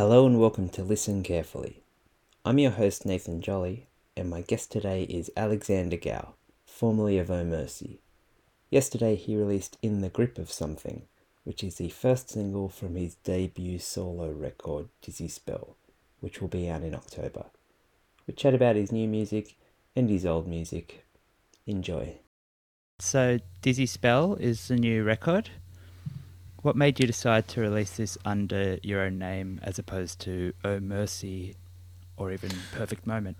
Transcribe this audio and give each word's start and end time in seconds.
Hello 0.00 0.24
and 0.24 0.40
welcome 0.40 0.70
to 0.70 0.82
Listen 0.82 1.22
Carefully. 1.22 1.82
I'm 2.42 2.58
your 2.58 2.70
host 2.70 3.04
Nathan 3.04 3.42
Jolly, 3.42 3.86
and 4.16 4.30
my 4.30 4.40
guest 4.40 4.72
today 4.72 5.02
is 5.02 5.30
Alexander 5.36 5.98
Gow, 5.98 6.36
formerly 6.64 7.18
of 7.18 7.30
Oh 7.30 7.44
Mercy. 7.44 8.00
Yesterday 8.70 9.14
he 9.14 9.36
released 9.36 9.76
In 9.82 10.00
the 10.00 10.08
Grip 10.08 10.38
of 10.38 10.50
Something, 10.50 11.02
which 11.44 11.62
is 11.62 11.74
the 11.74 11.90
first 11.90 12.30
single 12.30 12.70
from 12.70 12.96
his 12.96 13.16
debut 13.16 13.78
solo 13.78 14.30
record, 14.30 14.88
Dizzy 15.02 15.28
Spell, 15.28 15.76
which 16.20 16.40
will 16.40 16.48
be 16.48 16.66
out 16.66 16.82
in 16.82 16.94
October. 16.94 17.44
We 18.26 18.32
chat 18.32 18.54
about 18.54 18.76
his 18.76 18.90
new 18.90 19.06
music 19.06 19.58
and 19.94 20.08
his 20.08 20.24
old 20.24 20.48
music. 20.48 21.04
Enjoy. 21.66 22.20
So, 23.00 23.38
Dizzy 23.60 23.84
Spell 23.84 24.36
is 24.36 24.66
the 24.66 24.76
new 24.76 25.04
record. 25.04 25.50
What 26.62 26.76
made 26.76 27.00
you 27.00 27.06
decide 27.06 27.48
to 27.48 27.60
release 27.60 27.92
this 27.92 28.18
under 28.24 28.78
your 28.82 29.00
own 29.00 29.18
name 29.18 29.60
as 29.62 29.78
opposed 29.78 30.20
to 30.22 30.52
Oh 30.62 30.78
Mercy 30.78 31.56
or 32.16 32.32
even 32.32 32.50
Perfect 32.72 33.06
Moment? 33.06 33.38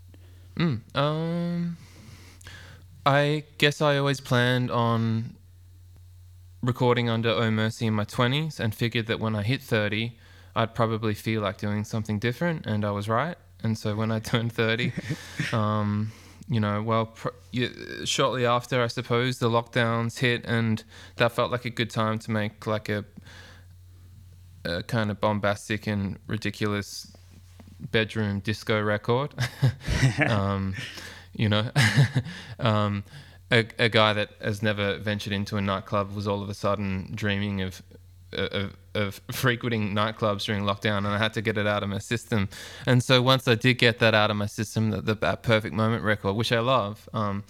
Mm, 0.56 0.96
um, 0.96 1.76
I 3.04 3.44
guess 3.58 3.82
I 3.82 3.98
always 3.98 4.20
planned 4.20 4.70
on 4.70 5.36
recording 6.62 7.10
under 7.10 7.30
Oh 7.30 7.50
Mercy 7.50 7.86
in 7.86 7.94
my 7.94 8.04
20s 8.04 8.58
and 8.58 8.74
figured 8.74 9.06
that 9.08 9.20
when 9.20 9.36
I 9.36 9.42
hit 9.42 9.60
30, 9.60 10.16
I'd 10.56 10.74
probably 10.74 11.14
feel 11.14 11.42
like 11.42 11.58
doing 11.58 11.84
something 11.84 12.18
different, 12.18 12.66
and 12.66 12.84
I 12.84 12.90
was 12.90 13.08
right. 13.08 13.36
And 13.62 13.76
so 13.76 13.94
when 13.94 14.10
I 14.10 14.18
turned 14.30 14.52
30, 14.52 14.92
um, 15.52 16.12
you 16.50 16.58
know, 16.58 16.82
well, 16.82 17.06
pr- 17.06 17.28
you, 17.52 18.04
shortly 18.04 18.44
after, 18.44 18.82
I 18.82 18.88
suppose, 18.88 19.38
the 19.38 19.48
lockdowns 19.48 20.18
hit, 20.18 20.44
and 20.44 20.82
that 21.16 21.30
felt 21.30 21.52
like 21.52 21.64
a 21.64 21.70
good 21.70 21.90
time 21.90 22.18
to 22.18 22.30
make 22.32 22.66
like 22.66 22.88
a, 22.88 23.04
a 24.64 24.82
kind 24.82 25.12
of 25.12 25.20
bombastic 25.20 25.86
and 25.86 26.18
ridiculous 26.26 27.16
bedroom 27.78 28.40
disco 28.40 28.82
record. 28.82 29.32
um, 30.28 30.74
you 31.32 31.48
know, 31.48 31.70
um, 32.58 33.04
a, 33.52 33.66
a 33.78 33.88
guy 33.88 34.12
that 34.12 34.30
has 34.40 34.60
never 34.60 34.98
ventured 34.98 35.32
into 35.32 35.56
a 35.56 35.60
nightclub 35.60 36.12
was 36.12 36.26
all 36.26 36.42
of 36.42 36.48
a 36.48 36.54
sudden 36.54 37.12
dreaming 37.14 37.62
of 37.62 37.80
of, 38.32 38.76
of 38.94 39.20
frequenting 39.30 39.94
nightclubs 39.94 40.44
during 40.44 40.64
lockdown, 40.64 40.98
and 40.98 41.08
I 41.08 41.18
had 41.18 41.32
to 41.34 41.42
get 41.42 41.56
it 41.56 41.66
out 41.66 41.82
of 41.82 41.88
my 41.88 41.98
system. 41.98 42.48
And 42.86 43.02
so 43.02 43.22
once 43.22 43.46
I 43.46 43.54
did 43.54 43.78
get 43.78 43.98
that 44.00 44.14
out 44.14 44.30
of 44.30 44.36
my 44.36 44.46
system, 44.46 44.90
the, 44.90 45.00
the 45.00 45.14
that 45.14 45.42
perfect 45.42 45.74
moment 45.74 46.02
record, 46.04 46.34
which 46.34 46.52
I 46.52 46.60
love, 46.60 47.08
um, 47.12 47.44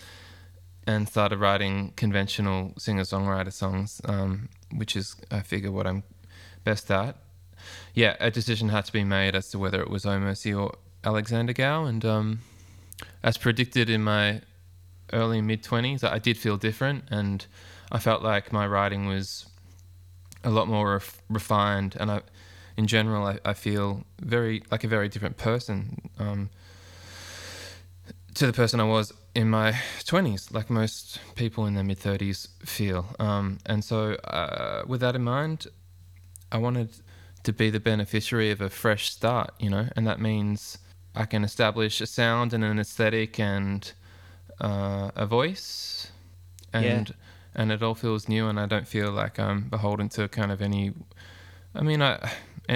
and 0.86 1.08
started 1.08 1.38
writing 1.38 1.92
conventional 1.96 2.74
singer 2.78 3.02
songwriter 3.02 3.52
songs, 3.52 4.00
um, 4.04 4.48
which 4.74 4.96
is 4.96 5.16
I 5.30 5.40
figure 5.40 5.70
what 5.70 5.86
I'm 5.86 6.02
best 6.64 6.90
at. 6.90 7.16
Yeah, 7.94 8.16
a 8.20 8.30
decision 8.30 8.70
had 8.70 8.86
to 8.86 8.92
be 8.92 9.04
made 9.04 9.34
as 9.34 9.50
to 9.50 9.58
whether 9.58 9.80
it 9.80 9.90
was 9.90 10.06
Oh 10.06 10.18
Mercy 10.18 10.52
or 10.52 10.74
Alexander 11.04 11.52
Gow, 11.52 11.84
and 11.84 12.04
um, 12.04 12.40
as 13.22 13.36
predicted 13.36 13.88
in 13.88 14.02
my 14.02 14.42
early 15.12 15.40
mid 15.40 15.62
twenties, 15.62 16.04
I 16.04 16.18
did 16.18 16.36
feel 16.38 16.56
different, 16.56 17.04
and 17.10 17.46
I 17.92 17.98
felt 17.98 18.22
like 18.22 18.52
my 18.52 18.66
writing 18.66 19.06
was 19.06 19.46
a 20.44 20.50
lot 20.50 20.68
more 20.68 20.94
ref- 20.94 21.22
refined, 21.28 21.96
and 21.98 22.10
I, 22.10 22.20
in 22.76 22.86
general, 22.86 23.26
I, 23.26 23.38
I, 23.44 23.54
feel 23.54 24.04
very 24.20 24.62
like 24.70 24.84
a 24.84 24.88
very 24.88 25.08
different 25.08 25.36
person 25.36 26.10
um, 26.18 26.50
to 28.34 28.46
the 28.46 28.52
person 28.52 28.80
I 28.80 28.84
was 28.84 29.12
in 29.34 29.50
my 29.50 29.78
twenties, 30.04 30.50
like 30.52 30.70
most 30.70 31.20
people 31.34 31.66
in 31.66 31.74
their 31.74 31.84
mid 31.84 31.98
thirties 31.98 32.48
feel. 32.64 33.06
Um, 33.18 33.58
and 33.66 33.84
so, 33.84 34.14
uh, 34.24 34.82
with 34.86 35.00
that 35.00 35.14
in 35.14 35.22
mind, 35.22 35.66
I 36.50 36.58
wanted 36.58 36.90
to 37.42 37.52
be 37.52 37.70
the 37.70 37.80
beneficiary 37.80 38.50
of 38.50 38.60
a 38.60 38.68
fresh 38.68 39.10
start, 39.10 39.54
you 39.58 39.70
know, 39.70 39.88
and 39.96 40.06
that 40.06 40.20
means 40.20 40.78
I 41.14 41.24
can 41.24 41.44
establish 41.44 42.00
a 42.00 42.06
sound 42.06 42.52
and 42.52 42.64
an 42.64 42.78
aesthetic 42.78 43.38
and 43.38 43.92
uh, 44.60 45.10
a 45.14 45.26
voice, 45.26 46.10
and. 46.72 47.08
Yeah 47.08 47.14
and 47.54 47.72
it 47.72 47.82
all 47.82 47.94
feels 47.94 48.28
new, 48.28 48.48
and 48.48 48.58
I 48.58 48.66
don't 48.66 48.86
feel 48.86 49.10
like 49.10 49.38
I'm 49.38 49.68
beholden 49.68 50.08
to 50.10 50.28
kind 50.28 50.52
of 50.52 50.62
any. 50.62 50.92
I 51.74 51.82
mean, 51.82 52.02
I 52.02 52.30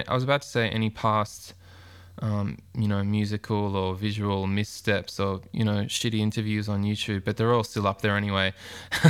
I 0.08 0.14
was 0.14 0.24
about 0.24 0.42
to 0.42 0.48
say 0.48 0.68
any 0.68 0.90
past, 0.90 1.54
um, 2.20 2.58
you 2.76 2.88
know, 2.88 3.02
musical 3.04 3.76
or 3.76 3.94
visual 3.94 4.46
missteps 4.46 5.20
or 5.20 5.40
you 5.52 5.64
know 5.64 5.84
shitty 5.84 6.18
interviews 6.18 6.68
on 6.68 6.82
YouTube, 6.82 7.24
but 7.24 7.36
they're 7.36 7.52
all 7.52 7.64
still 7.64 7.86
up 7.86 8.02
there 8.02 8.16
anyway. 8.16 8.52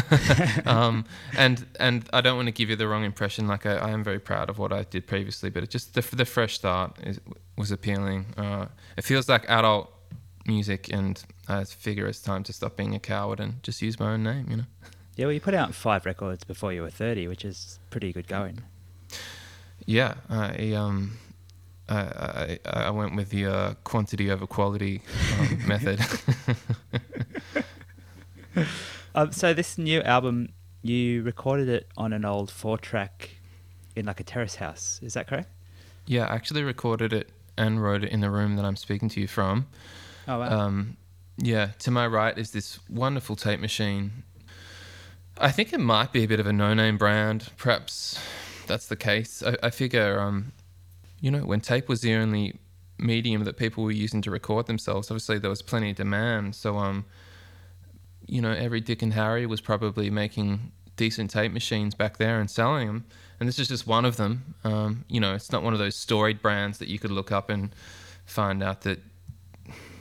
um, 0.67 1.05
and 1.37 1.67
and 1.81 2.09
I 2.13 2.21
don't 2.21 2.37
want 2.37 2.49
to 2.49 2.53
give 2.53 2.69
you 2.69 2.77
the 2.77 2.89
wrong 2.89 3.05
impression. 3.05 3.47
Like 3.47 3.65
I, 3.65 3.77
I 3.77 3.91
am 3.91 4.05
very 4.05 4.21
proud 4.21 4.51
of 4.51 4.59
what 4.59 4.73
I 4.73 4.85
did 4.85 5.07
previously, 5.07 5.51
but 5.51 5.63
it 5.63 5.71
just 5.71 5.95
the 5.95 6.03
the 6.17 6.25
fresh 6.25 6.55
start 6.55 6.99
is, 7.03 7.21
was 7.57 7.71
appealing. 7.71 8.27
Uh, 8.37 8.67
it 8.99 9.05
feels 9.05 9.29
like 9.29 9.49
adult 9.49 9.91
music, 10.47 10.93
and 10.93 11.25
I 11.49 11.65
figure 11.65 12.07
it's 12.07 12.21
time 12.21 12.43
to 12.45 12.53
stop 12.53 12.77
being 12.77 12.95
a 12.95 13.01
coward 13.01 13.41
and 13.41 13.63
just 13.63 13.81
use 13.81 13.99
my 13.99 14.13
own 14.13 14.23
name. 14.23 14.47
You 14.51 14.57
know. 14.59 14.65
Yeah, 15.17 15.27
well, 15.27 15.33
you 15.33 15.41
put 15.41 15.55
out 15.55 15.75
five 15.75 16.07
records 16.07 16.45
before 16.45 16.73
you 16.73 16.83
were 16.83 16.91
30, 16.91 17.29
which 17.29 17.45
is 17.45 17.79
pretty 17.91 18.13
good 18.13 18.27
going. 18.27 18.63
Yeah, 19.87 20.15
I 20.29 20.73
um, 20.73 21.19
I, 21.89 22.59
I, 22.65 22.83
I 22.87 22.91
went 22.91 23.15
with 23.15 23.31
the 23.31 23.47
uh, 23.47 23.75
quantity 23.85 24.31
over 24.31 24.47
quality 24.47 25.03
um, 25.39 25.59
method. 25.69 26.01
um, 29.15 29.31
so 29.33 29.53
this 29.53 29.79
new 29.79 30.01
album, 30.03 30.49
you 30.83 31.23
recorded 31.23 31.69
it 31.69 31.89
on 31.97 32.13
an 32.13 32.25
old 32.25 32.51
four-track 32.51 33.31
in 33.95 34.07
like 34.07 34.21
a 34.21 34.25
terrace 34.25 34.57
house. 34.57 34.99
Is 35.03 35.15
that 35.15 35.29
correct? 35.29 35.49
Yeah, 36.07 36.27
I 36.27 36.35
actually 36.35 36.63
recorded 36.63 37.13
it 37.13 37.31
and 37.57 37.83
wrote 37.83 38.03
it 38.03 38.11
in 38.11 38.21
the 38.21 38.31
room 38.31 38.57
that 38.57 38.65
I'm 38.65 38.77
speaking 38.77 39.09
to 39.11 39.21
you 39.21 39.29
from. 39.29 39.67
Oh 40.27 40.41
wow. 40.41 40.59
Um, 40.59 40.97
yeah, 41.37 41.69
to 41.81 41.91
my 41.91 42.07
right 42.07 42.37
is 42.37 42.51
this 42.53 42.79
wonderful 42.89 43.37
tape 43.37 43.61
machine 43.61 44.25
I 45.39 45.51
think 45.51 45.73
it 45.73 45.81
might 45.81 46.13
be 46.13 46.25
a 46.25 46.29
bit 46.29 46.41
of 46.41 46.47
a 46.47 46.53
no-name 46.53 46.97
brand. 46.97 47.51
Perhaps 47.57 48.19
that's 48.67 48.87
the 48.87 48.97
case. 48.97 49.43
I, 49.43 49.57
I 49.65 49.71
figure, 49.71 50.21
um, 50.21 50.53
you 51.21 51.31
know, 51.31 51.41
when 51.41 51.61
tape 51.61 51.89
was 51.89 52.01
the 52.03 52.15
only 52.15 52.59
medium 52.99 53.45
that 53.45 53.57
people 53.57 53.83
were 53.85 53.91
using 53.91 54.23
to 54.23 54.31
record 54.31 54.67
themselves, 54.67 55.11
obviously 55.11 55.39
there 55.39 55.51
was 55.51 55.63
plenty 55.63 55.91
of 55.91 55.97
demand. 55.97 56.55
So, 56.55 56.77
um, 56.77 57.05
you 58.27 58.41
know, 58.41 58.53
every 58.53 58.81
Dick 58.81 59.03
and 59.03 59.13
Harry 59.13 59.45
was 59.47 59.61
probably 59.61 60.09
making 60.09 60.73
decent 60.97 61.31
tape 61.31 61.53
machines 61.53 61.95
back 61.95 62.19
there 62.19 62.39
and 62.41 62.51
selling 62.51 62.87
them. 62.87 63.05
And 63.41 63.49
this 63.49 63.59
is 63.59 63.69
just 63.69 63.87
one 63.87 64.05
of 64.05 64.17
them. 64.17 64.55
Um, 64.63 65.05
you 65.09 65.21
know, 65.21 65.35
it's 65.35 65.51
not 65.51 65.63
one 65.63 65.73
of 65.73 65.81
those 65.81 65.97
storied 65.97 66.41
brands 66.41 66.79
that 66.79 66.89
you 66.89 66.99
could 66.99 67.11
look 67.11 67.33
up 67.33 67.51
and 67.51 67.75
find 68.25 68.63
out 68.63 68.83
that 68.83 69.01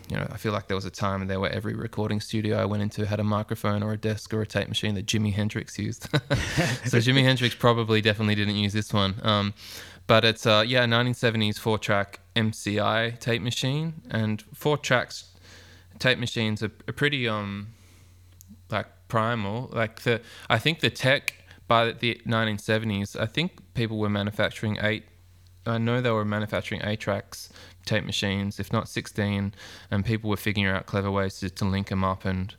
you 0.09 0.17
know, 0.17 0.27
I 0.29 0.37
feel 0.37 0.51
like 0.51 0.67
there 0.67 0.75
was 0.75 0.85
a 0.85 0.91
time 0.91 1.25
there 1.27 1.39
where 1.39 1.51
every 1.51 1.73
recording 1.73 2.19
studio 2.19 2.57
I 2.57 2.65
went 2.65 2.83
into 2.83 3.05
had 3.05 3.19
a 3.19 3.23
microphone 3.23 3.83
or 3.83 3.93
a 3.93 3.97
desk 3.97 4.33
or 4.33 4.41
a 4.41 4.47
tape 4.47 4.67
machine 4.67 4.95
that 4.95 5.05
Jimi 5.05 5.33
Hendrix 5.33 5.79
used. 5.79 6.03
so 6.11 6.97
Jimi 6.97 7.23
Hendrix 7.23 7.55
probably 7.55 8.01
definitely 8.01 8.35
didn't 8.35 8.55
use 8.55 8.73
this 8.73 8.93
one. 8.93 9.15
Um, 9.23 9.53
but 10.05 10.25
it's 10.25 10.45
uh, 10.45 10.63
yeah, 10.67 10.85
1970s 10.85 11.57
four 11.57 11.77
track 11.77 12.19
MCI 12.35 13.19
tape 13.19 13.41
machine, 13.41 14.01
and 14.09 14.41
four 14.53 14.77
tracks 14.77 15.31
tape 15.99 16.19
machines 16.19 16.61
are, 16.61 16.71
are 16.87 16.93
pretty 16.93 17.27
um 17.27 17.67
like 18.69 18.87
primal. 19.07 19.69
Like 19.71 20.01
the 20.01 20.21
I 20.49 20.59
think 20.59 20.81
the 20.81 20.89
tech 20.89 21.35
by 21.67 21.91
the 21.93 22.19
1970s, 22.27 23.17
I 23.19 23.25
think 23.25 23.73
people 23.73 23.97
were 23.97 24.09
manufacturing 24.09 24.77
eight. 24.81 25.05
I 25.65 25.77
know 25.77 26.01
they 26.01 26.11
were 26.11 26.25
manufacturing 26.25 26.81
eight 26.83 26.99
tracks 26.99 27.49
tape 27.85 28.05
machines, 28.05 28.59
if 28.59 28.71
not 28.71 28.87
16, 28.89 29.53
and 29.91 30.05
people 30.05 30.29
were 30.29 30.37
figuring 30.37 30.73
out 30.73 30.85
clever 30.85 31.11
ways 31.11 31.39
to, 31.39 31.49
to 31.49 31.65
link 31.65 31.89
them 31.89 32.03
up. 32.03 32.25
And 32.25 32.55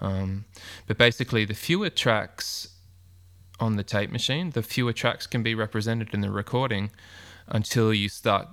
um, 0.00 0.44
but 0.86 0.98
basically, 0.98 1.44
the 1.44 1.54
fewer 1.54 1.90
tracks 1.90 2.68
on 3.58 3.76
the 3.76 3.82
tape 3.82 4.10
machine, 4.10 4.50
the 4.50 4.62
fewer 4.62 4.92
tracks 4.92 5.26
can 5.26 5.42
be 5.42 5.54
represented 5.54 6.12
in 6.12 6.20
the 6.20 6.30
recording 6.30 6.90
until 7.48 7.94
you 7.94 8.08
start 8.08 8.48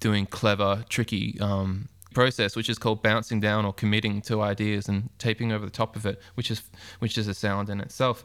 doing 0.00 0.26
clever, 0.26 0.84
tricky 0.88 1.38
um, 1.40 1.88
process, 2.12 2.56
which 2.56 2.68
is 2.68 2.78
called 2.78 3.02
bouncing 3.02 3.40
down 3.40 3.64
or 3.64 3.72
committing 3.72 4.20
to 4.22 4.42
ideas 4.42 4.88
and 4.88 5.08
taping 5.18 5.52
over 5.52 5.64
the 5.64 5.70
top 5.70 5.96
of 5.96 6.04
it, 6.06 6.20
which 6.34 6.50
is 6.50 6.62
which 6.98 7.16
is 7.16 7.28
a 7.28 7.34
sound 7.34 7.68
in 7.68 7.80
itself. 7.80 8.24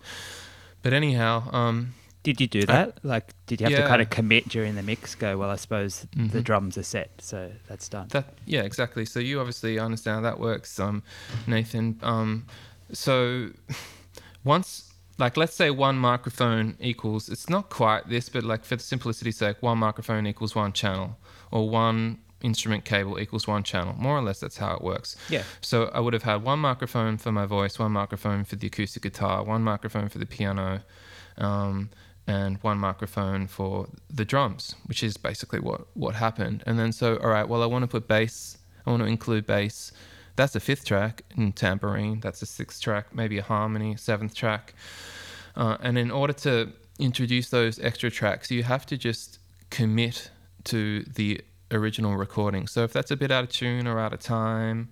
But 0.81 0.93
anyhow, 0.93 1.49
um, 1.51 1.93
did 2.27 2.41
you 2.41 2.47
do 2.47 2.65
that? 2.65 2.89
Uh, 2.89 2.91
like, 3.03 3.33
did 3.45 3.61
you 3.61 3.65
have 3.65 3.71
yeah. 3.71 3.83
to 3.83 3.87
kind 3.87 4.01
of 4.01 4.09
commit 4.09 4.49
during 4.49 4.75
the 4.75 4.83
mix? 4.83 5.15
Go 5.15 5.37
well. 5.37 5.49
I 5.49 5.55
suppose 5.55 6.05
mm-hmm. 6.13 6.27
the 6.27 6.41
drums 6.41 6.77
are 6.77 6.83
set, 6.83 7.09
so 7.19 7.49
that's 7.69 7.87
done. 7.87 8.09
That 8.09 8.33
yeah, 8.45 8.63
exactly. 8.63 9.05
So 9.05 9.21
you 9.21 9.39
obviously 9.39 9.79
understand 9.79 10.25
how 10.25 10.31
that 10.31 10.39
works, 10.39 10.77
um, 10.77 11.03
Nathan. 11.47 11.97
Um, 12.03 12.45
so 12.91 13.51
once, 14.43 14.93
like, 15.17 15.37
let's 15.37 15.55
say 15.55 15.69
one 15.69 15.97
microphone 15.97 16.75
equals. 16.81 17.29
It's 17.29 17.49
not 17.49 17.69
quite 17.69 18.09
this, 18.09 18.27
but 18.27 18.43
like 18.43 18.65
for 18.65 18.75
the 18.75 18.83
simplicity's 18.83 19.37
sake, 19.37 19.61
one 19.61 19.77
microphone 19.77 20.27
equals 20.27 20.53
one 20.53 20.73
channel, 20.73 21.17
or 21.49 21.69
one 21.69 22.19
instrument 22.41 22.83
cable 22.83 23.21
equals 23.21 23.47
one 23.47 23.63
channel. 23.63 23.95
More 23.97 24.17
or 24.17 24.21
less, 24.21 24.41
that's 24.41 24.57
how 24.57 24.75
it 24.75 24.81
works. 24.81 25.15
Yeah. 25.29 25.43
So 25.61 25.85
I 25.93 26.01
would 26.01 26.11
have 26.11 26.23
had 26.23 26.43
one 26.43 26.59
microphone 26.59 27.17
for 27.17 27.31
my 27.31 27.45
voice, 27.45 27.79
one 27.79 27.93
microphone 27.93 28.43
for 28.43 28.57
the 28.57 28.67
acoustic 28.67 29.03
guitar, 29.03 29.45
one 29.45 29.63
microphone 29.63 30.09
for 30.09 30.17
the 30.17 30.25
piano. 30.25 30.81
Um, 31.37 31.89
and 32.27 32.57
one 32.61 32.77
microphone 32.77 33.47
for 33.47 33.87
the 34.13 34.25
drums, 34.25 34.75
which 34.85 35.01
is 35.01 35.17
basically 35.17 35.59
what 35.59 35.87
what 35.95 36.15
happened. 36.15 36.63
And 36.65 36.77
then 36.77 36.91
so, 36.91 37.17
all 37.17 37.29
right, 37.29 37.47
well, 37.47 37.63
I 37.63 37.65
want 37.65 37.83
to 37.83 37.87
put 37.87 38.07
bass. 38.07 38.57
I 38.85 38.91
want 38.91 39.01
to 39.01 39.07
include 39.07 39.45
bass. 39.45 39.91
That's 40.35 40.55
a 40.55 40.59
fifth 40.59 40.85
track 40.85 41.23
in 41.35 41.53
tambourine. 41.53 42.19
That's 42.19 42.41
a 42.41 42.45
sixth 42.45 42.81
track, 42.81 43.15
maybe 43.15 43.37
a 43.37 43.43
harmony, 43.43 43.95
seventh 43.95 44.35
track. 44.35 44.73
Uh, 45.55 45.77
and 45.81 45.97
in 45.97 46.11
order 46.11 46.33
to 46.33 46.71
introduce 46.99 47.49
those 47.49 47.79
extra 47.79 48.11
tracks, 48.11 48.51
you 48.51 48.63
have 48.63 48.85
to 48.87 48.97
just 48.97 49.39
commit 49.71 50.29
to 50.65 51.03
the 51.03 51.41
original 51.71 52.15
recording. 52.15 52.67
So 52.67 52.83
if 52.83 52.93
that's 52.93 53.09
a 53.09 53.15
bit 53.15 53.31
out 53.31 53.45
of 53.45 53.49
tune 53.49 53.87
or 53.87 53.99
out 53.99 54.13
of 54.13 54.19
time, 54.19 54.89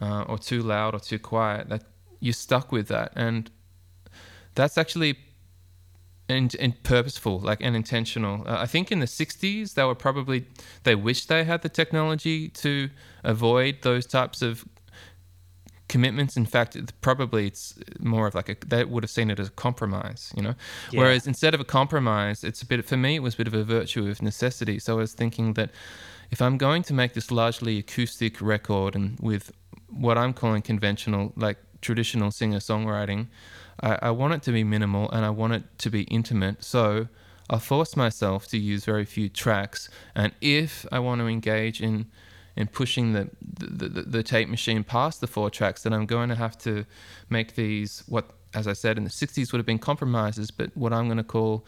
uh, 0.00 0.22
or 0.22 0.38
too 0.38 0.62
loud 0.62 0.94
or 0.94 1.00
too 1.00 1.18
quiet, 1.18 1.68
that 1.68 1.84
you're 2.20 2.32
stuck 2.32 2.70
with 2.72 2.88
that, 2.88 3.12
and 3.16 3.50
that's 4.54 4.76
actually 4.78 5.18
and, 6.28 6.54
and 6.58 6.82
purposeful, 6.82 7.40
like 7.40 7.58
and 7.60 7.76
intentional. 7.76 8.46
Uh, 8.46 8.58
I 8.60 8.66
think 8.66 8.90
in 8.92 9.00
the 9.00 9.06
'60s 9.06 9.74
they 9.74 9.84
were 9.84 9.94
probably 9.94 10.46
they 10.84 10.94
wished 10.94 11.28
they 11.28 11.44
had 11.44 11.62
the 11.62 11.68
technology 11.68 12.48
to 12.48 12.90
avoid 13.24 13.78
those 13.82 14.06
types 14.06 14.42
of 14.42 14.64
commitments. 15.88 16.36
In 16.36 16.46
fact, 16.46 16.76
probably 17.02 17.46
it's 17.46 17.74
more 18.00 18.26
of 18.26 18.34
like 18.34 18.48
a 18.48 18.56
they 18.66 18.84
would 18.84 19.02
have 19.02 19.10
seen 19.10 19.30
it 19.30 19.38
as 19.38 19.48
a 19.48 19.50
compromise, 19.50 20.32
you 20.36 20.42
know. 20.42 20.54
Yeah. 20.90 21.00
Whereas 21.00 21.26
instead 21.26 21.54
of 21.54 21.60
a 21.60 21.64
compromise, 21.64 22.44
it's 22.44 22.62
a 22.62 22.66
bit 22.66 22.84
for 22.84 22.96
me 22.96 23.16
it 23.16 23.22
was 23.22 23.34
a 23.34 23.36
bit 23.36 23.46
of 23.46 23.54
a 23.54 23.64
virtue 23.64 24.08
of 24.08 24.22
necessity. 24.22 24.78
So 24.78 24.94
I 24.94 25.00
was 25.00 25.12
thinking 25.12 25.54
that 25.54 25.70
if 26.30 26.40
I'm 26.40 26.56
going 26.56 26.82
to 26.84 26.94
make 26.94 27.12
this 27.12 27.30
largely 27.30 27.78
acoustic 27.78 28.40
record 28.40 28.94
and 28.96 29.18
with 29.20 29.52
what 29.88 30.16
I'm 30.16 30.32
calling 30.32 30.62
conventional, 30.62 31.32
like 31.36 31.58
traditional 31.82 32.30
singer 32.30 32.58
songwriting, 32.58 33.28
I, 33.80 33.98
I 34.02 34.10
want 34.10 34.34
it 34.34 34.42
to 34.42 34.52
be 34.52 34.64
minimal 34.64 35.10
and 35.10 35.24
I 35.24 35.30
want 35.30 35.52
it 35.54 35.64
to 35.78 35.90
be 35.90 36.02
intimate. 36.02 36.64
So 36.64 37.08
I 37.50 37.58
force 37.58 37.96
myself 37.96 38.46
to 38.48 38.58
use 38.58 38.84
very 38.84 39.04
few 39.04 39.28
tracks. 39.28 39.88
And 40.14 40.32
if 40.40 40.86
I 40.92 40.98
want 40.98 41.20
to 41.20 41.26
engage 41.26 41.80
in 41.80 42.06
in 42.54 42.66
pushing 42.66 43.14
the, 43.14 43.30
the, 43.40 43.88
the, 43.88 44.02
the 44.02 44.22
tape 44.22 44.46
machine 44.46 44.84
past 44.84 45.22
the 45.22 45.26
four 45.26 45.48
tracks, 45.48 45.84
then 45.84 45.94
I'm 45.94 46.04
going 46.04 46.28
to 46.28 46.34
have 46.34 46.58
to 46.58 46.84
make 47.30 47.54
these 47.54 48.02
what, 48.06 48.30
as 48.52 48.66
I 48.66 48.74
said, 48.74 48.98
in 48.98 49.04
the 49.04 49.10
60s 49.10 49.52
would 49.52 49.58
have 49.58 49.64
been 49.64 49.78
compromises, 49.78 50.50
but 50.50 50.70
what 50.76 50.92
I'm 50.92 51.06
going 51.06 51.16
to 51.16 51.24
call 51.24 51.64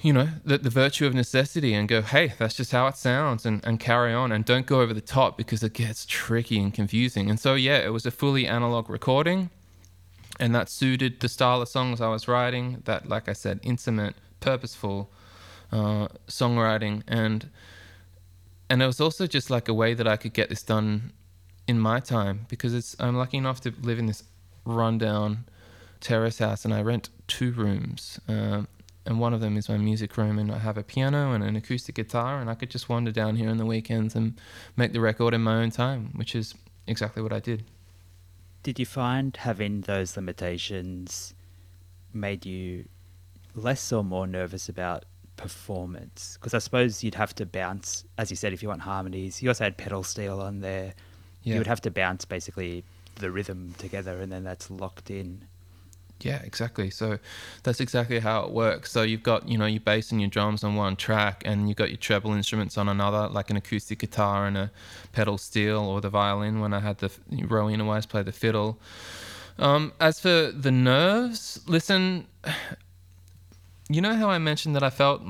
you 0.00 0.12
know, 0.12 0.28
the, 0.44 0.58
the 0.58 0.70
virtue 0.70 1.06
of 1.06 1.14
necessity 1.14 1.74
and 1.74 1.88
go, 1.88 2.02
hey, 2.02 2.34
that's 2.38 2.54
just 2.54 2.70
how 2.70 2.86
it 2.86 2.96
sounds 2.96 3.44
and, 3.44 3.64
and 3.64 3.80
carry 3.80 4.12
on 4.12 4.30
and 4.30 4.44
don't 4.44 4.66
go 4.66 4.80
over 4.80 4.94
the 4.94 5.00
top 5.00 5.36
because 5.36 5.62
it 5.62 5.72
gets 5.72 6.06
tricky 6.06 6.60
and 6.60 6.72
confusing. 6.72 7.28
And 7.28 7.40
so, 7.40 7.54
yeah, 7.54 7.78
it 7.78 7.92
was 7.92 8.06
a 8.06 8.10
fully 8.10 8.46
analog 8.46 8.88
recording 8.88 9.50
and 10.38 10.54
that 10.54 10.68
suited 10.68 11.20
the 11.20 11.28
style 11.28 11.60
of 11.62 11.68
songs 11.68 12.00
I 12.00 12.08
was 12.08 12.28
writing, 12.28 12.82
that, 12.84 13.08
like 13.08 13.28
I 13.28 13.32
said, 13.32 13.60
intimate, 13.62 14.14
purposeful 14.40 15.10
uh, 15.72 16.08
songwriting. 16.28 17.02
And, 17.08 17.50
and 18.70 18.82
it 18.82 18.86
was 18.86 19.00
also 19.00 19.26
just 19.26 19.50
like 19.50 19.68
a 19.68 19.74
way 19.74 19.94
that 19.94 20.06
I 20.06 20.16
could 20.16 20.32
get 20.32 20.48
this 20.48 20.62
done 20.62 21.12
in 21.66 21.78
my 21.78 22.00
time 22.00 22.46
because 22.48 22.72
it's, 22.72 22.96
I'm 22.98 23.16
lucky 23.16 23.36
enough 23.36 23.60
to 23.62 23.74
live 23.82 23.98
in 23.98 24.06
this 24.06 24.22
rundown 24.64 25.44
terrace 26.00 26.38
house 26.38 26.64
and 26.64 26.72
I 26.72 26.82
rent 26.82 27.10
two 27.26 27.52
rooms. 27.52 28.20
Um, 28.28 28.68
and 29.04 29.18
one 29.18 29.32
of 29.32 29.40
them 29.40 29.56
is 29.56 29.68
my 29.68 29.78
music 29.78 30.16
room 30.16 30.38
and 30.38 30.52
I 30.52 30.58
have 30.58 30.76
a 30.76 30.82
piano 30.82 31.32
and 31.32 31.42
an 31.42 31.56
acoustic 31.56 31.94
guitar 31.94 32.40
and 32.40 32.48
I 32.48 32.54
could 32.54 32.70
just 32.70 32.88
wander 32.88 33.10
down 33.10 33.36
here 33.36 33.48
on 33.48 33.56
the 33.56 33.66
weekends 33.66 34.14
and 34.14 34.38
make 34.76 34.92
the 34.92 35.00
record 35.00 35.34
in 35.34 35.40
my 35.40 35.62
own 35.62 35.70
time, 35.70 36.10
which 36.14 36.34
is 36.34 36.54
exactly 36.86 37.22
what 37.22 37.32
I 37.32 37.40
did. 37.40 37.64
Did 38.68 38.78
you 38.78 38.84
find 38.84 39.34
having 39.34 39.80
those 39.80 40.14
limitations 40.14 41.32
made 42.12 42.44
you 42.44 42.86
less 43.54 43.90
or 43.90 44.04
more 44.04 44.26
nervous 44.26 44.68
about 44.68 45.06
performance? 45.36 46.36
Because 46.38 46.52
I 46.52 46.58
suppose 46.58 47.02
you'd 47.02 47.14
have 47.14 47.34
to 47.36 47.46
bounce, 47.46 48.04
as 48.18 48.28
you 48.28 48.36
said, 48.36 48.52
if 48.52 48.62
you 48.62 48.68
want 48.68 48.82
harmonies. 48.82 49.42
You 49.42 49.48
also 49.48 49.64
had 49.64 49.78
pedal 49.78 50.02
steel 50.02 50.38
on 50.42 50.60
there. 50.60 50.92
Yeah. 51.44 51.54
You 51.54 51.60
would 51.60 51.66
have 51.66 51.80
to 51.80 51.90
bounce 51.90 52.26
basically 52.26 52.84
the 53.14 53.30
rhythm 53.30 53.74
together, 53.78 54.20
and 54.20 54.30
then 54.30 54.44
that's 54.44 54.70
locked 54.70 55.10
in. 55.10 55.47
Yeah, 56.20 56.40
exactly. 56.42 56.90
So 56.90 57.18
that's 57.62 57.80
exactly 57.80 58.18
how 58.18 58.42
it 58.42 58.50
works. 58.50 58.90
So 58.90 59.02
you've 59.02 59.22
got, 59.22 59.48
you 59.48 59.56
know, 59.56 59.66
your 59.66 59.80
bass 59.80 60.10
and 60.10 60.20
your 60.20 60.30
drums 60.30 60.64
on 60.64 60.74
one 60.74 60.96
track, 60.96 61.42
and 61.44 61.68
you've 61.68 61.76
got 61.76 61.90
your 61.90 61.96
treble 61.96 62.32
instruments 62.32 62.76
on 62.76 62.88
another, 62.88 63.28
like 63.28 63.50
an 63.50 63.56
acoustic 63.56 64.00
guitar 64.00 64.46
and 64.46 64.56
a 64.56 64.70
pedal 65.12 65.38
steel 65.38 65.78
or 65.78 66.00
the 66.00 66.10
violin. 66.10 66.60
When 66.60 66.74
I 66.74 66.80
had 66.80 66.98
the 66.98 67.10
Rowena 67.30 67.84
Wise 67.84 68.06
play 68.06 68.22
the 68.22 68.32
fiddle. 68.32 68.80
Um, 69.60 69.92
as 70.00 70.20
for 70.20 70.52
the 70.52 70.70
nerves, 70.70 71.60
listen, 71.66 72.26
you 73.88 74.00
know 74.00 74.14
how 74.14 74.28
I 74.28 74.38
mentioned 74.38 74.74
that 74.76 74.82
I 74.82 74.90
felt. 74.90 75.22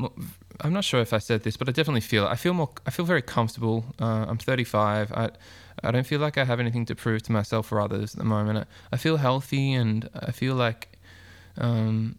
I'm 0.60 0.72
not 0.72 0.84
sure 0.84 1.00
if 1.00 1.12
I 1.12 1.18
said 1.18 1.44
this, 1.44 1.56
but 1.56 1.68
I 1.68 1.72
definitely 1.72 2.00
feel. 2.00 2.26
I 2.26 2.34
feel 2.36 2.54
more. 2.54 2.70
I 2.86 2.90
feel 2.90 3.04
very 3.04 3.22
comfortable. 3.22 3.84
Uh, 4.00 4.26
I'm 4.28 4.38
35. 4.38 5.12
I 5.12 5.30
I 5.82 5.90
don't 5.90 6.06
feel 6.06 6.20
like 6.20 6.38
I 6.38 6.44
have 6.44 6.60
anything 6.60 6.84
to 6.86 6.94
prove 6.94 7.22
to 7.24 7.32
myself 7.32 7.70
or 7.72 7.80
others 7.80 8.14
at 8.14 8.18
the 8.18 8.24
moment. 8.24 8.58
I, 8.58 8.64
I 8.92 8.96
feel 8.96 9.16
healthy 9.16 9.72
and 9.74 10.08
I 10.14 10.32
feel 10.32 10.54
like, 10.54 10.98
um, 11.56 12.16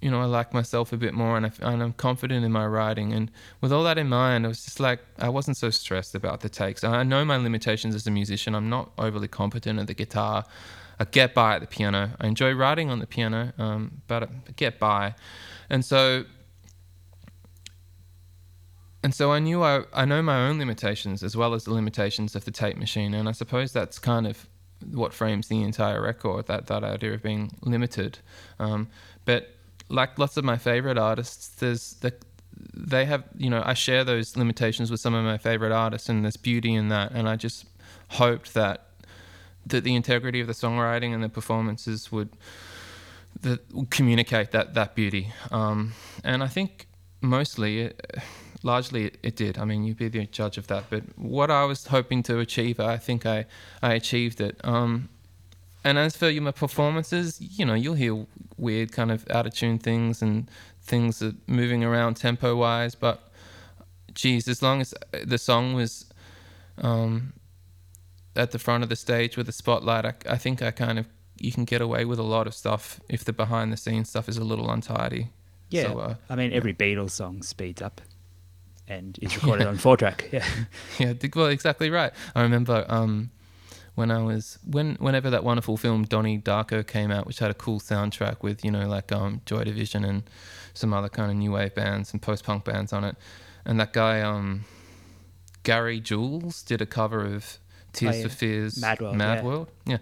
you 0.00 0.10
know, 0.10 0.20
I 0.20 0.24
like 0.24 0.54
myself 0.54 0.92
a 0.92 0.96
bit 0.96 1.14
more 1.14 1.36
and, 1.36 1.46
I, 1.46 1.52
and 1.60 1.82
I'm 1.82 1.92
confident 1.92 2.44
in 2.44 2.52
my 2.52 2.66
writing. 2.66 3.12
And 3.12 3.30
with 3.60 3.72
all 3.72 3.84
that 3.84 3.98
in 3.98 4.08
mind, 4.08 4.44
it 4.44 4.48
was 4.48 4.64
just 4.64 4.80
like 4.80 5.00
I 5.18 5.28
wasn't 5.28 5.56
so 5.56 5.70
stressed 5.70 6.14
about 6.14 6.40
the 6.40 6.48
takes. 6.48 6.84
I 6.84 7.02
know 7.02 7.24
my 7.24 7.36
limitations 7.36 7.94
as 7.94 8.06
a 8.06 8.10
musician. 8.10 8.54
I'm 8.54 8.70
not 8.70 8.92
overly 8.98 9.28
competent 9.28 9.78
at 9.78 9.86
the 9.86 9.94
guitar. 9.94 10.44
I 10.98 11.04
get 11.04 11.34
by 11.34 11.54
at 11.54 11.60
the 11.60 11.66
piano. 11.66 12.10
I 12.20 12.26
enjoy 12.26 12.52
writing 12.52 12.90
on 12.90 12.98
the 12.98 13.06
piano, 13.06 13.52
um, 13.58 14.02
but 14.06 14.24
I 14.24 14.28
get 14.56 14.78
by. 14.78 15.14
And 15.70 15.84
so 15.84 16.24
and 19.02 19.14
so 19.14 19.32
I 19.32 19.38
knew 19.38 19.62
I, 19.62 19.84
I 19.92 20.04
know 20.04 20.22
my 20.22 20.46
own 20.46 20.58
limitations 20.58 21.22
as 21.22 21.36
well 21.36 21.54
as 21.54 21.64
the 21.64 21.72
limitations 21.72 22.36
of 22.36 22.44
the 22.44 22.50
tape 22.50 22.76
machine. 22.76 23.14
And 23.14 23.28
I 23.28 23.32
suppose 23.32 23.72
that's 23.72 23.98
kind 23.98 24.26
of 24.26 24.46
what 24.92 25.14
frames 25.14 25.48
the 25.48 25.62
entire 25.62 26.02
record, 26.02 26.46
that, 26.46 26.66
that 26.66 26.84
idea 26.84 27.14
of 27.14 27.22
being 27.22 27.52
limited. 27.62 28.18
Um, 28.58 28.88
but 29.24 29.54
like 29.88 30.18
lots 30.18 30.36
of 30.36 30.44
my 30.44 30.58
favorite 30.58 30.98
artists, 30.98 31.48
there's 31.48 31.94
the, 31.94 32.12
they 32.74 33.06
have, 33.06 33.24
you 33.36 33.48
know, 33.48 33.62
I 33.64 33.72
share 33.72 34.04
those 34.04 34.36
limitations 34.36 34.90
with 34.90 35.00
some 35.00 35.14
of 35.14 35.24
my 35.24 35.38
favorite 35.38 35.72
artists 35.72 36.10
and 36.10 36.24
there's 36.24 36.36
beauty 36.36 36.74
in 36.74 36.88
that. 36.88 37.12
And 37.12 37.26
I 37.26 37.36
just 37.36 37.64
hoped 38.08 38.52
that, 38.52 38.86
that 39.64 39.82
the 39.82 39.94
integrity 39.94 40.40
of 40.40 40.46
the 40.46 40.52
songwriting 40.52 41.14
and 41.14 41.22
the 41.22 41.28
performances 41.30 42.12
would, 42.12 42.30
that 43.40 43.60
communicate 43.88 44.50
that, 44.50 44.74
that 44.74 44.94
beauty. 44.94 45.32
Um, 45.50 45.94
and 46.22 46.42
I 46.42 46.48
think 46.48 46.86
mostly, 47.22 47.80
it, 47.80 48.18
largely 48.62 49.06
it, 49.06 49.18
it, 49.22 49.36
did. 49.36 49.58
I 49.58 49.64
mean, 49.64 49.84
you'd 49.84 49.96
be 49.96 50.08
the 50.08 50.26
judge 50.26 50.58
of 50.58 50.66
that. 50.68 50.84
But 50.90 51.04
what 51.16 51.50
I 51.50 51.64
was 51.64 51.86
hoping 51.86 52.22
to 52.24 52.38
achieve, 52.38 52.80
I 52.80 52.96
think 52.96 53.26
I, 53.26 53.46
I 53.82 53.94
achieved 53.94 54.40
it. 54.40 54.60
Um, 54.64 55.08
and 55.84 55.98
as 55.98 56.16
for 56.16 56.30
my 56.30 56.50
performances, 56.50 57.40
you 57.40 57.64
know, 57.64 57.74
you'll 57.74 57.94
hear 57.94 58.26
weird 58.58 58.92
kind 58.92 59.10
of 59.10 59.28
out 59.30 59.46
of 59.46 59.54
tune 59.54 59.78
things 59.78 60.20
and 60.20 60.50
things 60.82 61.20
that 61.20 61.36
moving 61.48 61.82
around 61.84 62.14
tempo 62.14 62.54
wise. 62.56 62.94
But 62.94 63.30
geez, 64.12 64.46
as 64.46 64.62
long 64.62 64.80
as 64.80 64.94
the 65.24 65.38
song 65.38 65.74
was 65.74 66.06
um, 66.78 67.32
at 68.36 68.50
the 68.50 68.58
front 68.58 68.82
of 68.82 68.88
the 68.90 68.96
stage 68.96 69.36
with 69.36 69.46
the 69.46 69.52
spotlight, 69.52 70.04
I, 70.04 70.14
I 70.28 70.36
think 70.36 70.62
I 70.62 70.70
kind 70.70 70.98
of 70.98 71.06
you 71.38 71.50
can 71.50 71.64
get 71.64 71.80
away 71.80 72.04
with 72.04 72.18
a 72.18 72.22
lot 72.22 72.46
of 72.46 72.54
stuff 72.54 73.00
if 73.08 73.24
the 73.24 73.32
behind 73.32 73.72
the 73.72 73.76
scenes 73.78 74.10
stuff 74.10 74.28
is 74.28 74.36
a 74.36 74.44
little 74.44 74.70
untidy. 74.70 75.28
Yeah, 75.70 75.84
So, 75.84 75.98
uh, 75.98 76.14
I 76.28 76.34
mean, 76.34 76.52
every 76.52 76.74
Beatles 76.74 77.12
song 77.12 77.42
speeds 77.42 77.80
up 77.80 78.02
and 78.90 79.18
is 79.22 79.34
recorded 79.36 79.66
on 79.66 79.78
four 79.78 79.96
track. 79.96 80.28
Yeah, 80.32 80.44
yeah, 80.98 81.14
well, 81.34 81.46
exactly 81.46 81.88
right. 81.88 82.12
I 82.34 82.42
remember 82.42 82.84
um, 82.88 83.30
when 83.94 84.10
I 84.10 84.22
was 84.22 84.58
when 84.68 84.96
whenever 84.96 85.30
that 85.30 85.44
wonderful 85.44 85.76
film 85.76 86.04
Donnie 86.04 86.38
Darko 86.38 86.86
came 86.86 87.10
out, 87.10 87.26
which 87.26 87.38
had 87.38 87.50
a 87.50 87.54
cool 87.54 87.80
soundtrack 87.80 88.42
with 88.42 88.64
you 88.64 88.70
know 88.70 88.86
like 88.86 89.12
um, 89.12 89.40
Joy 89.46 89.64
Division 89.64 90.04
and 90.04 90.24
some 90.74 90.92
other 90.92 91.08
kind 91.08 91.30
of 91.30 91.36
new 91.36 91.52
wave 91.52 91.74
bands 91.74 92.12
and 92.12 92.20
post 92.20 92.44
punk 92.44 92.64
bands 92.64 92.92
on 92.92 93.04
it, 93.04 93.16
and 93.64 93.78
that 93.80 93.92
guy 93.92 94.20
um, 94.20 94.64
Gary 95.62 96.00
Jules 96.00 96.62
did 96.62 96.82
a 96.82 96.86
cover 96.86 97.24
of 97.24 97.58
Tears 97.92 98.14
Oh, 98.14 98.18
yeah. 98.18 98.22
for 98.24 98.28
Fears 98.28 98.80
Mad 98.80 99.00
World, 99.00 99.16
Mad 99.16 99.38
yeah. 99.38 99.44
World, 99.44 99.68
yeah, 99.86 99.98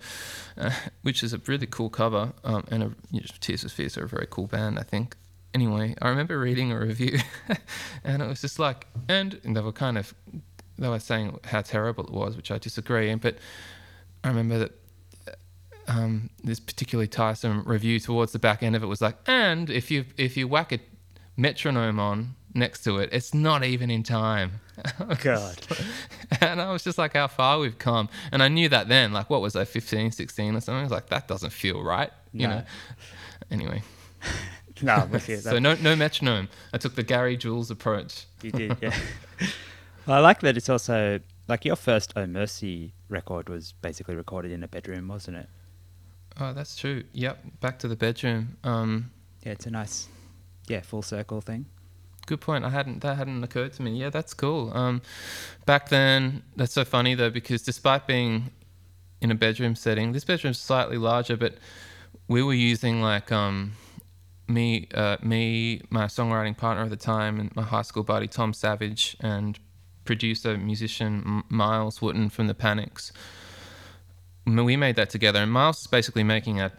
uh, 0.59 0.71
which 1.03 1.23
is 1.23 1.33
a 1.33 1.41
really 1.47 1.67
cool 1.67 1.89
cover, 1.91 2.33
um, 2.45 2.65
and 2.71 2.83
a, 2.83 2.91
you 3.11 3.21
know, 3.21 3.27
Tears 3.41 3.63
for 3.63 3.69
Fears 3.71 3.97
are 3.97 4.05
a 4.05 4.09
very 4.09 4.27
cool 4.29 4.47
band, 4.47 4.79
I 4.79 4.83
think. 4.83 5.17
Anyway, 5.55 5.95
I 6.03 6.09
remember 6.09 6.39
reading 6.39 6.73
a 6.73 6.79
review, 6.79 7.19
and 8.05 8.23
it 8.23 8.27
was 8.29 8.41
just 8.41 8.59
like, 8.59 8.87
and, 9.09 9.41
and 9.45 9.57
they 9.57 9.61
were 9.61 9.73
kind 9.73 9.97
of, 9.99 10.15
they 10.79 10.89
were 10.89 10.99
saying 11.01 11.39
how 11.45 11.63
terrible 11.63 12.05
it 12.05 12.13
was, 12.13 12.37
which 12.37 12.51
I 12.51 12.59
disagree. 12.59 13.11
And 13.11 13.21
but 13.21 13.39
I 14.23 14.29
remember 14.29 14.59
that 14.59 14.73
um, 15.89 16.31
this 16.45 16.61
particularly 16.61 17.09
tiresome 17.09 17.63
review 17.67 17.99
towards 17.99 18.33
the 18.33 18.39
back 18.39 18.63
end 18.63 18.77
of 18.77 18.83
it 18.83 18.87
was 18.87 19.01
like, 19.01 19.17
and 19.27 19.71
if 19.71 19.91
you 19.91 20.05
if 20.19 20.37
you 20.37 20.47
whack 20.47 20.71
a 20.73 20.79
metronome 21.37 21.99
on 21.99 22.35
next 22.55 22.85
to 22.85 22.99
it, 22.99 23.09
it's 23.13 23.33
not 23.33 23.65
even 23.65 23.91
in 23.91 24.03
time. 24.03 24.61
God. 25.23 25.59
and 26.41 26.61
I 26.61 26.71
was 26.71 26.85
just 26.85 26.99
like, 26.99 27.15
how 27.15 27.27
far 27.27 27.59
we've 27.59 27.79
come. 27.79 28.09
And 28.31 28.43
I 28.43 28.49
knew 28.49 28.69
that 28.69 28.89
then, 28.89 29.13
like, 29.13 29.29
what 29.31 29.41
was 29.41 29.57
I, 29.57 29.65
15, 29.65 30.13
16 30.13 30.55
or 30.55 30.61
something? 30.61 30.79
I 30.79 30.83
was 30.83 30.93
like, 30.93 31.09
that 31.09 31.27
doesn't 31.27 31.51
feel 31.51 31.83
right, 31.83 32.11
you 32.33 32.47
No. 32.47 32.57
know? 32.59 32.63
Anyway, 33.51 33.83
No, 34.83 34.95
I'm 34.95 35.11
with 35.11 35.29
you. 35.29 35.37
so 35.39 35.51
That- 35.55 35.61
no 35.61 35.75
no 35.75 35.97
metronome. 35.97 36.49
I 36.73 36.79
took 36.79 36.95
the 36.95 37.03
Gary 37.03 37.37
Jules 37.37 37.71
approach. 37.71 38.27
You 38.43 38.51
did, 38.53 38.77
yeah. 38.83 38.95
well, 40.07 40.19
I 40.19 40.21
like 40.21 40.41
that 40.41 40.57
it's 40.57 40.69
also 40.69 41.21
like 41.49 41.65
your 41.65 41.77
first 41.77 42.13
Oh 42.17 42.27
Mercy 42.27 42.93
record 43.09 43.49
was 43.49 43.73
basically 43.83 44.15
recorded 44.17 44.53
in 44.53 44.63
a 44.63 44.69
bedroom, 44.69 45.09
wasn't 45.09 45.39
it? 45.39 45.49
Oh, 46.41 46.53
that's 46.53 46.77
true. 46.77 47.05
Yep, 47.13 47.61
back 47.61 47.79
to 47.81 47.89
the 47.89 47.97
bedroom. 47.97 48.57
Um, 48.63 49.11
Yeah, 49.45 49.53
it's 49.53 49.67
a 49.67 49.71
nice, 49.71 50.09
yeah, 50.69 50.83
full 50.83 51.03
circle 51.03 51.41
thing. 51.41 51.67
Good 52.27 52.41
point. 52.43 52.65
I 52.65 52.69
hadn't 52.71 53.01
that 53.01 53.17
hadn't 53.17 53.43
occurred 53.43 53.73
to 53.75 53.83
me. 53.83 53.93
Yeah, 53.99 54.11
that's 54.11 54.35
cool. 54.35 54.71
Um, 54.77 55.01
back 55.65 55.89
then, 55.89 56.43
that's 56.57 56.75
so 56.75 56.85
funny 56.85 57.15
though 57.15 57.31
because 57.31 57.63
despite 57.63 58.07
being 58.07 58.51
in 59.21 59.31
a 59.31 59.35
bedroom 59.35 59.75
setting, 59.75 60.13
this 60.13 60.25
bedroom's 60.25 60.59
slightly 60.61 60.99
larger, 60.99 61.37
but 61.37 61.55
we 62.29 62.43
were 62.43 62.53
using 62.55 63.01
like 63.01 63.33
um, 63.33 63.73
me, 64.49 64.89
uh, 64.95 65.19
me, 65.23 65.83
my 65.91 66.07
songwriting 66.07 66.57
partner 66.57 66.85
at 66.85 66.91
the 66.91 66.97
time, 66.97 67.39
and 67.39 67.55
my 67.55 67.63
high 67.63 67.83
school 67.83 68.03
buddy 68.03 68.27
Tom 68.27 68.53
Savage, 68.53 69.17
and 69.21 69.59
producer 70.05 70.57
musician 70.57 71.43
Myles 71.49 72.01
Wootton 72.01 72.31
from 72.31 72.47
the 72.47 72.55
Panics. 72.55 73.13
We 74.47 74.77
made 74.77 74.97
that 74.97 75.11
together, 75.11 75.41
and 75.41 75.53
Myles 75.53 75.83
is 75.83 75.87
basically 75.87 76.25
making 76.25 76.61
our 76.61 76.73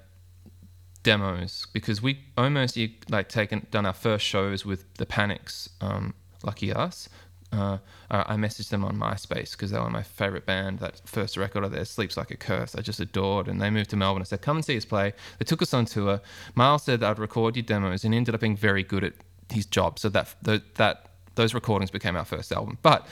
demos 1.03 1.67
because 1.71 2.01
we 2.01 2.19
almost 2.37 2.77
like 3.09 3.29
taken 3.29 3.67
done 3.71 3.85
our 3.85 3.93
first 3.93 4.25
shows 4.25 4.65
with 4.65 4.91
the 4.95 5.05
Panics. 5.05 5.69
Um, 5.79 6.13
lucky 6.43 6.73
us. 6.73 7.09
Uh, 7.51 7.77
I 8.11 8.33
I 8.33 8.35
messaged 8.35 8.69
them 8.69 8.83
on 8.85 8.95
MySpace 8.97 9.51
because 9.51 9.71
they 9.71 9.79
were 9.79 9.89
my 9.89 10.03
favorite 10.03 10.45
band. 10.45 10.79
That 10.79 11.01
first 11.05 11.37
record 11.37 11.63
of 11.63 11.71
theirs, 11.71 11.89
"Sleeps 11.89 12.15
Like 12.17 12.31
a 12.31 12.37
Curse," 12.37 12.75
I 12.75 12.81
just 12.81 12.99
adored. 12.99 13.47
And 13.47 13.59
they 13.59 13.69
moved 13.69 13.89
to 13.91 13.95
Melbourne. 13.95 14.21
I 14.21 14.25
said, 14.25 14.41
"Come 14.41 14.57
and 14.57 14.65
see 14.65 14.77
us 14.77 14.85
play." 14.85 15.13
They 15.39 15.45
took 15.45 15.61
us 15.61 15.73
on 15.73 15.85
tour. 15.85 16.21
Myles 16.55 16.83
said 16.83 17.03
I'd 17.03 17.19
record 17.19 17.55
your 17.55 17.63
demos, 17.63 18.03
and 18.05 18.13
ended 18.13 18.35
up 18.35 18.41
being 18.41 18.57
very 18.57 18.83
good 18.83 19.03
at 19.03 19.13
his 19.51 19.65
job. 19.65 19.99
So 19.99 20.09
that 20.09 20.35
that, 20.43 20.75
that 20.75 21.09
those 21.35 21.53
recordings 21.53 21.89
became 21.91 22.15
our 22.15 22.25
first 22.25 22.51
album. 22.51 22.77
But 22.81 23.07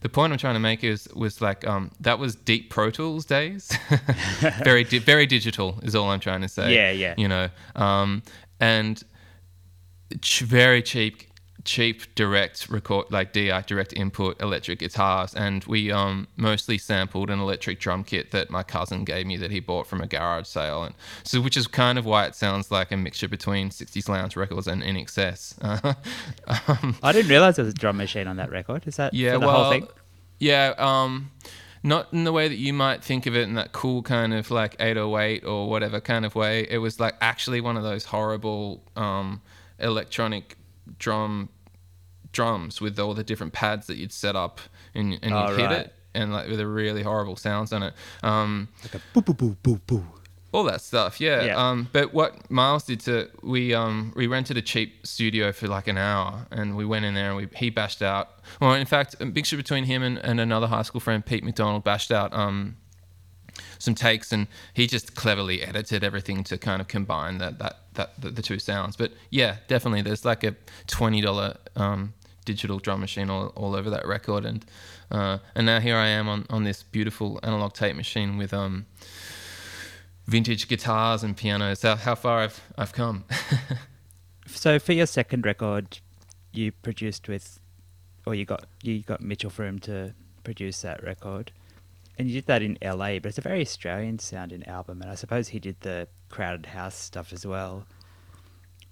the 0.00 0.08
point 0.08 0.32
I'm 0.32 0.38
trying 0.38 0.54
to 0.54 0.60
make 0.60 0.82
is 0.84 1.08
was 1.14 1.40
like 1.40 1.66
um, 1.66 1.90
that 2.00 2.18
was 2.18 2.34
deep 2.34 2.70
Pro 2.70 2.90
Tools 2.90 3.24
days. 3.24 3.76
very 4.64 4.84
di- 4.84 4.98
very 4.98 5.26
digital 5.26 5.78
is 5.82 5.94
all 5.94 6.10
I'm 6.10 6.20
trying 6.20 6.40
to 6.42 6.48
say. 6.48 6.74
Yeah, 6.74 6.90
yeah. 6.90 7.14
You 7.16 7.28
know, 7.28 7.48
um, 7.76 8.22
and 8.58 9.02
ch- 10.20 10.40
very 10.40 10.82
cheap 10.82 11.24
cheap 11.64 12.12
direct 12.16 12.68
record 12.68 13.06
like 13.10 13.32
DI 13.32 13.62
direct 13.66 13.92
input 13.92 14.40
electric 14.42 14.80
guitars 14.80 15.32
and 15.34 15.62
we 15.64 15.92
um 15.92 16.26
mostly 16.36 16.76
sampled 16.76 17.30
an 17.30 17.38
electric 17.38 17.78
drum 17.78 18.02
kit 18.02 18.32
that 18.32 18.50
my 18.50 18.62
cousin 18.62 19.04
gave 19.04 19.26
me 19.26 19.36
that 19.36 19.50
he 19.50 19.60
bought 19.60 19.86
from 19.86 20.00
a 20.00 20.06
garage 20.06 20.46
sale 20.46 20.82
and 20.82 20.94
so 21.22 21.40
which 21.40 21.56
is 21.56 21.68
kind 21.68 21.98
of 21.98 22.04
why 22.04 22.24
it 22.24 22.34
sounds 22.34 22.70
like 22.70 22.90
a 22.90 22.96
mixture 22.96 23.28
between 23.28 23.70
60s 23.70 24.08
lounge 24.08 24.34
records 24.34 24.66
and 24.66 24.82
INXS 24.82 25.62
um, 26.68 26.96
I 27.02 27.12
didn't 27.12 27.30
realize 27.30 27.56
there 27.56 27.64
was 27.64 27.74
a 27.74 27.76
drum 27.76 27.96
machine 27.96 28.26
on 28.26 28.36
that 28.36 28.50
record. 28.50 28.86
Is 28.86 28.96
that 28.96 29.14
yeah 29.14 29.36
well 29.36 29.62
whole 29.62 29.70
thing? 29.70 29.86
yeah 30.40 30.74
um 30.78 31.30
not 31.84 32.12
in 32.12 32.24
the 32.24 32.32
way 32.32 32.48
that 32.48 32.56
you 32.56 32.72
might 32.72 33.04
think 33.04 33.26
of 33.26 33.36
it 33.36 33.42
in 33.42 33.54
that 33.54 33.72
cool 33.72 34.02
kind 34.02 34.34
of 34.34 34.50
like 34.50 34.74
808 34.80 35.44
or 35.44 35.68
whatever 35.68 36.00
kind 36.00 36.24
of 36.24 36.34
way 36.34 36.66
it 36.68 36.78
was 36.78 36.98
like 36.98 37.14
actually 37.20 37.60
one 37.60 37.76
of 37.76 37.84
those 37.84 38.04
horrible 38.06 38.82
um 38.96 39.40
electronic 39.78 40.56
drum 40.98 41.48
drums 42.32 42.80
with 42.80 42.98
all 42.98 43.14
the 43.14 43.24
different 43.24 43.52
pads 43.52 43.86
that 43.86 43.96
you'd 43.96 44.12
set 44.12 44.34
up 44.36 44.60
and, 44.94 45.18
and 45.22 45.34
Oh, 45.34 45.50
you'd 45.50 45.58
hit 45.58 45.66
right. 45.66 45.80
it 45.80 45.94
and 46.14 46.32
like 46.32 46.48
with 46.48 46.60
a 46.60 46.66
really 46.66 47.02
horrible 47.02 47.36
sounds 47.36 47.72
on 47.72 47.82
it 47.82 47.94
um 48.22 48.68
Like 48.82 48.94
a 48.94 49.00
boo 49.12 49.20
boo 49.22 49.34
boo 49.34 49.56
boo 49.62 49.80
boo. 49.86 50.04
all 50.52 50.64
that 50.64 50.80
stuff 50.80 51.20
yeah. 51.20 51.44
Yeah. 51.44 51.68
um 51.70 51.88
but 51.92 52.14
what 52.14 52.50
myles 52.50 52.84
did 52.84 53.00
to 53.00 53.28
we 53.42 53.74
um 53.74 54.12
we 54.16 54.26
rented 54.26 54.56
a 54.56 54.62
cheap 54.62 55.06
studio 55.06 55.52
for 55.52 55.68
like 55.68 55.88
an 55.88 55.98
hour 55.98 56.46
and 56.50 56.74
we 56.76 56.84
went 56.86 57.04
in 57.04 57.12
there 57.14 57.28
and 57.28 57.36
we 57.36 57.48
he 57.56 57.68
bashed 57.70 58.00
out 58.02 58.30
well 58.60 58.72
in 58.74 58.86
fact 58.86 59.14
a 59.20 59.26
mixture 59.26 59.56
between 59.58 59.84
him 59.84 60.02
and, 60.02 60.18
and 60.18 60.40
another 60.40 60.66
high 60.68 60.82
school 60.82 61.00
friend 61.00 61.24
pete 61.26 61.44
mcdonald 61.44 61.84
bashed 61.84 62.10
out 62.10 62.32
um 62.32 62.76
some 63.78 63.94
takes 63.94 64.32
and 64.32 64.46
he 64.74 64.86
just 64.86 65.14
cleverly 65.14 65.62
edited 65.62 66.02
everything 66.02 66.42
to 66.44 66.58
kind 66.58 66.80
of 66.80 66.88
combine 66.88 67.38
that 67.38 67.58
that 67.58 67.78
that 67.94 68.20
the, 68.20 68.30
the 68.30 68.42
two 68.42 68.58
sounds 68.58 68.96
but 68.96 69.12
yeah 69.30 69.56
definitely 69.68 70.02
there's 70.02 70.24
like 70.24 70.44
a 70.44 70.54
$20 70.86 71.56
um 71.76 72.14
digital 72.44 72.78
drum 72.78 73.00
machine 73.00 73.30
all, 73.30 73.48
all 73.48 73.76
over 73.76 73.88
that 73.90 74.06
record 74.06 74.44
and 74.44 74.64
uh 75.10 75.38
and 75.54 75.66
now 75.66 75.78
here 75.78 75.96
i 75.96 76.08
am 76.08 76.28
on 76.28 76.46
on 76.50 76.64
this 76.64 76.82
beautiful 76.82 77.38
analog 77.42 77.72
tape 77.72 77.94
machine 77.94 78.36
with 78.36 78.52
um 78.52 78.86
vintage 80.26 80.68
guitars 80.68 81.24
and 81.24 81.36
pianos. 81.36 81.82
How, 81.82 81.96
how 81.96 82.14
far 82.14 82.40
I've 82.40 82.60
I've 82.78 82.92
come. 82.92 83.24
So 84.54 84.78
for 84.78 84.92
your 84.92 85.06
second 85.06 85.46
record, 85.46 85.98
you 86.52 86.72
produced 86.72 87.26
with, 87.28 87.58
or 88.26 88.34
you 88.34 88.44
got 88.44 88.66
you 88.82 89.02
got 89.02 89.20
Mitchell 89.20 89.50
Froom 89.50 89.80
to 89.82 90.14
produce 90.44 90.82
that 90.82 91.02
record, 91.02 91.52
and 92.18 92.28
you 92.28 92.34
did 92.34 92.46
that 92.46 92.62
in 92.62 92.78
LA. 92.82 93.18
But 93.18 93.26
it's 93.26 93.38
a 93.38 93.42
very 93.42 93.60
Australian 93.60 94.18
sounding 94.18 94.66
album, 94.66 95.02
and 95.02 95.10
I 95.10 95.14
suppose 95.14 95.48
he 95.48 95.58
did 95.58 95.80
the 95.80 96.08
crowded 96.28 96.66
house 96.66 96.94
stuff 96.94 97.32
as 97.32 97.46
well. 97.46 97.86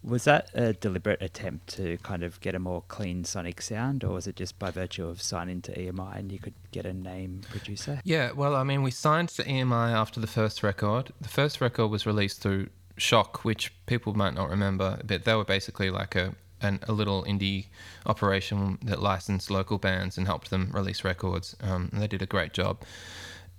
Was 0.03 0.25
that 0.25 0.51
a 0.55 0.73
deliberate 0.73 1.21
attempt 1.21 1.67
to 1.77 1.99
kind 1.99 2.23
of 2.23 2.41
get 2.41 2.55
a 2.55 2.59
more 2.59 2.83
clean 2.89 3.25
sonic 3.25 3.61
sound, 3.61 4.03
or 4.03 4.15
was 4.15 4.27
it 4.27 4.37
just 4.37 4.59
by 4.59 4.71
virtue 4.71 5.07
of 5.07 5.21
signing 5.21 5.61
to 5.63 5.73
EMI 5.77 6.19
and 6.19 6.33
you 6.33 6.39
could 6.39 6.55
get 6.71 6.87
a 6.87 6.95
name 6.95 7.43
producer? 7.51 8.01
yeah, 8.05 8.33
well, 8.33 8.57
I 8.57 8.65
mean, 8.65 8.83
we 8.83 8.91
signed 8.91 9.29
to 9.31 9.45
EMI 9.45 9.93
after 9.93 10.19
the 10.19 10.27
first 10.27 10.63
record. 10.63 11.13
The 11.21 11.29
first 11.29 11.61
record 11.61 11.89
was 11.89 12.07
released 12.07 12.41
through 12.41 12.69
Shock, 12.97 13.45
which 13.45 13.75
people 13.85 14.15
might 14.15 14.35
not 14.35 14.49
remember, 14.49 15.01
but 15.05 15.25
they 15.25 15.35
were 15.35 15.45
basically 15.45 15.91
like 15.91 16.17
a 16.17 16.35
an, 16.63 16.81
a 16.89 16.93
little 16.93 17.25
indie 17.25 17.67
operation 18.07 18.79
that 18.83 19.01
licensed 19.03 19.51
local 19.51 19.79
bands 19.79 20.17
and 20.19 20.27
helped 20.27 20.51
them 20.51 20.71
release 20.73 21.05
records. 21.05 21.57
Um, 21.63 21.89
and 21.93 22.01
they 22.03 22.07
did 22.07 22.23
a 22.23 22.27
great 22.27 22.53
job. 22.53 22.83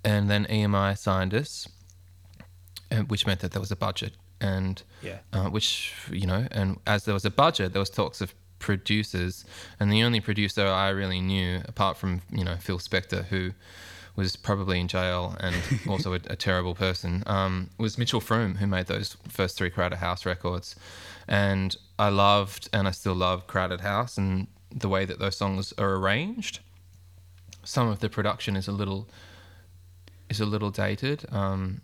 And 0.03 0.29
then 0.29 0.45
EMI 0.45 0.97
signed 0.97 1.33
us, 1.33 1.67
uh, 2.91 2.97
which 3.03 3.25
meant 3.27 3.39
that 3.41 3.51
there 3.51 3.59
was 3.61 3.71
a 3.71 3.75
budget. 3.75 4.13
And 4.39 4.81
Yeah. 5.01 5.19
uh, 5.33 5.49
which 5.49 5.93
you 6.11 6.25
know, 6.25 6.47
and 6.51 6.79
as 6.87 7.05
there 7.05 7.13
was 7.13 7.25
a 7.25 7.29
budget, 7.31 7.73
there 7.73 7.79
was 7.79 7.91
talks 7.91 8.21
of 8.21 8.33
producers, 8.57 9.45
and 9.79 9.91
the 9.91 10.03
only 10.03 10.19
producer 10.19 10.65
I 10.65 10.89
really 10.89 11.21
knew, 11.21 11.61
apart 11.65 11.97
from 11.97 12.21
you 12.31 12.43
know 12.43 12.55
Phil 12.57 12.79
Spector, 12.79 13.25
who 13.25 13.51
was 14.21 14.35
probably 14.35 14.79
in 14.79 14.87
jail 14.87 15.35
and 15.39 15.55
also 15.89 16.13
a, 16.13 16.19
a 16.27 16.35
terrible 16.35 16.75
person, 16.75 17.23
um, 17.25 17.69
was 17.77 17.97
Mitchell 17.97 18.21
Froom, 18.21 18.57
who 18.57 18.67
made 18.67 18.87
those 18.87 19.17
first 19.27 19.57
three 19.57 19.69
Crowded 19.69 19.97
House 19.97 20.25
records, 20.25 20.75
and 21.27 21.75
I 21.99 22.09
loved 22.09 22.69
and 22.73 22.87
I 22.87 22.91
still 22.91 23.15
love 23.15 23.47
Crowded 23.47 23.81
House 23.81 24.17
and 24.17 24.47
the 24.83 24.87
way 24.87 25.03
that 25.05 25.19
those 25.19 25.35
songs 25.37 25.73
are 25.77 25.93
arranged. 25.95 26.59
Some 27.63 27.87
of 27.89 27.99
the 27.99 28.09
production 28.09 28.55
is 28.55 28.67
a 28.67 28.71
little 28.71 29.07
is 30.29 30.39
a 30.39 30.45
little 30.45 30.71
dated. 30.71 31.25
Um, 31.31 31.81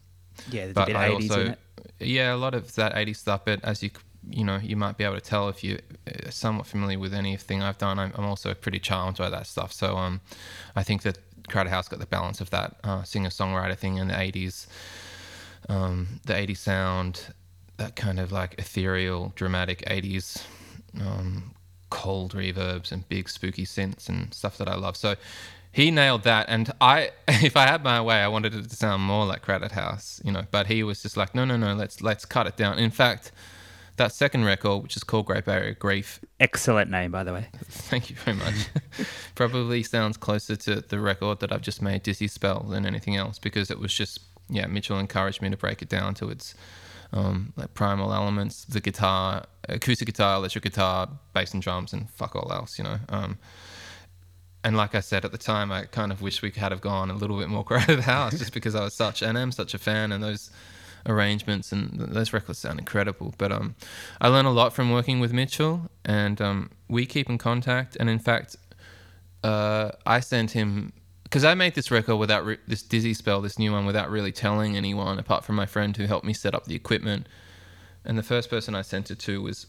Yeah, 0.50 0.72
but 0.74 0.88
bit 0.88 0.96
I 0.96 1.10
80s 1.10 1.14
also 1.30 1.42
in 1.42 1.48
it. 1.52 1.60
yeah 2.00 2.34
a 2.34 2.40
lot 2.46 2.54
of 2.54 2.74
that 2.76 2.94
80s 2.94 3.18
stuff 3.18 3.42
but 3.46 3.60
as 3.64 3.82
you 3.84 3.90
you 4.30 4.44
know 4.44 4.58
you 4.58 4.76
might 4.76 4.98
be 4.98 5.04
able 5.04 5.16
to 5.16 5.22
tell 5.22 5.48
if 5.50 5.64
you're 5.64 5.80
uh, 6.08 6.30
somewhat 6.30 6.66
familiar 6.68 7.00
with 7.00 7.14
anything 7.14 7.62
I've 7.64 7.78
done 7.78 7.98
I'm, 8.00 8.12
I'm 8.16 8.26
also 8.26 8.54
pretty 8.54 8.80
charmed 8.80 9.18
by 9.18 9.30
that 9.30 9.48
stuff 9.48 9.72
so 9.72 9.96
um 9.98 10.20
I 10.76 10.84
think 10.84 11.02
that 11.04 11.18
Crowded 11.50 11.70
House 11.70 11.88
got 11.88 12.00
the 12.00 12.06
balance 12.06 12.42
of 12.42 12.50
that 12.50 12.76
uh, 12.84 13.04
singer 13.04 13.30
songwriter 13.30 13.78
thing 13.78 13.98
in 13.98 14.10
the 14.10 14.14
80s 14.14 14.68
um, 15.70 16.20
the 16.26 16.34
80s 16.34 16.58
sound 16.58 17.34
that 17.78 17.96
kind 17.96 18.20
of 18.20 18.32
like 18.32 18.56
ethereal 18.58 19.34
dramatic 19.36 19.84
80s 19.86 20.44
um, 21.00 21.54
cold 21.90 22.34
reverbs 22.34 22.92
and 22.92 23.08
big 23.10 23.30
spooky 23.30 23.66
synths 23.66 24.10
and 24.10 24.34
stuff 24.34 24.58
that 24.58 24.68
I 24.68 24.76
love. 24.76 24.98
So 24.98 25.16
he 25.72 25.92
nailed 25.92 26.24
that. 26.24 26.48
And 26.50 26.72
i 26.82 27.12
if 27.28 27.56
i 27.56 27.68
had 27.68 27.84
my 27.84 28.02
way 28.02 28.16
i 28.16 28.28
wanted 28.28 28.56
it 28.56 28.70
to 28.70 28.76
sound 28.76 29.04
more 29.04 29.26
like 29.26 29.42
crowded 29.42 29.72
house 29.72 30.22
you 30.24 30.32
know 30.32 30.44
but 30.50 30.68
he 30.68 30.84
was 30.84 31.02
just 31.04 31.18
like 31.18 31.36
no 31.36 31.46
no 31.46 31.58
no 31.58 31.74
let's 31.74 32.02
let's 32.02 32.26
cut 32.26 32.48
it 32.48 32.58
down. 32.58 32.80
In 32.80 32.92
fact 32.92 33.32
that 33.98 34.14
second 34.14 34.46
record 34.46 34.84
which 34.84 34.96
is 34.96 35.04
called 35.04 35.26
great 35.26 35.46
barrier 35.46 35.74
grief. 35.74 36.20
Excellent 36.40 36.90
name, 36.90 37.12
by 37.12 37.24
the 37.24 37.34
way. 37.34 37.48
thank 37.66 38.10
you 38.10 38.16
very 38.16 38.38
much. 38.38 38.68
Probably 39.36 39.84
sounds 39.84 40.18
closer 40.18 40.56
to 40.56 40.82
the 40.82 41.00
record 41.00 41.40
that 41.42 41.52
i've 41.52 41.62
just 41.62 41.82
made 41.82 42.04
dizzy 42.04 42.28
spell 42.28 42.64
than 42.70 42.86
anything 42.86 43.16
else 43.16 43.40
because 43.40 43.70
it 43.70 43.80
was 43.80 43.94
just 43.94 44.20
yeah 44.50 44.66
mitchell 44.66 44.98
encouraged 44.98 45.42
me 45.42 45.50
to 45.50 45.58
break 45.58 45.82
it 45.82 45.90
down 45.90 46.14
to 46.16 46.30
its 46.30 46.56
um, 47.14 47.54
like 47.56 47.74
primal 47.74 48.14
elements 48.14 48.66
the 48.66 48.82
guitar 48.82 49.46
acoustic 49.70 50.08
guitar 50.08 50.38
electric 50.38 50.64
guitar 50.64 51.08
bass 51.34 51.54
and 51.54 51.64
drums 51.64 51.94
and 51.94 52.10
fuck 52.10 52.36
all 52.36 52.52
else 52.52 52.78
you 52.78 52.84
know? 52.84 53.00
Um, 53.10 53.38
and 54.68 54.76
like 54.76 54.96
I 54.96 55.00
said 55.00 55.24
at 55.24 55.32
the 55.32 55.38
time, 55.38 55.72
I 55.72 55.86
kind 55.86 56.12
of 56.12 56.22
wish 56.22 56.42
we 56.42 56.52
could 56.52 56.62
have 56.62 56.82
gone 56.82 57.10
a 57.10 57.14
little 57.14 57.38
bit 57.38 57.48
more 57.48 57.64
crowded 57.70 58.02
house, 58.02 58.38
just 58.38 58.54
because 58.54 58.76
I 58.76 58.84
was 58.84 58.94
such 58.94 59.22
and 59.22 59.38
am 59.38 59.54
such 59.54 59.74
a 59.74 59.78
fan, 59.78 60.12
and 60.12 60.22
those 60.22 60.52
arrangements 61.08 61.72
and 61.72 62.00
those 62.00 62.34
records 62.34 62.60
sound 62.60 62.80
incredible. 62.80 63.34
But 63.38 63.52
um, 63.52 63.76
I 64.22 64.28
learned 64.28 64.48
a 64.48 64.52
lot 64.52 64.74
from 64.74 64.92
working 64.92 65.20
with 65.20 65.34
Mitchell, 65.34 65.90
and 66.06 66.42
um, 66.42 66.70
we 66.88 67.06
keep 67.06 67.30
in 67.30 67.38
contact. 67.38 67.98
And 68.00 68.10
in 68.10 68.20
fact, 68.20 68.56
uh, 69.44 69.92
I 70.06 70.20
sent 70.20 70.52
him 70.52 70.94
because 71.24 71.44
I 71.44 71.56
made 71.56 71.76
this 71.76 71.92
record 71.92 72.16
without 72.18 72.46
re- 72.46 72.58
this 72.68 72.82
dizzy 72.82 73.14
spell, 73.14 73.42
this 73.42 73.60
new 73.60 73.72
one, 73.72 73.86
without 73.86 74.10
really 74.10 74.32
telling 74.32 74.78
anyone 74.78 75.20
apart 75.20 75.44
from 75.44 75.56
my 75.56 75.66
friend 75.66 75.96
who 75.96 76.06
helped 76.06 76.26
me 76.26 76.34
set 76.34 76.56
up 76.56 76.66
the 76.66 76.76
equipment. 76.76 77.28
And 78.06 78.18
the 78.18 78.24
first 78.24 78.50
person 78.50 78.76
I 78.76 78.82
sent 78.82 79.12
it 79.12 79.20
to 79.20 79.42
was 79.42 79.68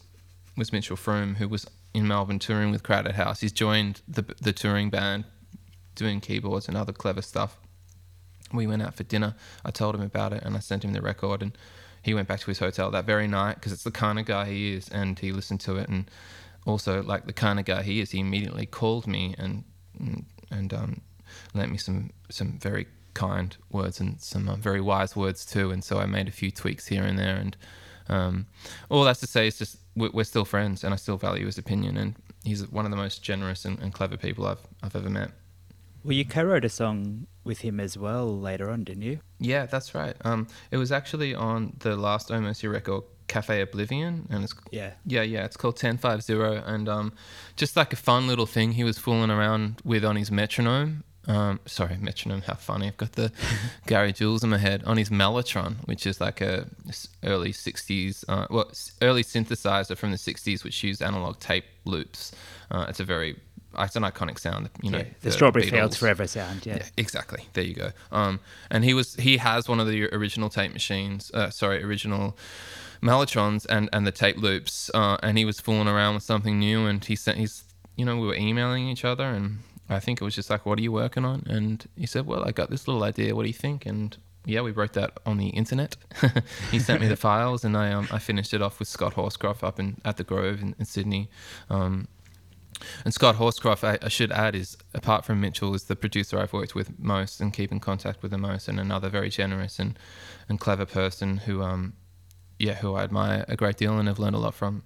was 0.55 0.73
Mitchell 0.73 0.97
Froom, 0.97 1.37
who 1.37 1.47
was 1.47 1.65
in 1.93 2.07
Melbourne 2.07 2.39
touring 2.39 2.71
with 2.71 2.83
Crowded 2.83 3.15
House. 3.15 3.41
He's 3.41 3.51
joined 3.51 4.01
the 4.07 4.23
the 4.41 4.53
touring 4.53 4.89
band, 4.89 5.25
doing 5.95 6.21
keyboards 6.21 6.67
and 6.67 6.77
other 6.77 6.93
clever 6.93 7.21
stuff. 7.21 7.57
We 8.53 8.67
went 8.67 8.81
out 8.81 8.95
for 8.95 9.03
dinner. 9.03 9.35
I 9.63 9.71
told 9.71 9.95
him 9.95 10.01
about 10.01 10.33
it, 10.33 10.43
and 10.43 10.55
I 10.55 10.59
sent 10.59 10.83
him 10.83 10.93
the 10.93 11.01
record, 11.01 11.41
and 11.41 11.57
he 12.01 12.13
went 12.13 12.27
back 12.27 12.39
to 12.41 12.47
his 12.47 12.59
hotel 12.59 12.91
that 12.91 13.05
very 13.05 13.27
night 13.27 13.55
because 13.55 13.71
it's 13.71 13.83
the 13.83 13.91
kind 13.91 14.19
of 14.19 14.25
guy 14.25 14.45
he 14.45 14.73
is, 14.73 14.89
and 14.89 15.19
he 15.19 15.31
listened 15.31 15.59
to 15.61 15.77
it, 15.77 15.89
and 15.89 16.09
also 16.65 17.03
like 17.03 17.25
the 17.25 17.33
kind 17.33 17.59
of 17.59 17.65
guy 17.65 17.83
he 17.83 17.99
is, 17.99 18.11
he 18.11 18.19
immediately 18.19 18.65
called 18.65 19.07
me 19.07 19.35
and 19.37 19.63
and 20.51 20.73
um, 20.73 21.01
lent 21.53 21.71
me 21.71 21.77
some 21.77 22.11
some 22.29 22.57
very 22.59 22.87
kind 23.13 23.57
words 23.71 23.99
and 23.99 24.21
some 24.21 24.47
uh, 24.47 24.55
very 24.55 24.81
wise 24.81 25.15
words 25.15 25.45
too. 25.45 25.71
And 25.71 25.83
so 25.83 25.99
I 25.99 26.05
made 26.05 26.27
a 26.27 26.31
few 26.31 26.51
tweaks 26.51 26.87
here 26.87 27.03
and 27.03 27.17
there, 27.17 27.35
and 27.35 27.57
um, 28.07 28.47
all 28.89 29.03
that's 29.03 29.19
to 29.19 29.27
say 29.27 29.47
is 29.47 29.57
just 29.57 29.77
we're, 29.95 30.23
still 30.23 30.45
friends, 30.45 30.83
and 30.83 30.93
I 30.93 30.97
still 30.97 31.17
value 31.17 31.45
his 31.45 31.57
opinion, 31.57 31.97
and 31.97 32.15
he's 32.43 32.65
one 32.69 32.85
of 32.85 32.91
the 32.91 32.97
most 32.97 33.21
generous 33.21 33.65
and, 33.65 33.77
and 33.79 33.93
clever 33.93 34.17
people 34.17 34.47
I've 34.47 34.65
I've 34.81 34.95
ever 34.95 35.09
met. 35.09 35.31
Well, 36.03 36.13
you 36.13 36.23
co-wrote 36.23 36.63
a 36.63 36.69
song 36.69 37.27
with 37.49 37.61
him 37.61 37.79
as 37.79 37.97
well 37.97 38.39
later 38.39 38.69
on, 38.69 38.83
didn't 38.83 39.01
you? 39.01 39.19
Yeah, 39.39 39.65
that's 39.65 39.95
right. 39.95 40.15
Um, 40.23 40.47
it 40.69 40.77
was 40.77 40.91
actually 40.91 41.33
on 41.33 41.73
the 41.79 41.95
last 41.97 42.29
Mercy 42.29 42.67
record, 42.67 43.03
Cafe 43.27 43.59
Oblivion, 43.59 44.27
and 44.29 44.43
it's 44.43 44.53
yeah, 44.71 44.91
yeah, 45.05 45.23
yeah. 45.23 45.45
It's 45.45 45.57
called 45.57 45.75
Ten 45.75 45.97
Five 45.97 46.21
Zero, 46.21 46.63
and 46.65 46.87
um, 46.87 47.13
just 47.57 47.75
like 47.75 47.91
a 47.91 47.95
fun 47.95 48.27
little 48.27 48.45
thing 48.45 48.73
he 48.73 48.83
was 48.83 48.97
fooling 48.99 49.31
around 49.31 49.81
with 49.83 50.05
on 50.05 50.15
his 50.15 50.31
metronome. 50.31 51.03
Um, 51.27 51.59
sorry, 51.65 51.97
metronome. 51.97 52.41
How 52.41 52.53
funny! 52.53 52.87
I've 52.87 52.97
got 52.97 53.13
the 53.13 53.31
Gary 53.87 54.13
Jules 54.13 54.43
in 54.43 54.51
my 54.51 54.57
head 54.57 54.83
on 54.85 54.97
his 54.97 55.09
Mellotron, 55.09 55.87
which 55.87 56.05
is 56.05 56.21
like 56.21 56.41
a 56.41 56.67
early 57.23 57.51
'60s, 57.51 58.23
uh, 58.27 58.45
well, 58.49 58.71
early 59.01 59.23
synthesizer 59.23 59.97
from 59.97 60.11
the 60.11 60.17
'60s, 60.17 60.63
which 60.63 60.83
used 60.83 61.01
analog 61.01 61.39
tape 61.39 61.65
loops. 61.85 62.31
Uh, 62.71 62.85
it's 62.89 62.99
a 62.99 63.03
very 63.03 63.35
it's 63.77 63.95
an 63.95 64.03
iconic 64.03 64.39
sound, 64.39 64.69
you 64.81 64.91
know. 64.91 64.99
Yeah, 64.99 65.03
the, 65.03 65.29
the 65.29 65.31
Strawberry 65.31 65.65
Beatles. 65.65 65.71
Fields 65.71 65.97
Forever 65.97 66.27
sound, 66.27 66.65
yeah. 66.65 66.77
yeah. 66.77 66.85
Exactly. 66.97 67.45
There 67.53 67.63
you 67.63 67.75
go. 67.75 67.91
Um, 68.11 68.39
and 68.69 68.83
he 68.83 68.93
was 68.93 69.15
he 69.15 69.37
has 69.37 69.69
one 69.69 69.79
of 69.79 69.87
the 69.87 70.13
original 70.13 70.49
tape 70.49 70.73
machines. 70.73 71.31
Uh, 71.33 71.49
sorry, 71.49 71.83
original 71.83 72.37
Mellotrons 73.01 73.65
and 73.69 73.89
and 73.93 74.05
the 74.05 74.11
tape 74.11 74.37
loops. 74.37 74.89
Uh, 74.93 75.17
and 75.21 75.37
he 75.37 75.45
was 75.45 75.59
fooling 75.59 75.87
around 75.87 76.15
with 76.15 76.23
something 76.23 76.59
new, 76.59 76.85
and 76.85 77.03
he 77.03 77.15
sent 77.15 77.37
he's 77.37 77.63
you 77.95 78.05
know 78.05 78.17
we 78.17 78.27
were 78.27 78.35
emailing 78.35 78.87
each 78.87 79.05
other, 79.05 79.25
and 79.25 79.59
I 79.89 79.99
think 79.99 80.21
it 80.21 80.23
was 80.23 80.35
just 80.35 80.49
like, 80.49 80.65
"What 80.65 80.79
are 80.79 80.81
you 80.81 80.91
working 80.91 81.25
on?" 81.25 81.43
And 81.47 81.87
he 81.95 82.05
said, 82.05 82.25
"Well, 82.25 82.43
I 82.43 82.51
got 82.51 82.69
this 82.69 82.87
little 82.87 83.03
idea. 83.03 83.35
What 83.35 83.43
do 83.43 83.49
you 83.49 83.53
think?" 83.53 83.85
And 83.85 84.15
yeah, 84.45 84.61
we 84.61 84.71
wrote 84.71 84.93
that 84.93 85.17
on 85.25 85.37
the 85.37 85.49
internet. 85.49 85.95
he 86.71 86.79
sent 86.79 87.01
me 87.01 87.07
the 87.07 87.15
files, 87.27 87.63
and 87.63 87.77
I 87.77 87.91
um, 87.91 88.07
I 88.11 88.19
finished 88.19 88.53
it 88.53 88.61
off 88.61 88.79
with 88.79 88.87
Scott 88.87 89.13
Horscroft 89.13 89.63
up 89.63 89.79
in 89.79 90.01
at 90.03 90.17
the 90.17 90.23
Grove 90.23 90.61
in, 90.61 90.75
in 90.79 90.85
Sydney. 90.85 91.29
Um, 91.69 92.07
and 93.03 93.13
Scott 93.13 93.35
Horscroft, 93.35 93.83
I, 93.83 93.97
I, 94.01 94.09
should 94.09 94.31
add, 94.31 94.55
is 94.55 94.77
apart 94.93 95.25
from 95.25 95.41
Mitchell, 95.41 95.73
is 95.73 95.85
the 95.85 95.95
producer 95.95 96.39
I've 96.39 96.53
worked 96.53 96.75
with 96.75 96.97
most 96.99 97.39
and 97.41 97.53
keep 97.53 97.71
in 97.71 97.79
contact 97.79 98.21
with 98.21 98.31
the 98.31 98.37
most, 98.37 98.67
and 98.67 98.79
another 98.79 99.09
very 99.09 99.29
generous 99.29 99.79
and, 99.79 99.97
and 100.47 100.59
clever 100.59 100.85
person 100.85 101.37
who, 101.37 101.61
um, 101.61 101.93
yeah, 102.57 102.75
who 102.75 102.95
I 102.95 103.03
admire 103.03 103.45
a 103.47 103.55
great 103.55 103.77
deal 103.77 103.97
and 103.97 104.07
have 104.07 104.19
learned 104.19 104.35
a 104.35 104.39
lot 104.39 104.53
from. 104.53 104.83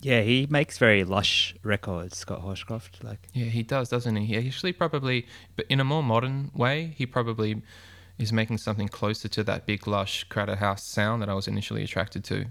Yeah, 0.00 0.20
he 0.20 0.46
makes 0.48 0.78
very 0.78 1.02
lush 1.02 1.56
records, 1.64 2.16
Scott 2.16 2.42
Horscroft. 2.42 3.02
Like, 3.02 3.28
yeah, 3.32 3.46
he 3.46 3.64
does, 3.64 3.88
doesn't 3.88 4.14
he? 4.14 4.26
He 4.26 4.48
actually 4.48 4.72
probably, 4.72 5.26
but 5.56 5.66
in 5.68 5.80
a 5.80 5.84
more 5.84 6.02
modern 6.02 6.52
way, 6.54 6.94
he 6.96 7.04
probably 7.04 7.62
is 8.16 8.32
making 8.32 8.58
something 8.58 8.88
closer 8.88 9.28
to 9.28 9.44
that 9.44 9.66
big, 9.66 9.86
lush, 9.86 10.24
crowded 10.24 10.58
house 10.58 10.84
sound 10.84 11.22
that 11.22 11.28
I 11.28 11.34
was 11.34 11.48
initially 11.48 11.82
attracted 11.82 12.24
to. 12.24 12.46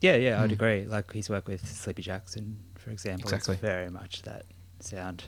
Yeah, 0.00 0.16
yeah, 0.16 0.42
I'd 0.42 0.50
mm. 0.50 0.54
agree. 0.54 0.84
Like 0.86 1.12
his 1.12 1.28
work 1.28 1.48
with 1.48 1.66
Sleepy 1.66 2.02
Jackson, 2.02 2.58
for 2.82 2.90
example, 2.90 3.24
exactly. 3.24 3.54
is 3.54 3.60
very 3.60 3.90
much 3.90 4.22
that 4.22 4.44
sound. 4.80 5.24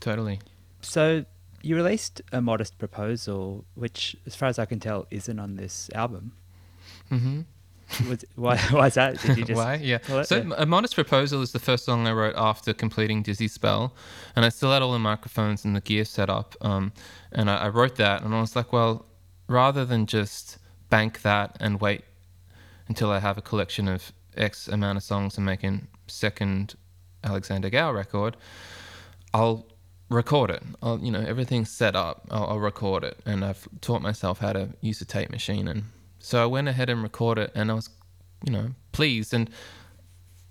Totally. 0.00 0.40
So 0.82 1.24
you 1.62 1.76
released 1.76 2.20
a 2.32 2.40
modest 2.40 2.78
proposal, 2.78 3.64
which, 3.74 4.16
as 4.26 4.34
far 4.34 4.48
as 4.48 4.58
I 4.58 4.66
can 4.66 4.80
tell, 4.80 5.06
isn't 5.10 5.38
on 5.38 5.56
this 5.56 5.90
album. 5.94 6.32
Mm-hmm. 7.10 7.40
Was, 8.08 8.24
why? 8.34 8.56
Why 8.70 8.86
is 8.86 8.94
that? 8.94 9.20
Did 9.20 9.38
you 9.38 9.44
just 9.46 9.58
why? 9.58 9.74
Yeah. 9.76 9.98
So 10.24 10.52
a 10.56 10.66
modest 10.66 10.94
proposal 10.94 11.42
is 11.42 11.52
the 11.52 11.58
first 11.58 11.84
song 11.84 12.06
I 12.06 12.12
wrote 12.12 12.34
after 12.36 12.72
completing 12.72 13.22
Dizzy 13.22 13.46
Spell, 13.46 13.94
and 14.34 14.44
I 14.44 14.48
still 14.48 14.72
had 14.72 14.82
all 14.82 14.92
the 14.92 14.98
microphones 14.98 15.64
and 15.64 15.76
the 15.76 15.80
gear 15.80 16.04
set 16.04 16.30
up. 16.30 16.56
Um, 16.60 16.92
and 17.30 17.50
I, 17.50 17.56
I 17.56 17.68
wrote 17.68 17.96
that, 17.96 18.22
and 18.22 18.34
I 18.34 18.40
was 18.40 18.56
like, 18.56 18.72
well, 18.72 19.06
rather 19.48 19.84
than 19.84 20.06
just 20.06 20.58
bank 20.88 21.22
that 21.22 21.56
and 21.60 21.80
wait 21.80 22.04
until 22.88 23.10
I 23.10 23.18
have 23.18 23.38
a 23.38 23.42
collection 23.42 23.86
of 23.86 24.12
X 24.36 24.68
amount 24.68 24.96
of 24.96 25.02
songs 25.02 25.36
and 25.36 25.46
make 25.46 25.62
a 25.62 25.80
second 26.06 26.74
Alexander 27.24 27.70
Gow 27.70 27.90
record, 27.92 28.36
I'll 29.32 29.66
record 30.08 30.50
it. 30.50 30.62
I'll, 30.82 31.00
you 31.00 31.10
know, 31.10 31.20
everything's 31.20 31.70
set 31.70 31.96
up. 31.96 32.26
I'll, 32.30 32.46
I'll 32.50 32.60
record 32.60 33.02
it, 33.02 33.18
and 33.26 33.44
I've 33.44 33.66
taught 33.80 34.02
myself 34.02 34.38
how 34.38 34.52
to 34.52 34.68
use 34.80 35.00
a 35.00 35.04
tape 35.04 35.30
machine 35.30 35.66
and 35.66 35.84
so 36.24 36.42
I 36.42 36.46
went 36.46 36.68
ahead 36.68 36.88
and 36.88 37.02
recorded 37.02 37.42
it, 37.42 37.52
and 37.54 37.70
I 37.70 37.74
was, 37.74 37.90
you 38.46 38.50
know, 38.50 38.70
pleased. 38.92 39.34
And 39.34 39.50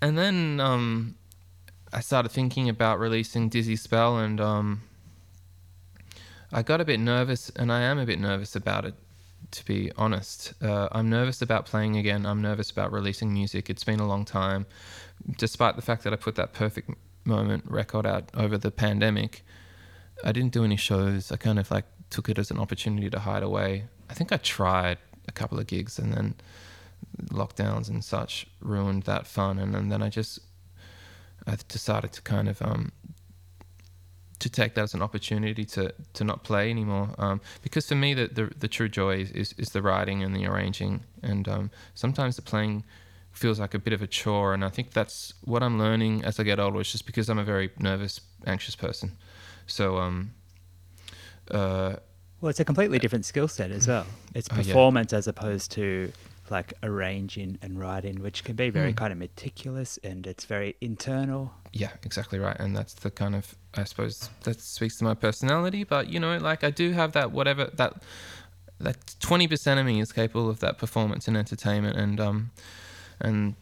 and 0.04 0.16
then 0.16 0.60
um, 0.60 1.16
I 1.92 2.00
started 2.00 2.30
thinking 2.30 2.70
about 2.70 3.00
releasing 3.00 3.50
Dizzy 3.50 3.76
Spell, 3.76 4.20
and 4.20 4.40
um, 4.40 4.84
I 6.52 6.62
got 6.62 6.80
a 6.80 6.86
bit 6.86 7.00
nervous, 7.00 7.50
and 7.56 7.72
I 7.72 7.82
am 7.82 7.98
a 7.98 8.06
bit 8.06 8.20
nervous 8.20 8.56
about 8.56 8.86
it. 8.86 8.94
To 9.52 9.66
be 9.66 9.92
honest, 9.98 10.54
uh, 10.64 10.88
I'm 10.92 11.10
nervous 11.10 11.42
about 11.42 11.66
playing 11.66 11.98
again. 11.98 12.26
I'm 12.26 12.42
nervous 12.42 12.72
about 12.72 12.92
releasing 12.92 13.32
music. 13.32 13.70
It's 13.70 13.84
been 13.84 14.00
a 14.00 14.08
long 14.08 14.26
time, 14.26 14.66
despite 15.38 15.76
the 15.76 15.82
fact 15.82 16.04
that 16.04 16.14
I 16.14 16.16
put 16.16 16.36
that 16.36 16.54
perfect 16.54 16.90
moment 17.26 17.64
record 17.68 18.06
out 18.06 18.30
over 18.34 18.58
the 18.58 18.72
pandemic. 18.72 19.46
I 20.24 20.32
didn't 20.32 20.54
do 20.54 20.64
any 20.64 20.76
shows. 20.78 21.32
I 21.32 21.38
kind 21.38 21.60
of 21.60 21.70
like 21.70 21.86
took 22.10 22.30
it 22.30 22.38
as 22.40 22.52
an 22.52 22.60
opportunity 22.60 23.10
to 23.10 23.20
hide 23.20 23.44
away. 23.44 23.86
I 24.10 24.14
think 24.14 24.32
I 24.32 24.38
tried 24.38 24.98
a 25.28 25.32
couple 25.32 25.60
of 25.60 25.68
gigs, 25.68 26.00
and 26.00 26.14
then 26.14 26.36
lockdowns 27.30 27.90
and 27.90 28.04
such 28.04 28.48
ruined 28.60 29.04
that 29.04 29.28
fun. 29.28 29.60
And, 29.60 29.76
and 29.76 29.92
then 29.92 30.02
I 30.02 30.10
just 30.10 30.40
I 31.46 31.58
decided 31.68 32.12
to 32.14 32.22
kind 32.22 32.48
of 32.48 32.62
um, 32.62 32.92
to 34.44 34.50
take 34.50 34.76
that 34.76 34.84
as 34.84 34.94
an 34.94 35.02
opportunity 35.02 35.66
to 35.66 35.94
to 36.14 36.24
not 36.24 36.44
play 36.44 36.70
anymore. 36.70 37.10
Um, 37.18 37.40
because 37.62 37.88
for 37.88 37.96
me, 37.96 38.14
the, 38.14 38.28
the, 38.28 38.52
the 38.60 38.68
true 38.68 38.90
joy 38.90 39.22
is, 39.22 39.32
is, 39.32 39.54
is 39.58 39.70
the 39.70 39.82
writing 39.82 40.22
and 40.22 40.36
the 40.36 40.46
arranging, 40.46 41.04
and 41.22 41.48
um, 41.48 41.72
sometimes 41.96 42.36
the 42.36 42.42
playing 42.42 42.84
feels 43.32 43.60
like 43.60 43.74
a 43.74 43.80
bit 43.80 43.94
of 43.94 44.02
a 44.02 44.08
chore. 44.08 44.54
And 44.54 44.64
I 44.66 44.70
think 44.70 44.92
that's 44.92 45.34
what 45.46 45.64
I'm 45.64 45.80
learning 45.80 46.26
as 46.26 46.40
I 46.40 46.44
get 46.44 46.60
older. 46.60 46.82
It's 46.82 46.92
just 46.92 47.06
because 47.06 47.30
I'm 47.30 47.40
a 47.40 47.44
very 47.44 47.72
nervous, 47.80 48.20
anxious 48.46 48.76
person. 48.76 49.14
So 49.66 49.98
um, 49.98 50.34
uh, 51.50 51.96
well, 52.42 52.50
it's 52.50 52.60
a 52.60 52.66
completely 52.66 53.00
different 53.00 53.24
skill 53.24 53.48
set 53.48 53.72
as 53.72 53.88
well. 53.88 54.06
It's 54.36 54.50
performance 54.50 55.14
oh, 55.14 55.16
yeah. 55.16 55.20
as 55.20 55.28
opposed 55.28 55.72
to 55.72 56.12
like 56.50 56.74
arranging 56.84 57.58
and 57.62 57.80
writing, 57.80 58.22
which 58.22 58.44
can 58.44 58.56
be 58.56 58.70
very 58.70 58.94
mm. 58.94 58.98
kind 58.98 59.12
of 59.12 59.20
meticulous 59.20 59.98
and 60.04 60.28
it's 60.28 60.46
very 60.46 60.76
internal. 60.82 61.54
Yeah, 61.72 61.92
exactly 62.04 62.40
right. 62.40 62.58
And 62.60 62.76
that's 62.76 62.94
the 62.94 63.12
kind 63.12 63.36
of, 63.36 63.56
I 63.76 63.84
suppose, 63.84 64.30
that 64.44 64.60
speaks 64.62 64.98
to 64.98 65.04
my 65.04 65.14
personality. 65.14 65.84
But, 65.84 66.10
you 66.10 66.20
know, 66.20 66.38
like 66.38 66.64
I 66.64 66.70
do 66.70 66.92
have 66.92 67.14
that 67.14 67.32
whatever, 67.32 67.70
that 67.76 68.04
that 68.80 69.06
20% 69.22 69.80
of 69.80 69.86
me 69.86 70.02
is 70.02 70.12
capable 70.12 70.50
of 70.50 70.60
that 70.60 70.78
performance 70.78 71.28
and 71.28 71.38
entertainment. 71.38 71.96
And, 71.96 72.20
um, 72.20 72.52
and, 73.22 73.56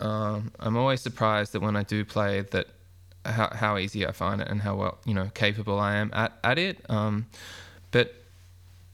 um, 0.00 0.52
I'm 0.58 0.76
always 0.76 1.00
surprised 1.02 1.52
that 1.52 1.60
when 1.60 1.76
I 1.76 1.82
do 1.82 2.04
play 2.04 2.40
that 2.40 2.68
how, 3.24 3.50
how 3.52 3.78
easy 3.78 4.06
I 4.06 4.12
find 4.12 4.40
it 4.40 4.48
and 4.48 4.62
how 4.62 4.76
well, 4.76 4.98
you 5.04 5.14
know, 5.14 5.30
capable 5.34 5.78
I 5.78 5.96
am 5.96 6.10
at, 6.12 6.32
at 6.42 6.58
it. 6.58 6.84
Um, 6.88 7.26
but 7.90 8.14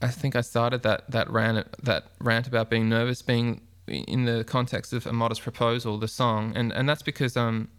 I 0.01 0.07
think 0.07 0.35
I 0.35 0.41
started 0.41 0.83
that 0.83 1.09
that 1.11 1.29
rant 1.29 1.67
that 1.83 2.05
rant 2.19 2.47
about 2.47 2.69
being 2.69 2.89
nervous 2.89 3.21
being 3.21 3.61
in 3.87 4.25
the 4.25 4.43
context 4.43 4.93
of 4.93 5.05
a 5.05 5.13
modest 5.13 5.41
proposal, 5.41 5.97
the 5.97 6.07
song, 6.07 6.53
and 6.55 6.71
and 6.71 6.87
that's 6.87 7.01
because 7.01 7.35
um 7.35 7.69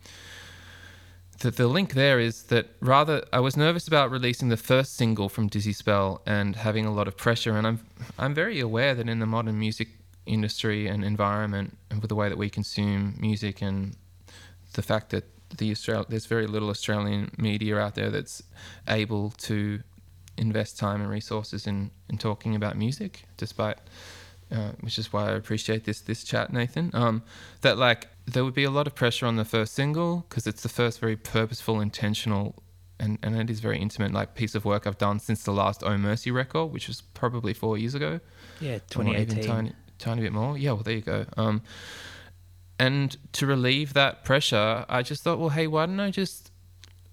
the 1.40 1.50
the 1.50 1.66
link 1.66 1.94
there 1.94 2.20
is 2.20 2.44
that 2.44 2.66
rather 2.80 3.24
I 3.32 3.40
was 3.40 3.56
nervous 3.56 3.88
about 3.88 4.10
releasing 4.10 4.48
the 4.48 4.56
first 4.56 4.96
single 4.96 5.28
from 5.28 5.48
Dizzy 5.48 5.72
Spell 5.72 6.20
and 6.26 6.56
having 6.56 6.84
a 6.84 6.92
lot 6.92 7.08
of 7.08 7.16
pressure, 7.16 7.56
and 7.56 7.66
I'm 7.66 7.80
I'm 8.18 8.34
very 8.34 8.60
aware 8.60 8.94
that 8.94 9.08
in 9.08 9.18
the 9.18 9.26
modern 9.26 9.58
music 9.58 9.88
industry 10.26 10.86
and 10.86 11.04
environment 11.04 11.78
and 11.90 12.00
with 12.02 12.10
the 12.10 12.14
way 12.14 12.28
that 12.28 12.38
we 12.38 12.50
consume 12.50 13.16
music 13.18 13.62
and 13.62 13.96
the 14.74 14.82
fact 14.82 15.10
that 15.10 15.24
the 15.56 15.70
Australia 15.70 16.06
there's 16.08 16.26
very 16.26 16.46
little 16.46 16.70
Australian 16.70 17.30
media 17.38 17.78
out 17.78 17.94
there 17.94 18.10
that's 18.10 18.42
able 18.86 19.30
to 19.30 19.82
invest 20.40 20.78
time 20.78 21.00
and 21.00 21.10
resources 21.10 21.66
in, 21.66 21.90
in 22.08 22.18
talking 22.18 22.56
about 22.56 22.76
music, 22.76 23.24
despite, 23.36 23.78
uh, 24.50 24.72
which 24.80 24.98
is 24.98 25.12
why 25.12 25.28
I 25.28 25.32
appreciate 25.32 25.84
this 25.84 26.00
this 26.00 26.24
chat, 26.24 26.52
Nathan. 26.52 26.90
Um, 26.94 27.22
that 27.60 27.78
like 27.78 28.08
there 28.26 28.44
would 28.44 28.54
be 28.54 28.64
a 28.64 28.70
lot 28.70 28.86
of 28.86 28.94
pressure 28.94 29.26
on 29.26 29.36
the 29.36 29.44
first 29.44 29.74
single 29.74 30.24
because 30.28 30.46
it's 30.46 30.62
the 30.62 30.68
first 30.68 30.98
very 30.98 31.16
purposeful, 31.16 31.80
intentional, 31.80 32.62
and, 32.98 33.18
and 33.22 33.36
it 33.36 33.50
is 33.50 33.60
very 33.60 33.78
intimate 33.78 34.12
like 34.12 34.34
piece 34.34 34.54
of 34.54 34.64
work 34.64 34.86
I've 34.86 34.98
done 34.98 35.20
since 35.20 35.44
the 35.44 35.52
last 35.52 35.82
Oh 35.84 35.96
Mercy 35.98 36.30
record, 36.30 36.72
which 36.72 36.88
was 36.88 37.02
probably 37.02 37.52
four 37.52 37.78
years 37.78 37.94
ago. 37.94 38.20
Yeah, 38.60 38.78
2018. 38.90 39.38
Even 39.38 39.46
tiny, 39.46 39.72
tiny 39.98 40.22
bit 40.22 40.32
more. 40.32 40.56
Yeah, 40.56 40.72
well 40.72 40.82
there 40.82 40.94
you 40.94 41.02
go. 41.02 41.26
Um, 41.36 41.62
and 42.78 43.14
to 43.32 43.46
relieve 43.46 43.92
that 43.92 44.24
pressure, 44.24 44.86
I 44.88 45.02
just 45.02 45.22
thought, 45.22 45.38
well, 45.38 45.50
hey, 45.50 45.66
why 45.66 45.84
don't 45.84 46.00
I 46.00 46.10
just 46.10 46.49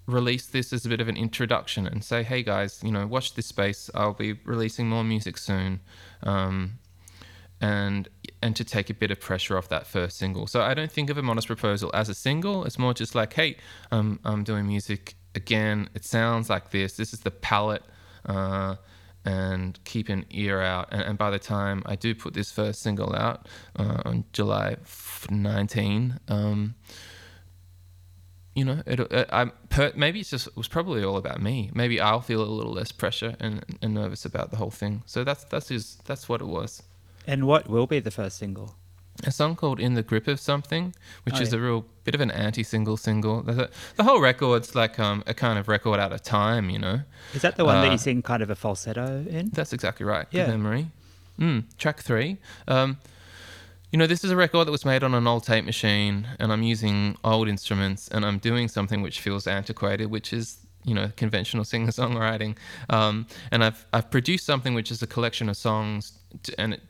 release 0.08 0.46
this 0.46 0.72
as 0.72 0.86
a 0.86 0.90
bit 0.90 1.02
of 1.02 1.10
an 1.10 1.18
introduction 1.18 1.86
and 1.86 2.04
say, 2.04 2.24
hey 2.24 2.42
guys, 2.42 2.82
you 2.84 2.92
know, 2.92 3.06
watch 3.06 3.36
this 3.36 3.46
space. 3.46 3.90
I'll 3.94 4.14
be 4.14 4.34
releasing 4.46 4.88
more 4.88 5.04
music 5.04 5.38
soon, 5.38 5.82
um, 6.24 6.80
and 7.62 8.08
and 8.42 8.56
to 8.56 8.64
take 8.64 8.90
a 8.90 8.94
bit 8.94 9.12
of 9.12 9.20
pressure 9.20 9.58
off 9.58 9.68
that 9.70 9.86
first 9.86 10.18
single. 10.18 10.48
So 10.48 10.62
I 10.62 10.74
don't 10.74 10.92
think 10.92 11.10
of 11.10 11.18
a 11.18 11.24
modest 11.24 11.48
proposal 11.48 11.92
as 11.94 12.08
a 12.08 12.14
single. 12.14 12.64
It's 12.66 12.80
more 12.80 12.94
just 12.94 13.16
like, 13.16 13.34
hey, 13.34 13.58
um, 13.92 14.20
I'm 14.24 14.44
doing 14.44 14.66
music 14.68 15.16
again. 15.36 15.90
It 15.94 16.06
sounds 16.06 16.50
like 16.50 16.72
this. 16.72 16.96
This 16.96 17.14
is 17.14 17.22
the 17.22 17.32
palette. 17.32 17.84
Uh, 18.26 18.76
and 19.26 19.78
keep 19.84 20.08
an 20.08 20.26
ear 20.30 20.62
out. 20.62 20.88
And, 20.92 21.02
and, 21.02 21.18
by 21.18 21.32
the 21.32 21.40
time 21.40 21.84
I 21.86 21.98
do 21.98 22.16
put 22.16 22.34
this 22.34 22.50
first 22.50 22.82
single 22.82 23.14
out 23.14 23.46
uh, 23.76 24.02
on 24.06 24.24
July 24.32 24.78
19, 25.30 26.20
um, 26.30 26.76
you 28.58 28.66
know, 28.66 28.82
it, 28.88 29.00
it, 29.00 29.14
uh, 29.14 29.26
I'm 29.30 29.52
per, 29.70 29.92
maybe 29.96 30.20
it's 30.20 30.32
just 30.32 30.48
it 30.48 30.58
was 30.58 30.68
probably 30.68 31.04
all 31.04 31.18
about 31.18 31.40
me. 31.40 31.70
Maybe 31.76 32.02
I'll 32.02 32.22
feel 32.22 32.42
a 32.42 32.50
little 32.60 32.74
less 32.74 32.92
pressure 32.92 33.36
and, 33.40 33.64
and 33.84 33.94
nervous 33.94 34.26
about 34.26 34.50
the 34.50 34.58
whole 34.58 34.72
thing. 34.72 35.04
So 35.06 35.24
that's 35.24 35.44
that's 35.44 35.68
just 35.68 36.04
that's 36.06 36.28
what 36.28 36.42
it 36.42 36.48
was. 36.48 36.82
And 37.28 37.46
what 37.46 37.70
will 37.70 37.86
be 37.86 38.00
the 38.00 38.12
first 38.12 38.38
single? 38.38 38.76
a 39.26 39.32
song 39.32 39.56
called 39.56 39.80
"In 39.80 39.94
the 39.94 40.04
Grip 40.04 40.28
of 40.28 40.40
Something," 40.40 40.94
which 41.24 41.36
oh, 41.38 41.42
is 41.42 41.54
yeah. 41.54 41.60
a 41.60 41.62
real 41.62 41.86
bit 42.04 42.16
of 42.16 42.22
an 42.22 42.32
anti-single 42.32 42.98
single. 42.98 43.42
The, 43.42 43.70
the, 43.96 44.04
whole 44.04 44.22
record's 44.22 44.76
like 44.76 45.00
um, 45.00 45.24
a 45.28 45.34
kind 45.34 45.58
of 45.58 45.68
record 45.68 46.00
out 46.00 46.12
of 46.12 46.22
time, 46.24 46.70
you 46.70 46.80
know. 46.80 47.02
Is 47.34 47.42
that 47.42 47.58
the 47.58 47.66
one 47.66 47.78
uh, 47.78 47.82
that 47.82 47.92
you 47.92 47.98
sing 47.98 48.22
kind 48.22 48.44
of 48.44 48.50
a 48.50 48.56
falsetto 48.56 49.26
in? 49.28 49.50
That's 49.50 49.74
exactly 49.74 50.06
right. 50.06 50.28
Yeah. 50.32 50.46
Good 50.46 50.52
memory. 50.52 50.88
Mm, 51.40 51.64
track 51.78 52.02
three. 52.02 52.38
Um, 52.68 52.98
you 53.92 53.98
know, 53.98 54.08
this 54.08 54.24
is 54.24 54.32
a 54.32 54.36
record 54.36 54.68
that 54.68 54.72
was 54.72 54.86
made 54.86 55.04
on 55.04 55.14
an 55.14 55.28
old 55.28 55.44
tape 55.44 55.66
machine, 55.66 56.28
and 56.40 56.52
I'm 56.52 56.64
using 56.64 57.18
old 57.24 57.48
instruments, 57.48 58.08
and 58.10 58.26
I'm 58.26 58.38
doing 58.38 58.68
something 58.68 59.02
which 59.02 59.22
feels 59.22 59.48
antiquated, 59.48 60.08
which 60.08 60.34
is 60.34 60.58
you 60.84 60.94
know 60.94 61.12
conventional 61.16 61.64
singer 61.64 61.92
songwriting. 61.92 62.58
Um, 62.90 63.28
and 63.52 63.64
I've 63.64 63.86
I've 63.94 64.12
produced 64.12 64.46
something 64.46 64.74
which 64.74 64.92
is 64.92 65.02
a 65.02 65.08
collection 65.08 65.48
of 65.50 65.58
songs, 65.58 66.18
to, 66.44 66.60
and 66.60 66.74
it 66.74 66.82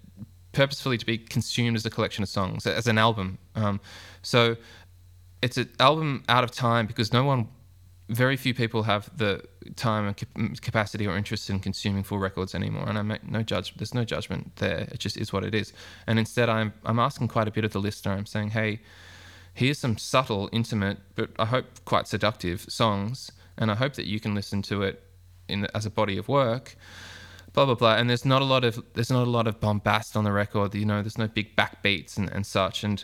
purposefully 0.51 0.97
to 0.97 1.05
be 1.05 1.19
consumed 1.19 1.77
as 1.77 1.86
a 1.86 1.89
collection 1.89 2.23
of 2.23 2.29
songs, 2.29 2.65
as 2.65 2.88
an 2.88 2.97
album. 2.97 3.38
Um, 3.53 3.79
so 4.23 4.57
it's 5.43 5.57
an 5.57 5.69
album 5.79 6.23
out 6.29 6.43
of 6.43 6.49
time 6.51 6.88
because 6.88 7.13
no 7.13 7.23
one, 7.23 7.47
very 8.10 8.38
few 8.38 8.54
people 8.54 8.84
have 8.84 9.10
the 9.17 9.43
time 9.76 10.08
and 10.08 10.17
mm, 10.17 10.62
capacity 10.62 11.06
or 11.06 11.17
interest 11.17 11.50
in 11.50 11.60
consuming 11.60 12.04
full 12.04 12.20
records 12.20 12.56
anymore. 12.56 12.88
And 12.88 12.98
I 12.98 13.02
make 13.02 13.30
no 13.30 13.43
judge. 13.43 13.76
There's 13.76 13.93
no 13.93 14.06
judgment 14.06 14.56
there. 14.58 14.88
It 14.91 15.00
just 15.00 15.17
is 15.17 15.34
what 15.34 15.43
it 15.43 15.54
is. 15.54 15.74
And 16.08 16.17
instead, 16.17 16.50
I'm 16.50 16.74
I'm 16.86 17.00
asking 17.00 17.28
quite 17.28 17.48
a 17.48 17.52
bit 17.52 17.65
of 17.65 17.74
the 17.74 17.80
listener. 17.80 18.13
I'm 18.13 18.26
saying, 18.26 18.52
hey, 18.52 18.82
here's 19.54 19.80
some 19.80 19.98
subtle, 19.98 20.50
intimate, 20.52 21.00
but 21.15 21.32
I 21.38 21.46
hope 21.46 21.65
quite 21.86 22.08
seductive 22.08 22.62
songs, 22.70 23.32
and 23.58 23.70
I 23.72 23.76
hope 23.76 23.93
that 23.96 24.06
you 24.06 24.20
can 24.20 24.36
listen 24.36 24.62
to 24.63 24.84
it 24.84 25.04
in 25.50 25.67
as 25.76 25.86
a 25.86 25.89
body 25.89 26.17
of 26.17 26.28
work 26.28 26.76
blah 27.58 27.65
blah 27.65 27.74
blah. 27.76 27.96
And 27.96 28.08
there's 28.08 28.24
not 28.24 28.43
a 28.43 28.46
lot 28.46 28.63
of 28.63 28.84
there's 28.93 29.10
not 29.10 29.28
a 29.28 29.30
lot 29.30 29.48
of 29.48 29.60
bombast 29.60 30.15
on 30.15 30.24
the 30.24 30.32
record. 30.32 30.76
You 30.76 30.86
know, 30.86 31.02
there's 31.02 31.17
no 31.17 31.28
big 31.28 31.56
backbeats 31.56 32.15
and, 32.15 32.30
and 32.30 32.46
such. 32.46 32.84
And 32.84 33.04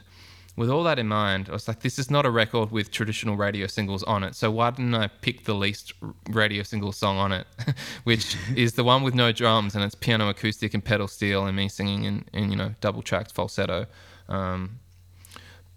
with 0.55 0.69
all 0.69 0.83
that 0.83 0.99
in 0.99 1.07
mind, 1.07 1.49
I 1.49 1.53
was 1.53 1.67
like, 1.67 1.79
this 1.79 1.97
is 1.97 2.11
not 2.11 2.25
a 2.25 2.29
record 2.29 2.71
with 2.71 2.91
traditional 2.91 3.35
radio 3.35 3.65
singles 3.65 4.03
on 4.03 4.23
it. 4.23 4.35
So 4.35 4.51
why 4.51 4.69
didn't 4.69 4.93
I 4.93 5.07
pick 5.07 5.45
the 5.45 5.55
least 5.55 5.93
radio 6.29 6.61
single 6.61 6.91
song 6.91 7.17
on 7.17 7.31
it, 7.31 7.47
which 8.03 8.35
is 8.55 8.73
the 8.73 8.83
one 8.83 9.01
with 9.01 9.15
no 9.15 9.31
drums 9.31 9.73
and 9.75 9.83
it's 9.83 9.95
piano 9.95 10.29
acoustic 10.29 10.73
and 10.73 10.83
pedal 10.83 11.07
steel 11.07 11.45
and 11.45 11.55
me 11.55 11.69
singing 11.69 12.03
in, 12.03 12.25
in 12.33 12.51
you 12.51 12.55
know 12.55 12.75
double 12.81 13.01
tracked 13.01 13.31
falsetto. 13.31 13.87
Um, 14.29 14.79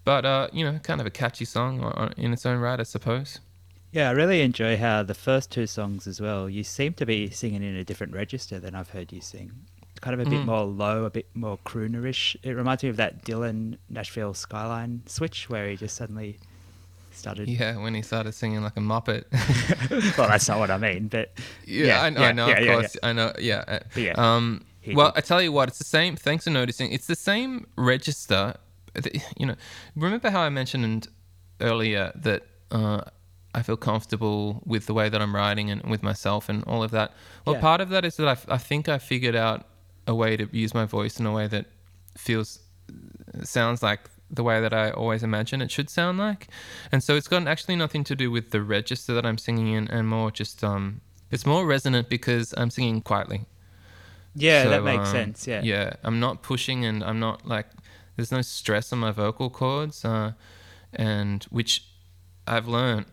but 0.05 0.25
uh, 0.25 0.47
you 0.53 0.63
know, 0.63 0.79
kind 0.79 1.01
of 1.01 1.07
a 1.07 1.11
catchy 1.11 1.45
song 1.45 2.13
in 2.15 2.31
its 2.31 2.45
own 2.45 2.59
right, 2.59 2.79
I 2.79 2.83
suppose. 2.83 3.39
Yeah, 3.91 4.09
I 4.09 4.11
really 4.11 4.41
enjoy 4.41 4.77
how 4.77 5.01
the 5.03 5.13
first 5.13 5.49
two 5.49 5.65
songs 5.65 6.07
as 6.07 6.21
well, 6.21 6.49
you 6.49 6.63
seem 6.63 6.93
to 6.93 7.05
be 7.05 7.29
singing 7.29 7.63
in 7.63 7.75
a 7.75 7.83
different 7.83 8.13
register 8.13 8.59
than 8.59 8.75
I've 8.75 8.89
heard 8.89 9.11
you 9.11 9.21
sing. 9.21 9.51
Kind 10.01 10.19
of 10.19 10.27
a 10.27 10.29
bit 10.29 10.41
mm. 10.41 10.45
more 10.45 10.63
low, 10.63 11.05
a 11.05 11.09
bit 11.09 11.27
more 11.33 11.57
croonerish. 11.65 12.35
It 12.43 12.51
reminds 12.51 12.83
me 12.83 12.89
of 12.89 12.97
that 12.97 13.23
Dylan 13.23 13.77
Nashville 13.89 14.33
Skyline 14.33 15.01
switch 15.05 15.49
where 15.49 15.69
he 15.69 15.75
just 15.75 15.95
suddenly 15.95 16.37
started. 17.11 17.49
Yeah, 17.49 17.77
when 17.77 17.93
he 17.93 18.01
started 18.01 18.33
singing 18.33 18.61
like 18.61 18.77
a 18.77 18.79
Muppet. 18.79 19.25
well, 20.17 20.27
that's 20.27 20.47
not 20.47 20.59
what 20.59 20.71
I 20.71 20.77
mean, 20.77 21.07
but. 21.07 21.33
Yeah, 21.65 21.85
yeah 21.85 22.01
I 22.01 22.09
know, 22.09 22.21
yeah, 22.21 22.27
I 22.27 22.31
know 22.31 22.47
yeah, 22.47 22.57
of 22.57 22.67
course. 22.67 22.97
I 23.03 23.13
know, 23.13 23.33
yeah. 23.39 23.63
Uh, 23.67 23.79
yeah. 23.95 24.13
Um, 24.15 24.65
well, 24.93 25.11
did. 25.11 25.17
I 25.17 25.21
tell 25.21 25.41
you 25.41 25.51
what, 25.51 25.69
it's 25.69 25.79
the 25.79 25.83
same. 25.83 26.15
Thanks 26.15 26.45
for 26.45 26.51
noticing. 26.51 26.91
It's 26.91 27.07
the 27.07 27.15
same 27.15 27.67
register. 27.75 28.55
You 29.37 29.45
know, 29.47 29.55
remember 29.95 30.29
how 30.29 30.41
I 30.41 30.49
mentioned 30.49 31.07
earlier 31.61 32.11
that 32.15 32.43
uh, 32.71 33.01
I 33.53 33.61
feel 33.63 33.77
comfortable 33.77 34.61
with 34.65 34.85
the 34.85 34.93
way 34.93 35.09
that 35.09 35.21
I'm 35.21 35.35
writing 35.35 35.69
and 35.69 35.83
with 35.83 36.03
myself 36.03 36.49
and 36.49 36.63
all 36.65 36.83
of 36.83 36.91
that. 36.91 37.13
Well, 37.45 37.55
yeah. 37.55 37.61
part 37.61 37.81
of 37.81 37.89
that 37.89 38.05
is 38.05 38.17
that 38.17 38.27
I, 38.27 38.53
I 38.53 38.57
think 38.57 38.89
I 38.89 38.97
figured 38.97 39.35
out 39.35 39.65
a 40.07 40.15
way 40.15 40.37
to 40.37 40.47
use 40.51 40.73
my 40.73 40.85
voice 40.85 41.19
in 41.19 41.25
a 41.25 41.31
way 41.31 41.47
that 41.47 41.65
feels 42.17 42.59
sounds 43.43 43.83
like 43.83 44.09
the 44.29 44.43
way 44.43 44.59
that 44.59 44.73
I 44.73 44.89
always 44.91 45.23
imagine 45.23 45.61
it 45.61 45.71
should 45.71 45.89
sound 45.89 46.17
like. 46.17 46.47
And 46.91 47.03
so 47.03 47.15
it's 47.15 47.27
got 47.27 47.47
actually 47.47 47.75
nothing 47.75 48.03
to 48.05 48.15
do 48.15 48.31
with 48.31 48.51
the 48.51 48.61
register 48.61 49.13
that 49.13 49.25
I'm 49.25 49.37
singing 49.37 49.67
in 49.67 49.87
and 49.89 50.07
more 50.07 50.31
just 50.31 50.63
um 50.63 51.01
it's 51.29 51.45
more 51.45 51.65
resonant 51.65 52.09
because 52.09 52.53
I'm 52.57 52.69
singing 52.69 53.01
quietly. 53.01 53.45
Yeah, 54.35 54.63
so, 54.63 54.69
that 54.69 54.83
makes 54.83 55.09
um, 55.09 55.11
sense. 55.11 55.47
Yeah. 55.47 55.61
Yeah, 55.61 55.93
I'm 56.03 56.19
not 56.19 56.41
pushing 56.41 56.85
and 56.85 57.03
I'm 57.03 57.19
not 57.19 57.45
like 57.47 57.67
there's 58.15 58.31
no 58.31 58.41
stress 58.41 58.93
on 58.93 58.99
my 58.99 59.11
vocal 59.11 59.49
cords 59.49 60.05
uh, 60.05 60.33
and 60.93 61.43
which 61.45 61.85
I've 62.45 62.67
learned 62.67 63.05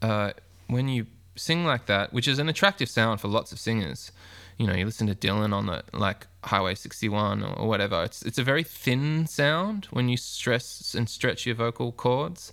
uh, 0.00 0.32
when 0.68 0.88
you 0.88 1.06
sing 1.36 1.64
like 1.64 1.86
that, 1.86 2.12
which 2.12 2.28
is 2.28 2.38
an 2.38 2.48
attractive 2.48 2.88
sound 2.88 3.20
for 3.20 3.28
lots 3.28 3.52
of 3.52 3.58
singers, 3.58 4.12
you 4.58 4.66
know, 4.66 4.74
you 4.74 4.84
listen 4.84 5.06
to 5.06 5.14
Dylan 5.14 5.52
on 5.52 5.66
the 5.66 5.82
like 5.92 6.26
Highway 6.44 6.74
61 6.74 7.42
or, 7.42 7.68
whatever. 7.68 8.02
It's 8.04 8.22
it's 8.22 8.38
a 8.38 8.44
very 8.44 8.62
thin 8.62 9.26
sound 9.26 9.86
when 9.90 10.08
you 10.08 10.16
stress 10.16 10.94
and 10.94 11.08
stretch 11.08 11.46
your 11.46 11.54
vocal 11.54 11.92
cords. 11.92 12.52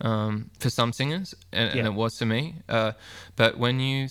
Um, 0.00 0.50
for 0.58 0.70
some 0.70 0.92
singers, 0.92 1.36
and, 1.52 1.70
yeah. 1.70 1.78
and, 1.78 1.86
it 1.86 1.94
was 1.94 2.18
for 2.18 2.26
me. 2.26 2.56
Uh, 2.68 2.92
but 3.36 3.58
when 3.58 3.78
you 3.78 4.08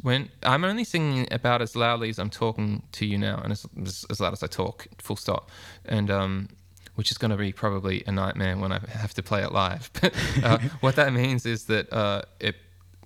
when 0.00 0.30
I'm 0.44 0.64
only 0.64 0.84
singing 0.84 1.26
about 1.32 1.60
as 1.60 1.74
loudly 1.74 2.08
as 2.08 2.20
I'm 2.20 2.30
talking 2.30 2.84
to 2.92 3.04
you 3.04 3.18
now, 3.18 3.40
and 3.42 3.52
as, 3.52 3.66
as, 4.08 4.20
loud 4.20 4.32
as 4.32 4.44
I 4.44 4.46
talk, 4.46 4.86
full 4.98 5.16
stop. 5.16 5.50
And 5.84 6.08
um, 6.08 6.48
which 6.94 7.10
is 7.10 7.18
going 7.18 7.30
to 7.30 7.36
be 7.36 7.52
probably 7.52 8.02
a 8.06 8.12
nightmare 8.12 8.56
when 8.56 8.72
I 8.72 8.80
have 8.90 9.14
to 9.14 9.22
play 9.22 9.42
it 9.42 9.52
live. 9.52 9.90
But 10.00 10.14
uh, 10.44 10.58
what 10.80 10.96
that 10.96 11.12
means 11.12 11.46
is 11.46 11.64
that 11.64 11.92
uh, 11.92 12.22
it, 12.40 12.56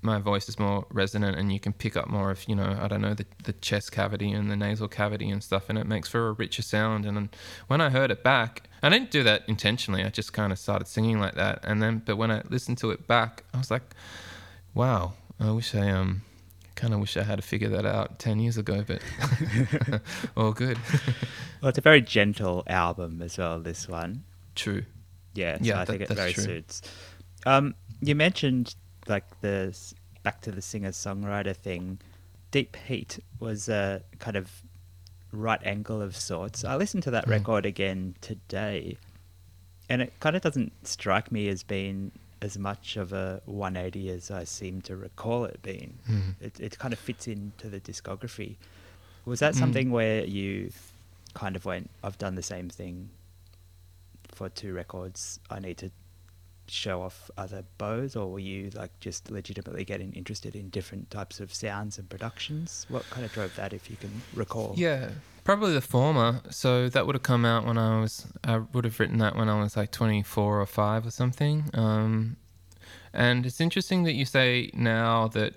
my 0.07 0.19
voice 0.19 0.49
is 0.49 0.59
more 0.59 0.87
resonant 0.91 1.37
and 1.39 1.53
you 1.53 1.61
can 1.61 1.75
pick 1.75 1.97
up 1.97 2.09
more 2.09 2.31
of, 2.31 2.49
you 2.49 2.55
know, 2.55 2.79
I 2.81 2.89
don't 2.89 3.03
know, 3.03 3.13
the, 3.13 3.27
the 3.45 3.53
chest 3.53 3.93
cavity 3.93 4.33
and 4.33 4.51
the 4.51 4.57
nasal 4.57 4.89
cavity 4.89 5.29
and 5.29 5.43
stuff, 5.43 5.69
and 5.69 5.77
it 5.77 5.87
makes 5.87 6.09
for 6.09 6.29
a 6.29 6.33
richer 6.33 6.63
sound. 6.63 7.05
And 7.05 7.29
when 7.67 7.81
I 7.83 7.91
heard 7.91 8.11
it 8.11 8.23
back, 8.23 8.63
I 8.83 8.89
didn't 8.89 9.11
do 9.11 9.23
that 9.25 9.43
intentionally. 9.47 10.05
I 10.05 10.09
just 10.09 10.33
kind 10.33 10.53
of 10.53 10.59
started 10.59 10.89
singing 10.89 11.21
like 11.21 11.35
that. 11.35 11.61
And 11.65 11.83
then, 11.83 12.03
but 12.07 12.17
when 12.17 12.31
I 12.31 12.43
listened 12.49 12.79
to 12.79 12.91
it 12.93 13.07
back, 13.07 13.45
I 13.53 13.59
was 13.59 13.71
like, 13.71 13.95
wow, 14.73 15.13
I 15.39 15.51
wish 15.51 15.75
I 15.75 15.91
um 15.91 16.23
kind 16.77 16.93
of 16.95 17.01
wish 17.01 17.17
I 17.17 17.23
had 17.23 17.37
to 17.37 17.43
figure 17.43 17.71
that 17.71 17.87
out 17.87 18.19
10 18.19 18.39
years 18.39 18.59
ago, 18.59 18.85
but 18.87 19.01
all 20.37 20.53
good. 20.53 20.79
well, 21.61 21.71
it's 21.71 21.79
a 21.79 21.81
very 21.81 22.03
gentle 22.03 22.63
album 22.67 23.23
as 23.23 23.39
well, 23.39 23.59
this 23.59 23.89
one. 23.89 24.25
True. 24.55 24.85
Yeah, 25.35 25.57
so 25.57 25.65
yeah, 25.65 25.75
I 25.75 25.79
that, 25.85 25.87
think 25.87 26.03
it 26.03 26.09
very 26.11 26.33
true. 26.33 26.45
suits. 26.45 26.83
Um, 27.47 27.75
you 28.01 28.15
mentioned 28.15 28.75
like 29.09 29.25
the 29.41 29.77
back 30.27 30.41
to 30.41 30.51
the 30.51 30.61
singer 30.61 30.91
songwriter 30.91 31.55
thing. 31.55 32.01
Deep 32.51 32.75
Heat 32.75 33.21
was 33.39 33.69
a 33.69 34.03
kind 34.19 34.37
of 34.37 34.51
right 35.31 35.61
angle 35.65 36.03
of 36.03 36.17
sorts. 36.17 36.65
I 36.65 36.75
listened 36.75 37.05
to 37.05 37.13
that 37.13 37.27
mm. 37.27 37.31
record 37.31 37.65
again 37.65 38.17
today, 38.21 38.97
and 39.89 40.03
it 40.03 40.13
kind 40.19 40.35
of 40.35 40.43
doesn't 40.43 40.73
strike 40.85 41.31
me 41.31 41.47
as 41.47 41.63
being 41.63 42.11
as 42.43 42.59
much 42.59 42.97
of 42.97 43.13
a 43.13 43.41
180 43.45 44.11
as 44.11 44.33
I 44.33 44.43
seem 44.43 44.83
to 44.83 44.97
recall 44.97 45.45
it 45.45 45.63
being. 45.63 45.97
Mm. 46.11 46.35
It, 46.41 46.59
it 46.59 46.77
kind 46.77 46.93
of 46.93 46.99
fits 46.99 47.29
into 47.29 47.69
the 47.69 47.79
discography. 47.79 48.57
Was 49.27 49.39
that 49.39 49.55
mm. 49.55 49.59
something 49.61 49.93
where 49.93 50.25
you 50.25 50.73
kind 51.35 51.55
of 51.55 51.65
went, 51.65 51.89
I've 52.03 52.19
done 52.19 52.35
the 52.35 52.43
same 52.43 52.69
thing 52.69 53.11
for 54.35 54.49
two 54.49 54.73
records, 54.73 55.39
I 55.51 55.61
need 55.61 55.79
to 55.79 55.93
show 56.69 57.03
off 57.03 57.31
other 57.37 57.65
bows, 57.79 58.17
or 58.17 58.31
were 58.31 58.39
you 58.39 58.71
like 58.71 58.99
just 59.01 59.31
legitimately 59.31 59.85
getting 59.85 60.13
interested 60.13 60.55
in 60.55 60.69
different 60.71 61.11
types 61.11 61.41
of 61.41 61.53
sounds 61.53 61.99
and 61.99 62.09
productions? 62.09 62.87
What 62.89 63.09
kind 63.11 63.25
of 63.25 63.33
drove 63.33 63.55
that, 63.57 63.73
if 63.73 63.91
you 63.91 63.97
can 63.97 64.23
recall? 64.35 64.75
Yeah, 64.77 65.11
Probably 65.47 65.75
the 65.75 65.81
former. 65.81 66.41
So 66.51 66.89
that 66.89 67.07
would 67.07 67.15
have 67.15 67.23
come 67.23 67.45
out 67.45 67.65
when 67.65 67.79
I 67.79 68.01
was. 68.01 68.27
I 68.43 68.59
would 68.59 68.85
have 68.85 68.99
written 68.99 69.19
that 69.19 69.37
when 69.37 69.49
I 69.49 69.61
was 69.61 69.77
like 69.77 69.93
24 69.93 70.61
or 70.61 70.67
five 70.67 71.07
or 71.07 71.13
something. 71.13 71.71
Um, 71.73 72.37
and 73.13 73.47
it's 73.47 73.61
interesting 73.61 74.03
that 74.03 74.15
you 74.15 74.25
say 74.25 74.73
now 74.75 75.29
that 75.29 75.55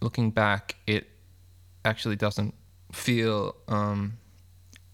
looking 0.00 0.30
back, 0.30 0.76
it 0.86 1.08
actually 1.84 2.14
doesn't 2.14 2.54
feel 2.92 3.56
um, 3.66 4.18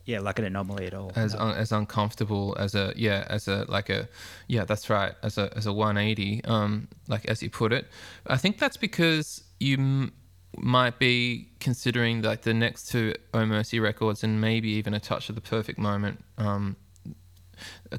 Yeah, 0.06 0.20
like 0.20 0.38
an 0.38 0.44
anomaly 0.44 0.86
at 0.86 0.94
all. 0.94 1.12
as 1.16 1.34
un, 1.34 1.54
as 1.56 1.72
uncomfortable 1.72 2.54
as 2.58 2.74
a 2.74 2.92
yeah 2.96 3.24
as 3.30 3.48
a 3.48 3.64
like 3.68 3.88
a 3.88 4.08
yeah 4.48 4.64
that's 4.64 4.90
right 4.90 5.14
as 5.22 5.38
a 5.38 5.50
as 5.56 5.66
a 5.66 5.72
180 5.72 6.44
um 6.44 6.88
like 7.08 7.24
as 7.26 7.42
you 7.42 7.48
put 7.48 7.72
it 7.72 7.86
i 8.26 8.36
think 8.36 8.58
that's 8.58 8.76
because 8.76 9.42
you 9.60 9.76
m- 9.78 10.12
might 10.58 10.98
be 10.98 11.48
considering 11.58 12.20
like 12.20 12.42
the 12.42 12.52
next 12.52 12.90
two 12.90 13.14
oh 13.32 13.46
mercy 13.46 13.80
records 13.80 14.22
and 14.22 14.40
maybe 14.42 14.68
even 14.68 14.92
a 14.92 15.00
touch 15.00 15.30
of 15.30 15.34
the 15.36 15.40
perfect 15.40 15.78
moment 15.78 16.22
um 16.36 16.76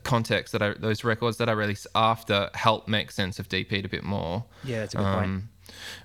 context 0.04 0.52
that 0.54 0.62
I, 0.62 0.74
those 0.74 1.04
records 1.04 1.38
that 1.38 1.48
I 1.50 1.54
released 1.54 1.88
after 1.96 2.50
help 2.54 2.88
make 2.88 3.10
sense 3.12 3.40
of 3.40 3.48
DP 3.48 3.86
a 3.86 3.88
bit 3.88 4.04
more. 4.04 4.44
yeah, 4.64 4.82
that's 4.82 4.94
a 4.94 4.98
good 4.98 5.04
point. 5.04 5.26
Um, 5.26 5.50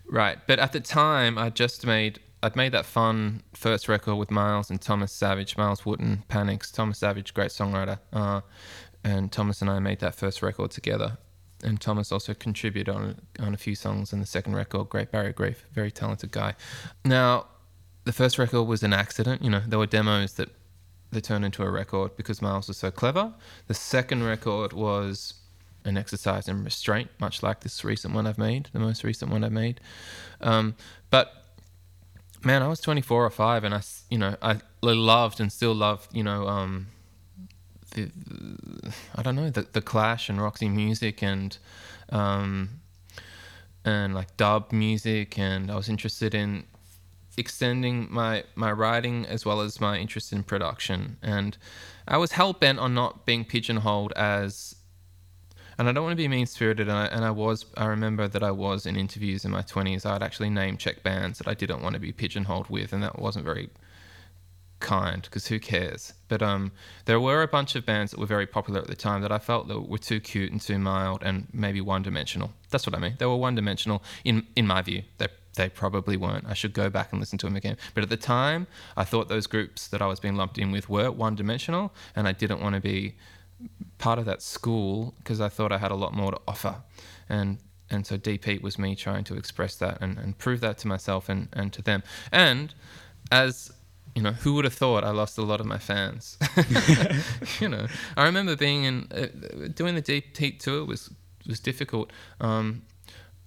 Right, 0.09 0.39
but 0.47 0.59
at 0.59 0.73
the 0.73 0.81
time, 0.81 1.37
I 1.37 1.51
just 1.51 1.85
made 1.85 2.21
I'd 2.43 2.57
made 2.57 2.73
that 2.73 2.87
fun 2.87 3.43
first 3.53 3.89
record 3.89 4.17
with 4.17 4.31
Myles 4.31 4.71
and 4.71 4.81
Thomas 4.81 5.13
Savage, 5.13 5.57
Myles 5.57 5.85
Wootton, 5.85 6.25
Panics, 6.29 6.71
Thomas 6.71 6.99
Savage, 6.99 7.35
great 7.35 7.51
songwriter, 7.51 7.99
uh, 8.13 8.41
and 9.05 9.31
Thomas 9.31 9.61
and 9.61 9.71
I 9.71 9.79
made 9.79 10.01
that 10.01 10.15
first 10.15 10.43
record 10.43 10.71
together. 10.71 11.19
And 11.63 11.79
Thomas 11.79 12.11
also 12.11 12.33
contributed 12.33 12.95
on 12.95 13.21
on 13.39 13.53
a 13.53 13.59
few 13.59 13.75
songs 13.75 14.15
in 14.15 14.21
the 14.21 14.27
second 14.27 14.55
record, 14.55 14.89
Great 14.89 15.11
Barrier 15.11 15.35
Reef, 15.37 15.65
very 15.73 15.91
talented 15.91 16.31
guy. 16.31 16.55
Now, 17.05 17.47
the 18.05 18.13
first 18.13 18.39
record 18.39 18.63
was 18.63 18.83
an 18.83 18.95
accident. 18.95 19.43
You 19.43 19.51
know, 19.51 19.63
there 19.67 19.79
were 19.79 19.87
demos 19.87 20.35
that 20.35 20.49
that 21.11 21.25
turned 21.25 21.45
into 21.45 21.63
a 21.63 21.71
record 21.71 22.17
because 22.17 22.41
Myles 22.41 22.69
was 22.69 22.79
so 22.79 22.91
clever. 22.91 23.35
The 23.67 23.75
second 23.75 24.23
record 24.23 24.73
was 24.73 25.35
an 25.85 25.97
exercise 25.97 26.49
in 26.49 26.63
restraint, 26.65 27.11
much 27.19 27.43
like 27.43 27.61
this 27.61 27.85
recent 27.85 28.15
one 28.15 28.27
I've 28.27 28.39
made, 28.39 28.69
the 28.73 28.79
most 28.79 29.03
recent 29.03 29.31
one 29.31 29.45
I've 29.45 29.53
made. 29.53 29.81
Um, 30.41 30.77
but 31.11 31.40
man, 32.45 32.63
I 32.63 32.69
was 32.69 32.81
24 32.81 33.25
or 33.25 33.31
five, 33.31 33.65
and 33.65 33.75
I, 33.75 33.83
you 34.09 34.19
know, 34.19 34.37
I 34.43 34.61
loved 34.83 35.41
and 35.41 35.53
still 35.53 35.75
love, 35.75 36.09
you 36.13 36.23
know, 36.23 36.49
um, 36.49 36.89
the, 37.93 38.11
I 39.15 39.23
don't 39.23 39.37
know, 39.37 39.51
the, 39.51 39.63
the 39.63 39.83
Clash 39.83 40.29
and 40.29 40.41
Roxy 40.41 40.69
Music 40.69 41.23
and, 41.23 41.57
um, 42.11 42.81
and 43.85 44.15
like 44.15 44.37
dub 44.37 44.73
music, 44.73 45.39
and 45.39 45.71
I 45.71 45.77
was 45.77 45.89
interested 45.89 46.35
in 46.35 46.65
extending 47.37 48.07
my 48.11 48.45
my 48.55 48.71
writing 48.71 49.25
as 49.25 49.47
well 49.47 49.61
as 49.61 49.81
my 49.81 49.97
interest 49.97 50.33
in 50.33 50.43
production, 50.43 51.17
and 51.23 51.57
I 52.07 52.19
was 52.19 52.33
hell 52.33 52.53
bent 52.53 52.79
on 52.79 52.95
not 52.95 53.25
being 53.25 53.45
pigeonholed 53.45 54.13
as 54.13 54.77
and 55.81 55.89
I 55.89 55.93
don't 55.93 56.05
want 56.05 56.13
to 56.13 56.23
be 56.23 56.29
mean 56.29 56.45
spirited. 56.45 56.89
And 56.89 56.97
I, 56.99 57.07
and 57.07 57.25
I 57.25 57.31
was, 57.31 57.65
I 57.75 57.87
remember 57.87 58.29
that 58.29 58.43
I 58.43 58.51
was 58.51 58.85
in 58.85 58.97
interviews 58.97 59.47
in 59.47 59.51
my 59.51 59.63
20s, 59.63 60.05
I'd 60.05 60.23
actually 60.23 60.51
name 60.51 60.77
check 60.77 61.03
bands 61.03 61.39
that 61.39 61.49
I 61.49 61.55
didn't 61.55 61.81
want 61.81 61.95
to 61.95 61.99
be 61.99 62.13
pigeonholed 62.13 62.69
with. 62.69 62.93
And 62.93 63.03
that 63.03 63.19
wasn't 63.19 63.47
very 63.47 63.71
kind 64.81 65.23
because 65.23 65.47
who 65.47 65.59
cares? 65.59 66.13
But 66.29 66.43
um, 66.43 66.73
there 67.07 67.19
were 67.19 67.41
a 67.41 67.49
bunch 67.49 67.77
of 67.77 67.87
bands 67.87 68.11
that 68.11 68.21
were 68.21 68.27
very 68.27 68.47
popular 68.47 68.81
at 68.81 68.89
the 68.89 68.95
time 68.95 69.23
that 69.23 69.33
I 69.33 69.39
felt 69.39 69.69
that 69.69 69.89
were 69.89 69.97
too 69.97 70.21
cute 70.21 70.53
and 70.53 70.61
too 70.61 70.79
mild 70.79 71.23
and 71.23 71.47
maybe 71.51 71.81
one 71.81 72.03
dimensional. 72.03 72.53
That's 72.69 72.87
what 72.87 72.95
I 72.95 72.99
mean. 72.99 73.15
They 73.19 73.25
were 73.25 73.37
one 73.37 73.55
dimensional 73.55 74.03
in, 74.23 74.49
in 74.55 74.67
my 74.67 74.83
view. 74.83 75.05
They, 75.17 75.29
they 75.55 75.71
probably 75.71 76.19
weren't. 76.19 76.45
I 76.47 76.53
should 76.53 76.75
go 76.75 76.91
back 76.91 77.11
and 77.11 77.21
listen 77.21 77.39
to 77.39 77.47
them 77.47 77.57
again. 77.57 77.79
But 77.95 78.03
at 78.03 78.11
the 78.11 78.19
time, 78.19 78.67
I 78.99 79.05
thought 79.05 79.31
those 79.31 79.47
groups 79.47 79.89
that 79.89 80.03
I 80.03 80.07
was 80.09 80.21
being 80.21 80.37
lumped 80.37 80.59
in 80.59 80.73
with 80.73 80.91
were 80.91 81.11
one 81.11 81.37
dimensional 81.37 81.95
and 82.15 82.29
I 82.29 82.33
didn't 82.33 82.61
want 82.61 82.75
to 82.75 82.83
be 82.83 83.15
part 83.99 84.19
of 84.19 84.25
that 84.25 84.43
school 84.43 85.15
because 85.19 85.41
I 85.41 85.49
thought 85.49 85.73
I 85.73 85.79
had 85.79 85.91
a 85.91 85.97
lot 85.97 86.15
more 86.15 86.33
to 86.33 86.41
offer. 86.49 86.83
And 87.29 87.59
and 87.91 88.07
so 88.07 88.17
DP 88.17 88.63
was 88.63 88.79
me 88.79 88.95
trying 88.95 89.25
to 89.25 89.35
express 89.35 89.75
that 89.77 89.99
and, 90.01 90.17
and 90.17 90.39
prove 90.39 90.61
that 90.61 90.79
to 90.79 90.89
myself 90.89 91.29
and, 91.29 91.49
and 91.53 91.73
to 91.73 91.83
them. 91.83 92.05
And 92.31 92.73
as 93.33 93.73
you 94.15 94.23
know, 94.23 94.33
who 94.33 94.55
would 94.55 94.65
have 94.65 94.75
thought 94.75 95.05
I 95.05 95.11
lost 95.11 95.39
a 95.39 95.43
lot 95.43 95.61
of 95.61 95.67
my 95.67 95.79
fans? 95.79 96.39
you 97.61 97.69
know, 97.69 97.87
I 98.17 98.25
remember 98.25 98.57
being 98.57 98.85
in 98.85 99.09
uh, 99.13 99.69
doing 99.75 99.95
the 99.95 100.01
deep 100.01 100.37
heat 100.37 100.61
tour 100.61 100.85
was 100.85 101.11
was 101.47 101.61
difficult. 101.61 102.13
Um, 102.41 102.83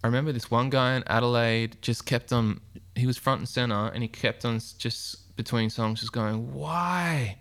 I 0.04 0.08
remember 0.08 0.32
this 0.32 0.52
one 0.52 0.69
guy 0.69 0.95
in 0.95 1.04
Adelaide 1.08 1.78
just 1.82 2.06
kept 2.06 2.34
on. 2.34 2.62
He 2.95 3.08
was 3.08 3.17
front 3.17 3.39
and 3.39 3.49
center, 3.49 3.88
and 3.88 4.04
he 4.04 4.10
kept 4.10 4.45
on 4.45 4.60
just 4.78 5.36
between 5.36 5.69
songs, 5.69 5.99
just 6.02 6.12
going, 6.12 6.54
"Why, 6.54 7.38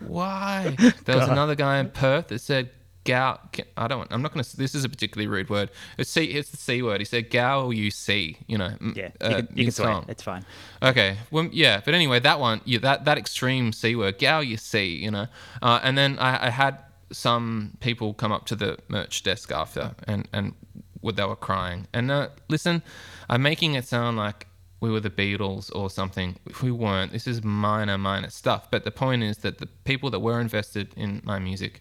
why?" 0.00 0.76
There 1.04 1.16
was 1.16 1.28
another 1.28 1.54
guy 1.54 1.78
in 1.78 1.90
Perth 1.90 2.28
that 2.28 2.40
said, 2.40 2.70
"Gow." 3.04 3.38
I 3.76 3.88
don't. 3.88 3.98
Want, 3.98 4.12
I'm 4.12 4.22
not 4.22 4.32
going 4.32 4.44
to. 4.44 4.56
This 4.56 4.74
is 4.74 4.84
a 4.84 4.88
particularly 4.88 5.26
rude 5.26 5.48
word. 5.48 5.70
It's 5.98 6.10
c. 6.10 6.24
It's 6.24 6.50
the 6.50 6.56
c 6.56 6.82
word. 6.82 7.00
He 7.00 7.04
said, 7.04 7.30
"Gow, 7.30 7.70
you 7.70 7.90
see." 7.90 8.38
You 8.46 8.58
know. 8.58 8.72
Yeah, 8.94 9.10
uh, 9.20 9.28
you 9.28 9.34
can, 9.34 9.48
you 9.54 9.64
can 9.64 9.72
swear. 9.72 10.02
It's 10.08 10.22
fine. 10.22 10.44
Okay. 10.82 11.16
Well, 11.30 11.48
yeah. 11.52 11.80
But 11.84 11.94
anyway, 11.94 12.20
that 12.20 12.40
one, 12.40 12.60
yeah, 12.64 12.78
that 12.80 13.04
that 13.04 13.18
extreme 13.18 13.72
c 13.72 13.94
word, 13.96 14.18
Gow, 14.18 14.40
you 14.40 14.56
see, 14.56 14.96
you 14.96 15.10
know. 15.10 15.26
Uh, 15.62 15.80
and 15.82 15.96
then 15.96 16.18
I, 16.18 16.46
I 16.46 16.50
had 16.50 16.78
some 17.12 17.76
people 17.80 18.14
come 18.14 18.32
up 18.32 18.46
to 18.46 18.56
the 18.56 18.78
merch 18.88 19.22
desk 19.22 19.52
after, 19.52 19.94
and 20.06 20.28
and 20.32 20.54
they 21.02 21.24
were 21.24 21.36
crying. 21.36 21.86
And 21.92 22.10
uh, 22.10 22.28
listen, 22.48 22.82
I'm 23.28 23.42
making 23.42 23.74
it 23.74 23.86
sound 23.86 24.16
like 24.16 24.46
we 24.80 24.90
were 24.90 25.00
the 25.00 25.10
Beatles 25.10 25.74
or 25.74 25.88
something. 25.90 26.36
We 26.62 26.70
weren't. 26.70 27.12
This 27.12 27.26
is 27.26 27.42
minor, 27.42 27.98
minor 27.98 28.30
stuff. 28.30 28.70
But 28.70 28.84
the 28.84 28.90
point 28.90 29.22
is 29.22 29.38
that 29.38 29.58
the 29.58 29.66
people 29.84 30.10
that 30.10 30.20
were 30.20 30.40
invested 30.40 30.92
in 30.96 31.22
my 31.24 31.38
music, 31.38 31.80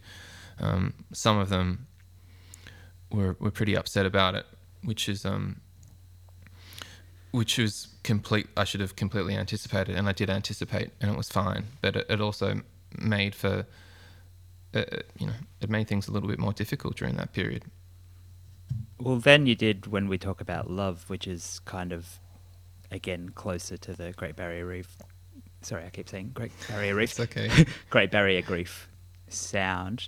um, 0.59 0.93
some 1.11 1.37
of 1.37 1.49
them 1.49 1.87
were 3.11 3.35
were 3.39 3.51
pretty 3.51 3.75
upset 3.75 4.05
about 4.05 4.35
it, 4.35 4.45
which 4.83 5.09
is 5.09 5.25
um 5.25 5.61
which 7.31 7.57
was 7.57 7.89
complete. 8.03 8.47
I 8.55 8.63
should 8.63 8.79
have 8.79 8.95
completely 8.95 9.35
anticipated, 9.35 9.95
and 9.97 10.07
I 10.07 10.13
did 10.13 10.29
anticipate, 10.29 10.91
and 11.01 11.11
it 11.11 11.17
was 11.17 11.29
fine. 11.29 11.65
But 11.81 11.97
it, 11.97 12.05
it 12.09 12.21
also 12.21 12.61
made 12.97 13.35
for, 13.35 13.65
uh, 14.73 14.79
uh, 14.79 14.97
you 15.19 15.27
know, 15.27 15.33
it 15.59 15.69
made 15.69 15.89
things 15.89 16.07
a 16.07 16.11
little 16.11 16.29
bit 16.29 16.39
more 16.39 16.53
difficult 16.53 16.95
during 16.95 17.17
that 17.17 17.33
period. 17.33 17.63
Well, 18.97 19.17
then 19.17 19.45
you 19.47 19.55
did 19.55 19.87
when 19.87 20.07
we 20.07 20.17
talk 20.17 20.39
about 20.39 20.69
love, 20.69 21.09
which 21.09 21.27
is 21.27 21.59
kind 21.65 21.91
of, 21.91 22.19
again, 22.95 23.29
closer 23.29 23.77
to 23.77 23.93
the 23.93 24.13
Great 24.13 24.35
Barrier 24.35 24.65
Reef. 24.65 24.97
Sorry, 25.61 25.83
I 25.85 25.89
keep 25.89 26.09
saying 26.09 26.31
Great 26.33 26.51
Barrier 26.67 26.95
Reef. 26.95 27.19
okay. 27.19 27.65
Great 27.89 28.09
Barrier 28.09 28.43
Reef 28.47 28.89
sound. 29.27 30.07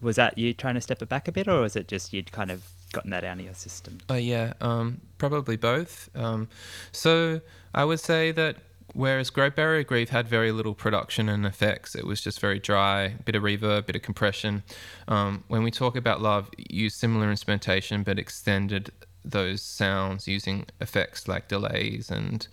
Was 0.00 0.16
that 0.16 0.38
you 0.38 0.54
trying 0.54 0.74
to 0.76 0.80
step 0.80 1.02
it 1.02 1.08
back 1.08 1.28
a 1.28 1.32
bit, 1.32 1.48
or 1.48 1.60
was 1.60 1.76
it 1.76 1.88
just 1.88 2.12
you'd 2.12 2.32
kind 2.32 2.50
of 2.50 2.64
gotten 2.92 3.10
that 3.10 3.24
out 3.24 3.38
of 3.38 3.44
your 3.44 3.54
system? 3.54 3.98
Uh, 4.08 4.14
yeah, 4.14 4.54
um, 4.60 5.00
probably 5.18 5.56
both. 5.56 6.08
Um, 6.14 6.48
so 6.92 7.40
I 7.74 7.84
would 7.84 8.00
say 8.00 8.32
that 8.32 8.56
whereas 8.94 9.30
Great 9.30 9.54
Barrier 9.54 9.84
Reef 9.88 10.08
had 10.08 10.28
very 10.28 10.52
little 10.52 10.74
production 10.74 11.28
and 11.28 11.44
effects, 11.44 11.94
it 11.94 12.06
was 12.06 12.20
just 12.20 12.40
very 12.40 12.58
dry, 12.58 13.14
bit 13.24 13.34
of 13.34 13.42
reverb, 13.42 13.86
bit 13.86 13.96
of 13.96 14.02
compression. 14.02 14.62
Um, 15.08 15.44
when 15.48 15.62
we 15.62 15.70
talk 15.70 15.96
about 15.96 16.22
love, 16.22 16.50
use 16.56 16.94
similar 16.94 17.30
instrumentation 17.30 18.02
but 18.02 18.18
extended 18.18 18.90
those 19.24 19.62
sounds 19.62 20.26
using 20.28 20.66
effects 20.80 21.28
like 21.28 21.48
delays 21.48 22.10
and 22.10 22.46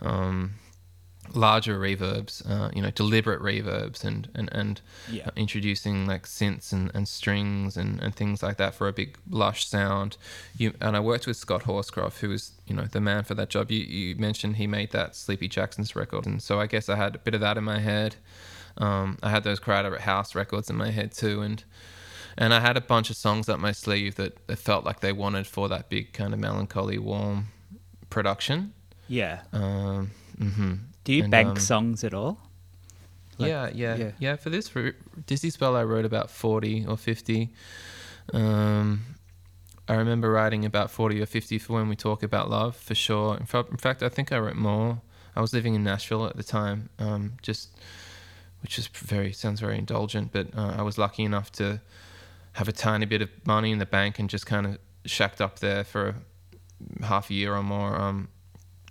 um, 0.00 0.52
larger 1.34 1.78
reverbs, 1.78 2.42
uh, 2.50 2.70
you 2.74 2.82
know, 2.82 2.90
deliberate 2.90 3.40
reverbs 3.40 4.02
and 4.04 4.28
and 4.34 4.48
and 4.52 4.80
Yeah. 5.10 5.26
uh, 5.26 5.30
introducing 5.36 6.06
like 6.06 6.24
synths 6.26 6.72
and, 6.72 6.90
and 6.94 7.06
strings 7.06 7.76
and, 7.76 8.00
and 8.00 8.14
things 8.14 8.42
like 8.42 8.56
that 8.56 8.74
for 8.74 8.88
a 8.88 8.92
big 8.92 9.16
lush 9.28 9.66
sound. 9.66 10.16
You 10.56 10.72
and 10.80 10.96
I 10.96 11.00
worked 11.00 11.26
with 11.26 11.36
Scott 11.36 11.64
Horscroft, 11.64 12.18
who 12.20 12.30
was 12.30 12.52
you 12.66 12.74
know 12.74 12.86
the 12.86 13.00
man 13.00 13.24
for 13.24 13.34
that 13.34 13.50
job. 13.50 13.70
You 13.70 13.80
you 13.80 14.16
mentioned 14.16 14.56
he 14.56 14.66
made 14.66 14.90
that 14.92 15.14
Sleepy 15.14 15.48
Jackson's 15.48 15.94
record, 15.94 16.26
and 16.26 16.42
so 16.42 16.60
I 16.60 16.66
guess 16.66 16.88
I 16.88 16.96
had 16.96 17.14
a 17.14 17.18
bit 17.18 17.34
of 17.34 17.40
that 17.40 17.56
in 17.56 17.64
my 17.64 17.78
head. 17.78 18.16
Um, 18.78 19.18
I 19.22 19.30
had 19.30 19.44
those 19.44 19.58
Crowded 19.60 20.00
House 20.00 20.34
records 20.34 20.70
in 20.70 20.76
my 20.76 20.90
head 20.90 21.12
too, 21.12 21.42
and 21.42 21.62
and 22.38 22.52
I 22.54 22.60
had 22.60 22.76
a 22.76 22.80
bunch 22.80 23.10
of 23.10 23.16
songs 23.16 23.48
up 23.48 23.58
my 23.60 23.72
sleeve 23.72 24.14
that, 24.16 24.46
that 24.46 24.58
felt 24.58 24.84
like 24.84 25.00
they 25.00 25.12
wanted 25.12 25.46
for 25.46 25.68
that 25.68 25.88
big 25.88 26.12
kind 26.12 26.32
of 26.32 26.38
melancholy, 26.40 26.98
warm 26.98 27.48
production. 28.10 28.72
Yeah. 29.08 29.40
Um, 29.52 30.10
hmm 30.38 30.74
Do 31.04 31.12
you 31.12 31.22
And, 31.24 31.30
bank 31.30 31.48
um, 31.48 31.56
songs 31.56 32.04
at 32.04 32.14
all? 32.14 32.38
Like- 33.38 33.48
yeah, 33.48 33.70
yeah, 33.74 33.96
yeah. 33.96 34.10
yeah, 34.18 34.36
For 34.36 34.50
this 34.50 34.68
for 34.68 34.94
Dizzy 35.26 35.50
Spell, 35.50 35.74
I 35.74 35.82
wrote 35.84 36.04
about 36.04 36.30
forty 36.30 36.84
or 36.86 36.96
fifty. 36.96 37.50
Um, 38.32 39.04
I 39.88 39.94
remember 39.94 40.30
writing 40.30 40.64
about 40.64 40.90
forty 40.90 41.20
or 41.20 41.26
fifty 41.26 41.58
for 41.58 41.72
when 41.74 41.88
we 41.88 41.96
talk 41.96 42.22
about 42.22 42.50
love, 42.50 42.76
for 42.76 42.94
sure. 42.94 43.36
In 43.36 43.46
fact, 43.46 43.70
in 43.70 43.76
fact, 43.78 44.02
I 44.02 44.08
think 44.08 44.30
I 44.30 44.38
wrote 44.38 44.56
more. 44.56 45.00
I 45.34 45.40
was 45.40 45.52
living 45.52 45.74
in 45.74 45.82
Nashville 45.82 46.26
at 46.26 46.36
the 46.36 46.42
time, 46.42 46.90
um, 46.98 47.32
just 47.42 47.70
which 48.62 48.78
is 48.78 48.88
very 48.88 49.32
sounds 49.32 49.60
very 49.60 49.78
indulgent, 49.78 50.32
but 50.32 50.48
uh, 50.56 50.74
I 50.78 50.82
was 50.82 50.98
lucky 50.98 51.24
enough 51.24 51.50
to 51.52 51.80
have 52.52 52.68
a 52.68 52.72
tiny 52.72 53.06
bit 53.06 53.22
of 53.22 53.28
money 53.46 53.70
in 53.70 53.78
the 53.78 53.86
bank 53.86 54.18
and 54.18 54.28
just 54.28 54.46
kind 54.46 54.66
of 54.66 54.78
shacked 55.04 55.40
up 55.40 55.60
there 55.60 55.84
for 55.84 56.16
half 57.02 57.30
a 57.30 57.34
year 57.34 57.54
or 57.54 57.62
more, 57.62 57.96
um, 58.00 58.28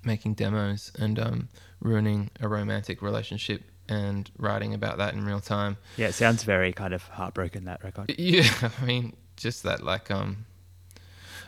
making 0.04 0.34
demos 0.34 0.92
and 0.98 1.20
um, 1.20 1.50
ruining 1.82 2.30
a 2.40 2.48
romantic 2.48 3.02
relationship 3.02 3.62
and 3.88 4.30
writing 4.38 4.74
about 4.74 4.98
that 4.98 5.14
in 5.14 5.26
real 5.26 5.40
time. 5.40 5.78
Yeah, 5.98 6.08
it 6.08 6.14
sounds 6.14 6.44
very 6.44 6.72
kind 6.72 6.94
of 6.94 7.04
heartbroken 7.04 7.66
that 7.66 7.84
record. 7.84 8.14
Yeah, 8.18 8.50
I 8.82 8.86
mean, 8.86 9.16
just 9.36 9.64
that, 9.64 9.84
like, 9.84 10.12
um, 10.12 10.46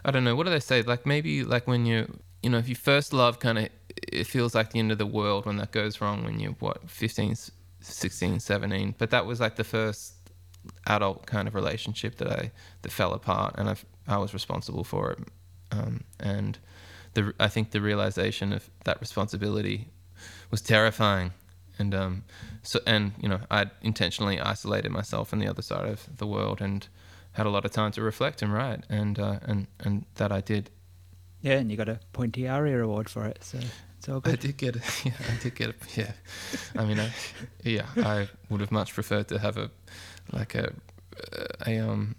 I 0.04 0.12
don't 0.12 0.24
know, 0.24 0.36
what 0.36 0.46
do 0.46 0.50
they 0.50 0.60
say? 0.60 0.82
Like, 0.82 1.06
maybe, 1.06 1.44
like, 1.44 1.68
when 1.68 1.86
you, 1.86 2.20
you 2.42 2.50
know, 2.50 2.58
if 2.58 2.68
you 2.68 2.76
first 2.76 3.14
love, 3.14 3.40
kind 3.40 3.60
of, 3.60 3.70
it 4.12 4.26
feels 4.26 4.56
like 4.56 4.72
the 4.72 4.80
end 4.80 4.92
of 4.92 4.98
the 4.98 5.06
world 5.06 5.46
when 5.46 5.58
that 5.58 5.72
goes 5.72 6.02
wrong 6.02 6.24
when 6.24 6.40
you're, 6.40 6.54
what, 6.54 6.90
15, 6.90 7.36
16, 7.80 8.40
17. 8.40 8.96
But 8.98 9.12
that 9.12 9.26
was 9.26 9.40
like 9.40 9.56
the 9.56 9.64
first 9.64 10.14
adult 10.88 11.26
kind 11.26 11.48
of 11.48 11.56
relationship 11.56 12.18
that 12.18 12.28
I 12.32 12.52
that 12.82 12.92
fell 12.92 13.14
apart, 13.14 13.56
and 13.58 13.70
I 13.70 13.76
I 14.08 14.18
was 14.18 14.34
responsible 14.34 14.84
for 14.84 15.12
it. 15.12 15.20
Um, 15.72 16.04
and 16.20 16.60
the 17.14 17.34
I 17.40 17.48
think 17.48 17.72
the 17.72 17.82
realization 17.82 18.54
of 18.54 18.70
that 18.84 19.00
responsibility 19.00 19.88
was 20.50 20.62
terrifying. 20.62 21.32
And 21.80 21.96
um, 21.96 22.24
so 22.64 22.80
and 22.86 23.14
you 23.20 23.30
know 23.30 23.40
I 23.50 23.66
intentionally 23.82 24.40
isolated 24.40 24.92
myself 24.92 25.30
from 25.30 25.40
the 25.40 25.48
other 25.48 25.62
side 25.62 25.88
of 25.88 26.18
the 26.18 26.28
world 26.28 26.62
and 26.62 26.88
had 27.34 27.46
a 27.46 27.50
lot 27.50 27.66
of 27.66 27.72
time 27.72 27.92
to 27.94 28.02
reflect 28.02 28.42
and 28.42 28.54
write, 28.54 28.84
and 28.90 29.18
uh, 29.18 29.40
and 29.44 29.68
and 29.80 30.06
that 30.16 30.32
I 30.32 30.42
did. 30.42 30.70
Yeah, 31.42 31.54
and 31.54 31.72
you 31.72 31.78
got 31.78 31.90
a 31.90 32.00
Pointy 32.14 32.48
Aria 32.48 32.84
award 32.84 33.10
for 33.10 33.26
it, 33.26 33.44
so 33.44 33.58
it's 33.98 34.10
all 34.10 34.20
good. 34.20 34.34
I 34.34 34.36
did 34.36 34.58
get 34.58 34.76
it. 34.76 34.84
Yeah, 35.06 35.14
I 35.28 35.42
did 35.42 35.56
get 35.56 35.70
it. 35.70 35.76
Yeah, 35.96 36.12
I 36.76 36.86
mean, 36.86 37.00
I, 37.00 37.10
yeah, 37.64 37.88
I 37.98 38.30
would 38.50 38.62
have 38.62 38.72
much 38.72 38.94
preferred 38.94 39.28
to 39.30 39.40
have 39.40 39.58
a 39.58 39.72
like 40.32 40.56
a 40.56 40.74
a 41.66 41.78
um 41.80 42.16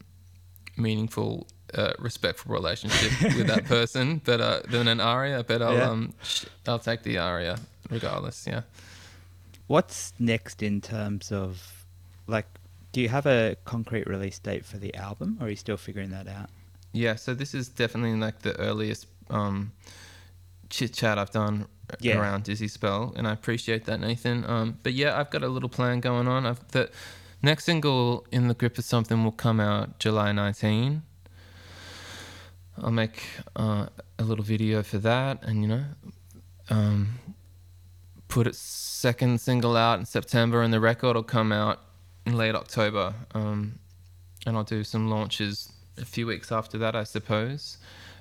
meaningful, 0.76 1.46
uh, 1.74 1.92
respectful 1.98 2.52
relationship 2.54 3.12
with 3.36 3.46
that 3.46 3.64
person, 3.66 4.20
but 4.24 4.40
uh, 4.40 4.60
than 4.68 4.88
an 4.88 5.00
aria. 5.00 5.44
But 5.44 5.62
I'll 5.62 5.74
Yeah. 5.76 5.90
um 5.90 6.12
sh- 6.22 6.44
I'll 6.66 6.78
take 6.78 7.02
the 7.02 7.18
aria 7.18 7.58
regardless. 7.90 8.46
Yeah. 8.46 8.62
What's 9.66 10.12
next 10.18 10.62
in 10.62 10.80
terms 10.80 11.32
of 11.32 11.84
like? 12.26 12.46
Do 12.92 13.00
you 13.00 13.08
have 13.08 13.24
a 13.26 13.56
concrete 13.64 14.06
release 14.06 14.38
date 14.38 14.66
for 14.66 14.76
the 14.76 14.94
album, 14.94 15.38
or 15.40 15.46
are 15.46 15.50
you 15.50 15.56
still 15.56 15.78
figuring 15.78 16.10
that 16.10 16.28
out? 16.28 16.50
Yeah, 16.92 17.14
so 17.16 17.32
this 17.32 17.54
is 17.54 17.68
definitely 17.70 18.18
like 18.20 18.40
the 18.40 18.54
earliest 18.60 19.06
um, 19.30 19.72
chit 20.68 20.92
chat 20.92 21.16
I've 21.18 21.30
done 21.30 21.64
Yeah. 22.00 22.20
around 22.20 22.44
Dizzy 22.44 22.68
Spell, 22.68 23.14
and 23.16 23.26
I 23.26 23.32
appreciate 23.32 23.86
that, 23.86 23.98
Nathan. 23.98 24.44
Um, 24.44 24.78
but 24.82 24.92
yeah, 24.92 25.18
I've 25.18 25.30
got 25.30 25.42
a 25.42 25.48
little 25.48 25.70
plan 25.70 26.00
going 26.00 26.28
on. 26.28 26.44
I've, 26.44 26.68
the 26.72 26.90
next 27.42 27.64
single, 27.64 28.26
"In 28.30 28.48
the 28.48 28.54
Grip 28.54 28.78
of 28.78 28.84
Something," 28.84 29.24
will 29.24 29.32
come 29.32 29.60
out 29.60 29.98
July 29.98 30.32
19. 30.32 31.02
I'll 32.82 32.90
make 32.90 33.22
uh, 33.54 33.86
a 34.18 34.24
little 34.24 34.44
video 34.44 34.82
for 34.82 34.98
that, 34.98 35.42
and 35.42 35.62
you 35.62 35.68
know, 35.68 35.84
um, 36.70 37.18
put 38.28 38.46
its 38.46 38.58
second 38.58 39.40
single 39.40 39.76
out 39.76 39.98
in 39.98 40.06
September, 40.06 40.62
and 40.62 40.72
the 40.72 40.80
record 40.80 41.16
will 41.16 41.22
come 41.22 41.52
out 41.52 41.80
in 42.24 42.36
late 42.36 42.54
October. 42.54 43.14
Um, 43.34 43.78
and 44.46 44.56
I'll 44.56 44.64
do 44.64 44.84
some 44.84 45.08
launches 45.08 45.72
a 45.98 46.04
few 46.04 46.26
weeks 46.26 46.50
after 46.50 46.78
that, 46.78 46.96
I 46.96 47.04
suppose. 47.04 47.78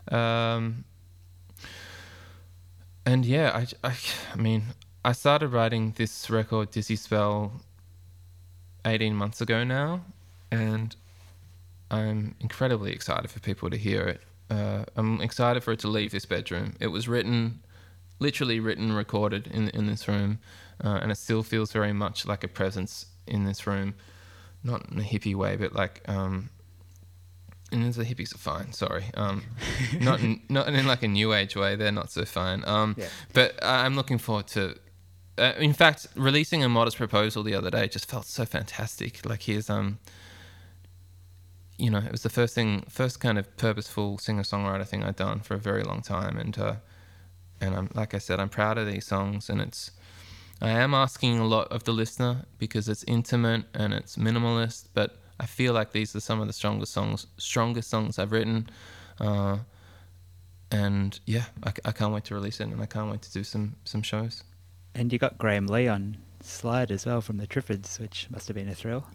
Um, 0.09 0.83
and 3.05 3.25
yeah, 3.25 3.51
I, 3.83 3.87
I, 3.87 3.95
I 4.33 4.35
mean, 4.35 4.63
I 5.03 5.13
started 5.13 5.49
writing 5.49 5.93
this 5.97 6.29
record, 6.29 6.71
Dizzy 6.71 6.95
Spell, 6.95 7.61
18 8.85 9.15
months 9.15 9.41
ago 9.41 9.63
now, 9.63 10.01
and 10.51 10.95
I'm 11.89 12.35
incredibly 12.39 12.91
excited 12.91 13.29
for 13.29 13.39
people 13.39 13.69
to 13.69 13.77
hear 13.77 14.01
it. 14.03 14.21
Uh, 14.49 14.85
I'm 14.95 15.21
excited 15.21 15.63
for 15.63 15.71
it 15.71 15.79
to 15.79 15.87
leave 15.87 16.11
this 16.11 16.25
bedroom. 16.25 16.75
It 16.79 16.87
was 16.87 17.07
written, 17.07 17.61
literally 18.19 18.59
written, 18.59 18.91
recorded 18.93 19.47
in 19.47 19.69
in 19.69 19.87
this 19.87 20.07
room, 20.07 20.39
uh, 20.83 20.99
and 21.01 21.11
it 21.11 21.15
still 21.15 21.43
feels 21.43 21.71
very 21.71 21.93
much 21.93 22.25
like 22.25 22.43
a 22.43 22.47
presence 22.47 23.05
in 23.27 23.45
this 23.45 23.65
room, 23.65 23.93
not 24.63 24.89
in 24.91 24.99
a 24.99 25.03
hippie 25.03 25.35
way, 25.35 25.55
but 25.55 25.73
like 25.73 26.01
um, 26.09 26.49
and 27.71 27.93
the 27.93 28.03
hippies 28.03 28.35
are 28.35 28.37
fine. 28.37 28.73
Sorry, 28.73 29.05
um, 29.15 29.43
not 29.99 30.19
in, 30.19 30.41
not 30.49 30.67
in 30.67 30.85
like 30.85 31.03
a 31.03 31.07
new 31.07 31.33
age 31.33 31.55
way. 31.55 31.75
They're 31.75 31.91
not 31.91 32.11
so 32.11 32.25
fine. 32.25 32.63
Um, 32.65 32.95
Yeah. 32.97 33.07
But 33.33 33.63
I'm 33.63 33.95
looking 33.95 34.17
forward 34.17 34.47
to. 34.47 34.75
Uh, 35.37 35.53
in 35.57 35.73
fact, 35.73 36.07
releasing 36.15 36.63
a 36.63 36.69
modest 36.69 36.97
proposal 36.97 37.43
the 37.43 37.55
other 37.55 37.71
day 37.71 37.87
just 37.87 38.09
felt 38.09 38.25
so 38.25 38.45
fantastic. 38.45 39.25
Like 39.25 39.43
here's 39.43 39.69
um. 39.69 39.99
You 41.77 41.89
know, 41.89 41.97
it 41.97 42.11
was 42.11 42.21
the 42.21 42.29
first 42.29 42.53
thing, 42.53 42.83
first 42.89 43.19
kind 43.19 43.39
of 43.39 43.57
purposeful 43.57 44.19
singer 44.19 44.43
songwriter 44.43 44.85
thing 44.87 45.03
I'd 45.03 45.15
done 45.15 45.39
for 45.39 45.55
a 45.55 45.57
very 45.57 45.83
long 45.83 46.01
time, 46.03 46.37
and 46.37 46.55
uh, 46.59 46.75
and 47.59 47.75
I'm 47.75 47.89
like 47.95 48.13
I 48.13 48.19
said, 48.19 48.39
I'm 48.39 48.49
proud 48.49 48.77
of 48.77 48.85
these 48.85 49.05
songs, 49.07 49.49
and 49.49 49.59
it's 49.61 49.91
I 50.61 50.69
am 50.69 50.93
asking 50.93 51.39
a 51.39 51.45
lot 51.47 51.69
of 51.69 51.83
the 51.85 51.91
listener 51.91 52.45
because 52.59 52.87
it's 52.87 53.03
intimate 53.07 53.65
and 53.73 53.93
it's 53.93 54.15
minimalist, 54.15 54.89
but 54.93 55.17
I 55.39 55.47
feel 55.47 55.73
like 55.73 55.91
these 55.91 56.15
are 56.15 56.19
some 56.19 56.39
of 56.39 56.45
the 56.45 56.53
strongest 56.53 56.93
songs, 56.93 57.25
strongest 57.37 57.89
songs 57.89 58.19
I've 58.19 58.31
written. 58.31 58.69
Uh, 59.19 59.57
and 60.71 61.19
yeah, 61.25 61.45
I, 61.63 61.73
I 61.85 61.91
can't 61.91 62.13
wait 62.13 62.25
to 62.25 62.35
release 62.35 62.59
it, 62.59 62.67
and 62.67 62.81
I 62.81 62.85
can't 62.85 63.09
wait 63.09 63.23
to 63.23 63.31
do 63.31 63.43
some 63.43 63.75
some 63.85 64.03
shows. 64.03 64.43
And 64.93 65.11
you 65.11 65.19
got 65.19 65.37
Graham 65.37 65.67
Lee 65.67 65.87
on 65.87 66.17
slide 66.41 66.91
as 66.91 67.05
well 67.05 67.21
from 67.21 67.37
the 67.37 67.47
Triffids, 67.47 67.99
which 67.99 68.27
must 68.29 68.47
have 68.47 68.55
been 68.55 68.69
a 68.69 68.75
thrill. 68.75 69.05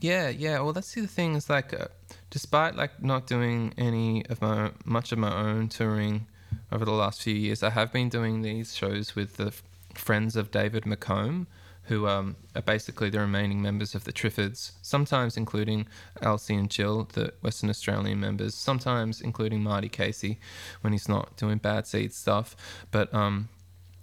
Yeah, 0.00 0.28
yeah. 0.30 0.60
Well, 0.60 0.72
that's 0.72 0.94
the 0.94 1.06
thing. 1.06 1.34
Is 1.34 1.50
like, 1.50 1.78
uh, 1.78 1.88
despite 2.30 2.74
like 2.74 3.02
not 3.02 3.26
doing 3.26 3.74
any 3.76 4.24
of 4.26 4.40
my 4.40 4.72
much 4.84 5.12
of 5.12 5.18
my 5.18 5.34
own 5.34 5.68
touring 5.68 6.26
over 6.72 6.84
the 6.84 6.92
last 6.92 7.22
few 7.22 7.34
years, 7.34 7.62
I 7.62 7.70
have 7.70 7.92
been 7.92 8.08
doing 8.08 8.42
these 8.42 8.74
shows 8.74 9.14
with 9.14 9.36
the 9.36 9.48
f- 9.48 9.62
friends 9.94 10.36
of 10.36 10.50
David 10.50 10.84
McComb, 10.84 11.46
who 11.84 12.06
um, 12.06 12.36
are 12.56 12.62
basically 12.62 13.10
the 13.10 13.20
remaining 13.20 13.60
members 13.60 13.94
of 13.94 14.04
the 14.04 14.12
Triffids. 14.12 14.72
Sometimes 14.80 15.36
including 15.36 15.86
Alsy 16.22 16.58
and 16.58 16.70
Jill, 16.70 17.08
the 17.12 17.34
Western 17.42 17.68
Australian 17.68 18.20
members. 18.20 18.54
Sometimes 18.54 19.20
including 19.20 19.62
Marty 19.62 19.90
Casey 19.90 20.38
when 20.80 20.94
he's 20.94 21.10
not 21.10 21.36
doing 21.36 21.58
Bad 21.58 21.86
Seed 21.86 22.14
stuff. 22.14 22.56
But 22.90 23.12
um, 23.12 23.50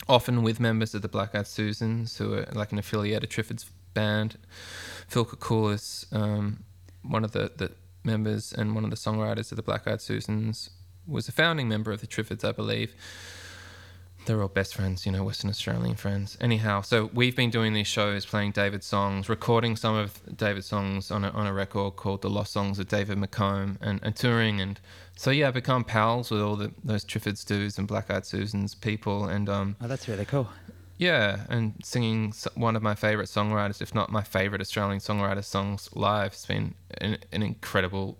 often 0.09 0.43
with 0.43 0.59
members 0.59 0.93
of 0.95 1.01
the 1.01 1.07
Black 1.07 1.35
Eyed 1.35 1.47
Susans, 1.47 2.17
who 2.17 2.33
are 2.33 2.47
like 2.53 2.71
an 2.71 2.79
affiliate 2.79 3.23
of 3.23 3.29
Triffids 3.29 3.65
band. 3.93 4.37
Phil 5.07 5.25
Kakulas, 5.25 6.05
um, 6.13 6.63
one 7.01 7.23
of 7.23 7.31
the, 7.31 7.51
the 7.55 7.71
members 8.03 8.53
and 8.53 8.75
one 8.75 8.83
of 8.83 8.89
the 8.89 8.95
songwriters 8.95 9.51
of 9.51 9.55
the 9.55 9.63
Black 9.63 9.87
Eyed 9.87 10.01
Susans, 10.01 10.69
was 11.07 11.27
a 11.27 11.31
founding 11.31 11.67
member 11.67 11.91
of 11.91 12.01
the 12.01 12.07
Triffids, 12.07 12.43
I 12.43 12.51
believe. 12.51 12.93
They're 14.27 14.41
all 14.41 14.49
best 14.49 14.75
friends, 14.75 15.05
you 15.05 15.11
know, 15.13 15.23
Western 15.23 15.49
Australian 15.49 15.95
friends. 15.95 16.37
Anyhow, 16.41 16.81
so 16.81 17.09
we've 17.13 17.33
been 17.33 17.49
doing 17.49 17.71
these 17.71 17.87
shows, 17.87 18.25
playing 18.25 18.51
David's 18.51 18.85
songs, 18.85 19.29
recording 19.29 19.77
some 19.77 19.95
of 19.95 20.19
David's 20.35 20.67
songs 20.67 21.11
on 21.11 21.23
a, 21.23 21.29
on 21.29 21.47
a 21.47 21.53
record 21.53 21.95
called 21.95 22.21
The 22.21 22.29
Lost 22.29 22.51
Songs 22.51 22.77
of 22.77 22.89
David 22.89 23.17
McComb, 23.17 23.77
and, 23.79 24.01
and 24.03 24.13
touring. 24.17 24.59
And 24.59 24.81
so, 25.15 25.31
yeah, 25.31 25.47
I've 25.47 25.53
become 25.53 25.85
pals 25.85 26.29
with 26.29 26.41
all 26.41 26.57
the, 26.57 26.73
those 26.83 27.05
Triffids 27.05 27.45
dudes 27.45 27.77
and 27.77 27.87
Black 27.87 28.11
Eyed 28.11 28.25
Susans 28.25 28.75
people. 28.75 29.23
And 29.25 29.47
um, 29.47 29.77
Oh, 29.79 29.87
that's 29.87 30.09
really 30.09 30.25
cool. 30.25 30.49
yeah, 30.97 31.45
and 31.47 31.75
singing 31.81 32.33
one 32.55 32.75
of 32.75 32.83
my 32.83 32.95
favorite 32.95 33.29
songwriters, 33.29 33.81
if 33.81 33.95
not 33.95 34.11
my 34.11 34.23
favorite 34.23 34.59
Australian 34.59 34.99
songwriter 34.99 35.41
songs 35.43 35.89
live, 35.93 36.33
has 36.33 36.45
been 36.45 36.75
an, 36.99 37.17
an 37.31 37.43
incredible 37.43 38.17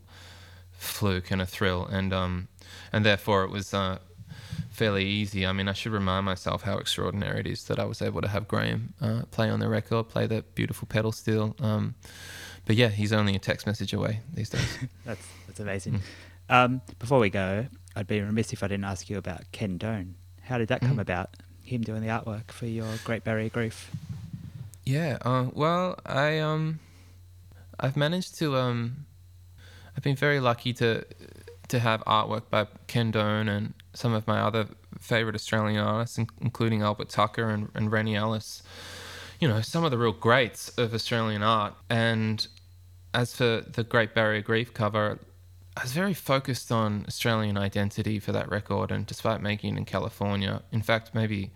fluke 0.72 1.32
and 1.32 1.42
a 1.42 1.46
thrill, 1.46 1.86
and 1.86 2.14
um, 2.14 2.48
and 2.94 3.04
therefore 3.04 3.44
it 3.44 3.50
was 3.50 3.74
uh, 3.74 3.98
fairly 4.78 5.06
easy. 5.06 5.46
I 5.46 5.52
mean, 5.54 5.68
I 5.68 5.74
should 5.74 5.92
remind 5.92 6.26
myself 6.26 6.62
how 6.62 6.78
extraordinary 6.78 7.40
it 7.40 7.48
is 7.48 7.64
that 7.66 7.80
I 7.80 7.86
was 7.86 8.02
able 8.02 8.22
to 8.22 8.28
have 8.28 8.48
Graham 8.48 8.94
uh, 9.02 9.24
play 9.32 9.50
on 9.50 9.60
the 9.60 9.68
record, 9.68 10.08
play 10.10 10.28
that 10.28 10.54
beautiful 10.54 10.88
pedal 10.88 11.12
steel. 11.12 11.56
Um, 11.60 11.96
but 12.66 12.76
yeah, 12.76 12.90
he's 12.90 13.12
only 13.12 13.36
a 13.36 13.40
text 13.40 13.66
message 13.66 13.92
away 13.94 14.20
these 14.34 14.50
days. 14.50 14.78
That's 15.06 15.28
that's 15.48 15.60
amazing. 15.60 16.02
Um, 16.50 16.82
before 17.00 17.20
we 17.20 17.30
go, 17.30 17.66
I'd 17.96 18.08
be 18.08 18.22
remiss 18.22 18.54
if 18.54 18.62
I 18.62 18.68
didn't 18.68 18.86
ask 18.86 19.10
you 19.10 19.18
about 19.18 19.52
Ken 19.52 19.78
Done. 19.78 20.16
How 20.44 20.58
did 20.60 20.68
that 20.70 20.82
come 20.82 20.98
Mhm. 20.98 21.02
about? 21.02 21.30
Him 21.64 21.82
doing 21.82 22.02
the 22.02 22.08
artwork 22.08 22.52
for 22.52 22.66
your 22.68 22.88
Great 23.04 23.24
Barrier 23.26 23.50
Reef. 23.54 23.92
Yeah. 24.86 25.18
Uh, 25.22 25.48
well, 25.54 26.00
I 26.06 26.40
um, 26.40 26.80
I've 27.80 27.98
managed 27.98 28.38
to 28.40 28.56
um, 28.56 29.06
I've 29.96 30.04
been 30.04 30.16
very 30.16 30.40
lucky 30.40 30.72
to 30.74 31.04
to 31.70 31.80
have 31.80 32.02
artwork 32.06 32.50
by 32.50 32.68
Ken 32.88 33.12
Done 33.12 33.50
and 33.50 33.74
some 33.98 34.14
of 34.14 34.28
my 34.28 34.40
other 34.40 34.68
favorite 35.00 35.36
Australian 35.36 35.80
artists, 35.80 36.18
in- 36.18 36.28
including 36.40 36.82
Albert 36.84 37.10
Tucker 37.10 37.50
and, 37.50 37.70
and 37.74 37.92
Rennie 37.92 38.16
Ellis. 38.16 38.62
You 39.40 39.48
know, 39.48 39.62
some 39.62 39.84
of 39.84 39.92
the 39.92 39.98
real 39.98 40.14
greats 40.14 40.70
of 40.78 40.94
Australian 40.94 41.44
art. 41.44 41.74
And 41.90 42.48
as 43.14 43.36
for 43.36 43.62
the 43.62 43.84
Great 43.84 44.14
Barrier 44.14 44.44
Reef 44.48 44.74
cover, 44.74 45.20
I 45.76 45.84
was 45.84 45.94
very 45.94 46.14
focused 46.14 46.72
on 46.72 47.06
Australian 47.08 47.58
identity 47.58 48.20
for 48.20 48.32
that 48.32 48.50
record, 48.50 48.92
and 48.92 49.06
despite 49.06 49.42
making 49.42 49.76
it 49.76 49.78
in 49.78 49.86
California, 49.86 50.62
in 50.72 50.82
fact, 50.82 51.14
maybe 51.14 51.52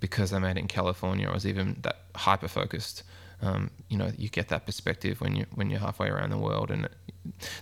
because 0.00 0.32
I 0.32 0.38
made 0.38 0.56
it 0.56 0.60
in 0.60 0.68
California, 0.68 1.28
I 1.28 1.32
was 1.32 1.46
even 1.46 1.76
that 1.82 1.96
hyper 2.14 2.48
focused. 2.48 3.02
Um, 3.42 3.70
you 3.88 3.98
know, 3.98 4.10
you 4.16 4.30
get 4.30 4.48
that 4.48 4.64
perspective 4.64 5.20
when 5.20 5.36
you 5.36 5.44
when 5.54 5.68
you're 5.68 5.80
halfway 5.80 6.08
around 6.08 6.30
the 6.30 6.38
world, 6.38 6.70
and 6.70 6.88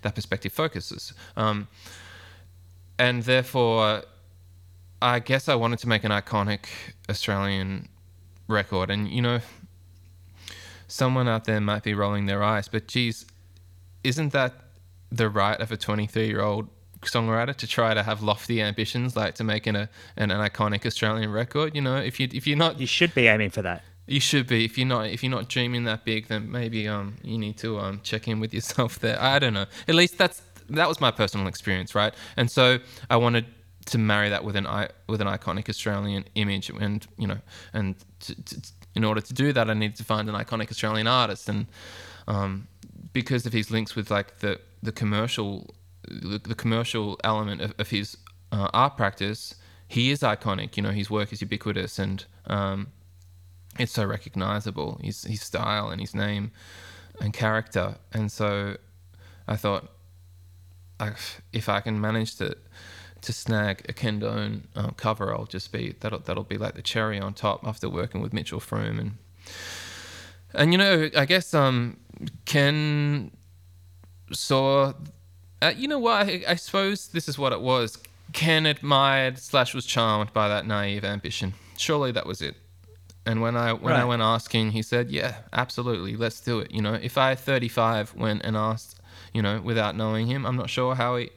that 0.02 0.14
perspective 0.14 0.52
focuses. 0.52 1.14
Um, 1.36 1.66
and 2.96 3.24
therefore, 3.24 4.02
I 5.04 5.18
guess 5.18 5.50
I 5.50 5.54
wanted 5.54 5.80
to 5.80 5.88
make 5.88 6.02
an 6.02 6.10
iconic 6.10 6.60
Australian 7.10 7.90
record, 8.48 8.88
and 8.88 9.06
you 9.06 9.20
know, 9.20 9.40
someone 10.88 11.28
out 11.28 11.44
there 11.44 11.60
might 11.60 11.82
be 11.82 11.92
rolling 11.92 12.24
their 12.24 12.42
eyes, 12.42 12.68
but 12.68 12.88
geez, 12.88 13.26
isn't 14.02 14.32
that 14.32 14.54
the 15.12 15.28
right 15.28 15.60
of 15.60 15.70
a 15.70 15.76
23 15.76 16.26
year 16.26 16.40
old 16.40 16.68
songwriter 17.02 17.54
to 17.54 17.66
try 17.66 17.92
to 17.92 18.02
have 18.02 18.22
lofty 18.22 18.62
ambitions, 18.62 19.14
like 19.14 19.34
to 19.34 19.44
make 19.44 19.66
an, 19.66 19.76
a, 19.76 19.90
an, 20.16 20.30
an 20.30 20.40
iconic 20.40 20.86
Australian 20.86 21.30
record? 21.30 21.74
You 21.74 21.82
know, 21.82 21.96
if 21.96 22.18
you 22.18 22.28
if 22.32 22.46
you're 22.46 22.56
not 22.56 22.80
You 22.80 22.86
should 22.86 23.14
be 23.14 23.26
aiming 23.26 23.50
for 23.50 23.60
that. 23.60 23.82
You 24.06 24.20
should 24.20 24.46
be. 24.46 24.64
If 24.64 24.78
you're 24.78 24.86
not, 24.86 25.08
if 25.08 25.22
you're 25.22 25.30
not 25.30 25.50
dreaming 25.50 25.84
that 25.84 26.06
big, 26.06 26.28
then 26.28 26.50
maybe 26.50 26.88
um 26.88 27.16
you 27.22 27.36
need 27.36 27.58
to 27.58 27.78
um 27.78 28.00
check 28.02 28.26
in 28.26 28.40
with 28.40 28.54
yourself 28.54 28.98
there. 29.00 29.20
I 29.20 29.38
don't 29.38 29.52
know. 29.52 29.66
At 29.86 29.96
least 29.96 30.16
that's 30.16 30.40
that 30.70 30.88
was 30.88 30.98
my 30.98 31.10
personal 31.10 31.46
experience, 31.46 31.94
right? 31.94 32.14
And 32.38 32.50
so 32.50 32.78
I 33.10 33.18
wanted 33.18 33.44
to 33.86 33.98
marry 33.98 34.28
that 34.28 34.44
with 34.44 34.56
an 34.56 34.66
with 35.08 35.20
an 35.20 35.26
iconic 35.26 35.68
Australian 35.68 36.24
image, 36.34 36.70
and 36.70 37.06
you 37.18 37.26
know, 37.26 37.38
and 37.72 37.96
to, 38.20 38.42
to, 38.42 38.60
in 38.94 39.04
order 39.04 39.20
to 39.20 39.34
do 39.34 39.52
that, 39.52 39.68
I 39.70 39.74
needed 39.74 39.96
to 39.96 40.04
find 40.04 40.28
an 40.28 40.34
iconic 40.34 40.70
Australian 40.70 41.06
artist, 41.06 41.48
and 41.48 41.66
um, 42.28 42.68
because 43.12 43.46
of 43.46 43.52
his 43.52 43.70
links 43.70 43.94
with 43.94 44.10
like 44.10 44.38
the 44.38 44.60
the 44.82 44.92
commercial 44.92 45.74
the, 46.08 46.38
the 46.38 46.54
commercial 46.54 47.18
element 47.24 47.60
of, 47.60 47.74
of 47.78 47.90
his 47.90 48.16
uh, 48.52 48.68
art 48.72 48.96
practice, 48.96 49.54
he 49.88 50.10
is 50.10 50.20
iconic. 50.20 50.76
You 50.76 50.82
know, 50.82 50.90
his 50.90 51.10
work 51.10 51.32
is 51.32 51.40
ubiquitous 51.40 51.98
and 51.98 52.24
um, 52.46 52.88
it's 53.78 53.92
so 53.92 54.04
recognizable. 54.04 55.00
His 55.02 55.24
his 55.24 55.42
style 55.42 55.90
and 55.90 56.00
his 56.00 56.14
name 56.14 56.52
and 57.20 57.32
character. 57.32 57.96
And 58.12 58.30
so 58.30 58.76
I 59.46 59.56
thought, 59.56 59.90
if 61.52 61.68
I 61.68 61.80
can 61.80 62.00
manage 62.00 62.36
to 62.36 62.56
to 63.24 63.32
snag 63.32 63.84
a 63.88 63.92
Ken 63.92 64.22
um, 64.76 64.94
cover, 64.96 65.34
I'll 65.34 65.46
just 65.46 65.72
be 65.72 65.94
that'll 66.00 66.20
that'll 66.20 66.44
be 66.44 66.58
like 66.58 66.74
the 66.74 66.82
cherry 66.82 67.18
on 67.18 67.34
top 67.34 67.66
after 67.66 67.88
working 67.88 68.20
with 68.20 68.32
Mitchell 68.32 68.60
Froom 68.60 68.98
and 68.98 69.12
and 70.54 70.72
you 70.72 70.78
know 70.78 71.10
I 71.16 71.24
guess 71.24 71.52
um 71.54 71.98
Ken 72.44 73.30
saw 74.32 74.92
uh, 75.62 75.72
you 75.76 75.88
know 75.88 75.98
what 75.98 76.26
I, 76.26 76.42
I 76.48 76.54
suppose 76.56 77.08
this 77.08 77.28
is 77.28 77.38
what 77.38 77.52
it 77.52 77.60
was. 77.60 77.98
Ken 78.32 78.66
admired 78.66 79.38
slash 79.38 79.74
was 79.74 79.86
charmed 79.86 80.32
by 80.32 80.48
that 80.48 80.66
naive 80.66 81.04
ambition. 81.04 81.54
Surely 81.76 82.12
that 82.12 82.26
was 82.26 82.42
it. 82.42 82.56
And 83.26 83.40
when 83.40 83.56
I 83.56 83.72
when 83.72 83.94
I 83.94 84.04
went 84.04 84.20
asking, 84.20 84.72
he 84.72 84.82
said, 84.82 85.10
"Yeah, 85.10 85.36
absolutely, 85.52 86.14
let's 86.16 86.40
do 86.40 86.58
it." 86.58 86.70
You 86.70 86.82
know, 86.82 86.92
if 86.94 87.16
I 87.16 87.34
35 87.34 88.14
went 88.14 88.44
and 88.44 88.56
asked, 88.56 89.00
you 89.32 89.40
know, 89.40 89.62
without 89.62 89.96
knowing 89.96 90.26
him, 90.26 90.44
I'm 90.44 90.56
not 90.56 90.68
sure 90.68 90.94
how 90.94 91.16
he 91.16 91.30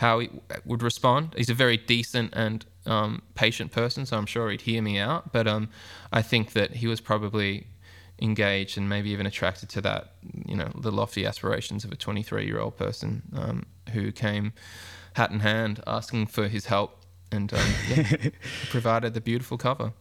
how 0.00 0.18
he 0.18 0.30
would 0.64 0.82
respond. 0.82 1.34
He's 1.36 1.50
a 1.50 1.54
very 1.54 1.76
decent 1.76 2.32
and 2.32 2.64
um, 2.86 3.20
patient 3.34 3.70
person, 3.70 4.06
so 4.06 4.16
I'm 4.16 4.24
sure 4.24 4.50
he'd 4.50 4.62
hear 4.62 4.80
me 4.80 4.98
out. 4.98 5.30
But 5.30 5.46
um, 5.46 5.68
I 6.10 6.22
think 6.22 6.54
that 6.54 6.76
he 6.76 6.86
was 6.86 7.02
probably 7.02 7.66
engaged 8.18 8.78
and 8.78 8.88
maybe 8.88 9.10
even 9.10 9.26
attracted 9.26 9.68
to 9.68 9.82
that, 9.82 10.14
you 10.46 10.56
know, 10.56 10.72
the 10.74 10.90
lofty 10.90 11.26
aspirations 11.26 11.84
of 11.84 11.92
a 11.92 11.96
23 11.96 12.46
year 12.46 12.60
old 12.60 12.78
person 12.78 13.22
um, 13.36 13.66
who 13.92 14.10
came 14.10 14.54
hat 15.14 15.30
in 15.30 15.40
hand 15.40 15.82
asking 15.86 16.28
for 16.28 16.48
his 16.48 16.66
help 16.66 17.04
and 17.30 17.52
um, 17.52 17.74
yeah, 17.90 18.30
provided 18.70 19.12
the 19.12 19.20
beautiful 19.20 19.58
cover. 19.58 19.92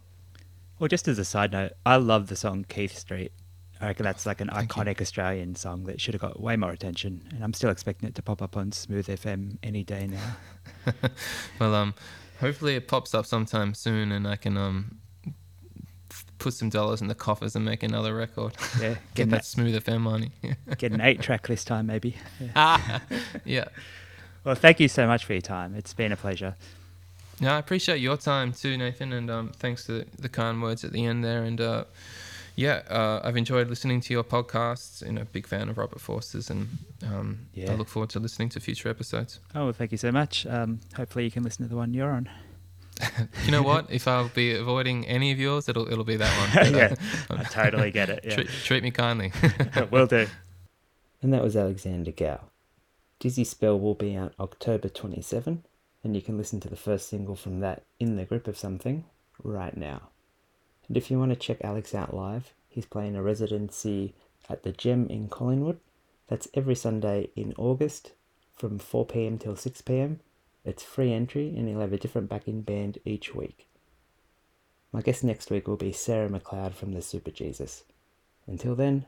Well, 0.80 0.88
just 0.88 1.10
as 1.10 1.20
a 1.20 1.26
side 1.26 1.52
note, 1.52 1.74
I 1.86 1.98
love 1.98 2.28
the 2.28 2.38
song 2.38 2.66
Keith 2.70 2.98
Street. 2.98 3.34
I 3.82 3.88
reckon 3.88 4.04
that's 4.04 4.26
like 4.26 4.42
an 4.42 4.50
Thank 4.50 4.76
you. 4.76 4.82
iconic 4.84 5.02
Australian 5.02 5.56
song 5.56 5.86
that 5.86 6.02
should 6.02 6.14
have 6.14 6.22
got 6.22 6.40
way 6.40 6.56
more 6.58 6.72
attention, 6.72 7.22
and 7.34 7.44
I'm 7.44 7.54
still 7.54 7.70
expecting 7.70 8.10
it 8.10 8.16
to 8.16 8.22
pop 8.22 8.42
up 8.42 8.58
on 8.58 8.72
Smooth 8.72 9.08
FM 9.08 9.58
any 9.64 9.84
day 9.84 10.08
now. 10.08 10.94
Well, 11.60 11.76
um, 11.76 11.94
hopefully 12.40 12.76
it 12.76 12.88
pops 12.88 13.14
up 13.14 13.26
sometime 13.26 13.74
soon, 13.74 14.12
and 14.12 14.28
I 14.28 14.36
can 14.38 14.58
um 14.58 14.98
put 16.40 16.54
some 16.54 16.70
dollars 16.70 17.02
in 17.02 17.08
the 17.08 17.16
coffers 17.16 17.56
and 17.56 17.64
make 17.66 17.84
another 17.84 18.16
record. 18.16 18.54
Yeah, 18.80 18.90
Get 18.90 19.00
getting 19.14 19.30
that 19.32 19.38
that, 19.38 19.46
smooth 19.46 19.84
FM 19.84 20.02
money. 20.02 20.32
get 20.78 20.92
an 20.92 21.02
eight 21.02 21.22
track 21.22 21.48
this 21.48 21.64
time, 21.64 21.86
maybe. 21.86 22.16
Yeah. 22.40 22.48
ah, 22.56 23.02
yeah. 23.46 23.66
Well, 24.44 24.56
thank 24.56 24.80
you 24.80 24.88
so 24.88 25.06
much 25.06 25.26
for 25.26 25.34
your 25.34 25.42
time. 25.42 25.76
It's 25.76 25.94
been 25.94 26.12
a 26.12 26.16
pleasure. 26.18 26.56
Yeah, 27.42 27.56
I 27.56 27.60
appreciate 27.60 28.00
your 28.00 28.18
time 28.18 28.52
too, 28.54 28.78
Nathan, 28.78 29.14
and 29.14 29.30
um, 29.30 29.52
thanks 29.56 29.86
for 29.86 30.04
the 30.18 30.30
kind 30.30 30.62
words 30.62 30.84
at 30.84 30.92
the 30.92 31.06
end 31.06 31.24
there. 31.24 31.44
And 31.44 31.60
uh, 31.62 31.84
yeah, 32.60 32.82
uh, 32.90 33.22
I've 33.24 33.38
enjoyed 33.38 33.70
listening 33.70 34.02
to 34.02 34.14
your 34.14 34.24
podcasts. 34.26 35.06
You 35.06 35.14
know, 35.14 35.24
big 35.32 35.48
fan 35.48 35.70
of 35.70 35.78
Robert 35.78 36.02
Forster's, 36.02 36.50
and 36.50 36.68
um, 37.06 37.48
Yeah. 37.54 37.72
I 37.72 37.76
look 37.76 37.88
forward 37.88 38.10
to 38.12 38.20
listening 38.20 38.50
to 38.50 38.60
future 38.60 38.90
episodes. 38.90 39.40
Oh, 39.56 39.64
well, 39.66 39.74
thank 39.74 39.92
you 39.94 39.98
so 39.98 40.12
much. 40.12 40.46
Um, 40.46 40.80
hopefully, 40.96 41.24
you 41.24 41.32
can 41.32 41.44
listen 41.44 41.64
to 41.66 41.70
the 41.70 41.78
one 41.78 41.94
you're 41.94 42.12
on. 42.12 42.30
You 43.46 43.52
know 43.52 43.62
what? 43.64 43.90
if 43.90 44.08
I'll 44.10 44.28
be 44.28 44.54
avoiding 44.56 45.08
any 45.08 45.32
of 45.32 45.40
yours, 45.40 45.70
it'll 45.70 45.88
it'll 45.92 46.04
be 46.04 46.18
that 46.18 46.34
one. 46.42 46.74
Yeah, 46.80 46.96
I 47.30 47.44
totally 47.44 47.92
get 47.92 48.10
it. 48.10 48.30
treat, 48.30 48.50
treat 48.50 48.84
me 48.84 48.92
kindly. 48.92 49.32
Yeah, 49.76 49.84
will 49.86 50.06
do. 50.08 50.28
And 51.22 51.32
that 51.34 51.42
was 51.42 51.56
Alexander 51.56 52.12
Gow. 52.12 52.42
Dizzy 53.20 53.46
Spell 53.46 53.80
will 53.80 53.96
be 53.96 54.16
out 54.18 54.34
October 54.40 54.90
27, 54.90 55.64
and 56.04 56.16
you 56.16 56.22
can 56.22 56.38
listen 56.38 56.60
to 56.60 56.70
the 56.70 56.76
first 56.76 57.08
single 57.10 57.36
from 57.38 57.62
that, 57.62 57.84
In 58.00 58.16
the 58.18 58.26
Grip 58.26 58.48
of 58.48 58.58
Something, 58.58 59.06
right 59.44 59.76
now. 59.78 60.10
And 60.90 60.98
if 60.98 61.10
you 61.10 61.20
want 61.20 61.32
to 61.32 61.38
check 61.38 61.60
Alex 61.64 61.96
out 61.96 62.14
live, 62.16 62.54
he's 62.68 62.86
playing 62.86 63.16
a 63.16 63.22
residency 63.22 64.16
at 64.50 64.64
the 64.64 64.72
Gem 64.72 65.08
in 65.08 65.30
Collingwood. 65.30 65.80
That's 66.28 66.48
every 66.56 66.76
Sunday 66.76 67.30
in 67.36 67.54
August 67.58 68.12
from 68.58 68.80
4pm 68.80 69.40
till 69.40 69.54
6pm. 69.54 70.18
It's 70.66 70.84
free 70.84 71.14
entry, 71.14 71.54
and 71.56 71.70
he'll 71.70 71.80
have 71.80 71.94
a 71.94 71.98
different 71.98 72.28
backing 72.28 72.62
band 72.62 72.98
each 73.06 73.34
week. 73.34 73.68
My 74.92 75.02
guest 75.02 75.24
next 75.24 75.52
week 75.52 75.68
will 75.68 75.78
be 75.78 75.92
Sarah 75.92 76.28
McLeod 76.28 76.74
from 76.74 76.94
the 76.94 77.00
Superjesus. 77.00 77.84
Until 78.48 78.76
then, 78.76 79.06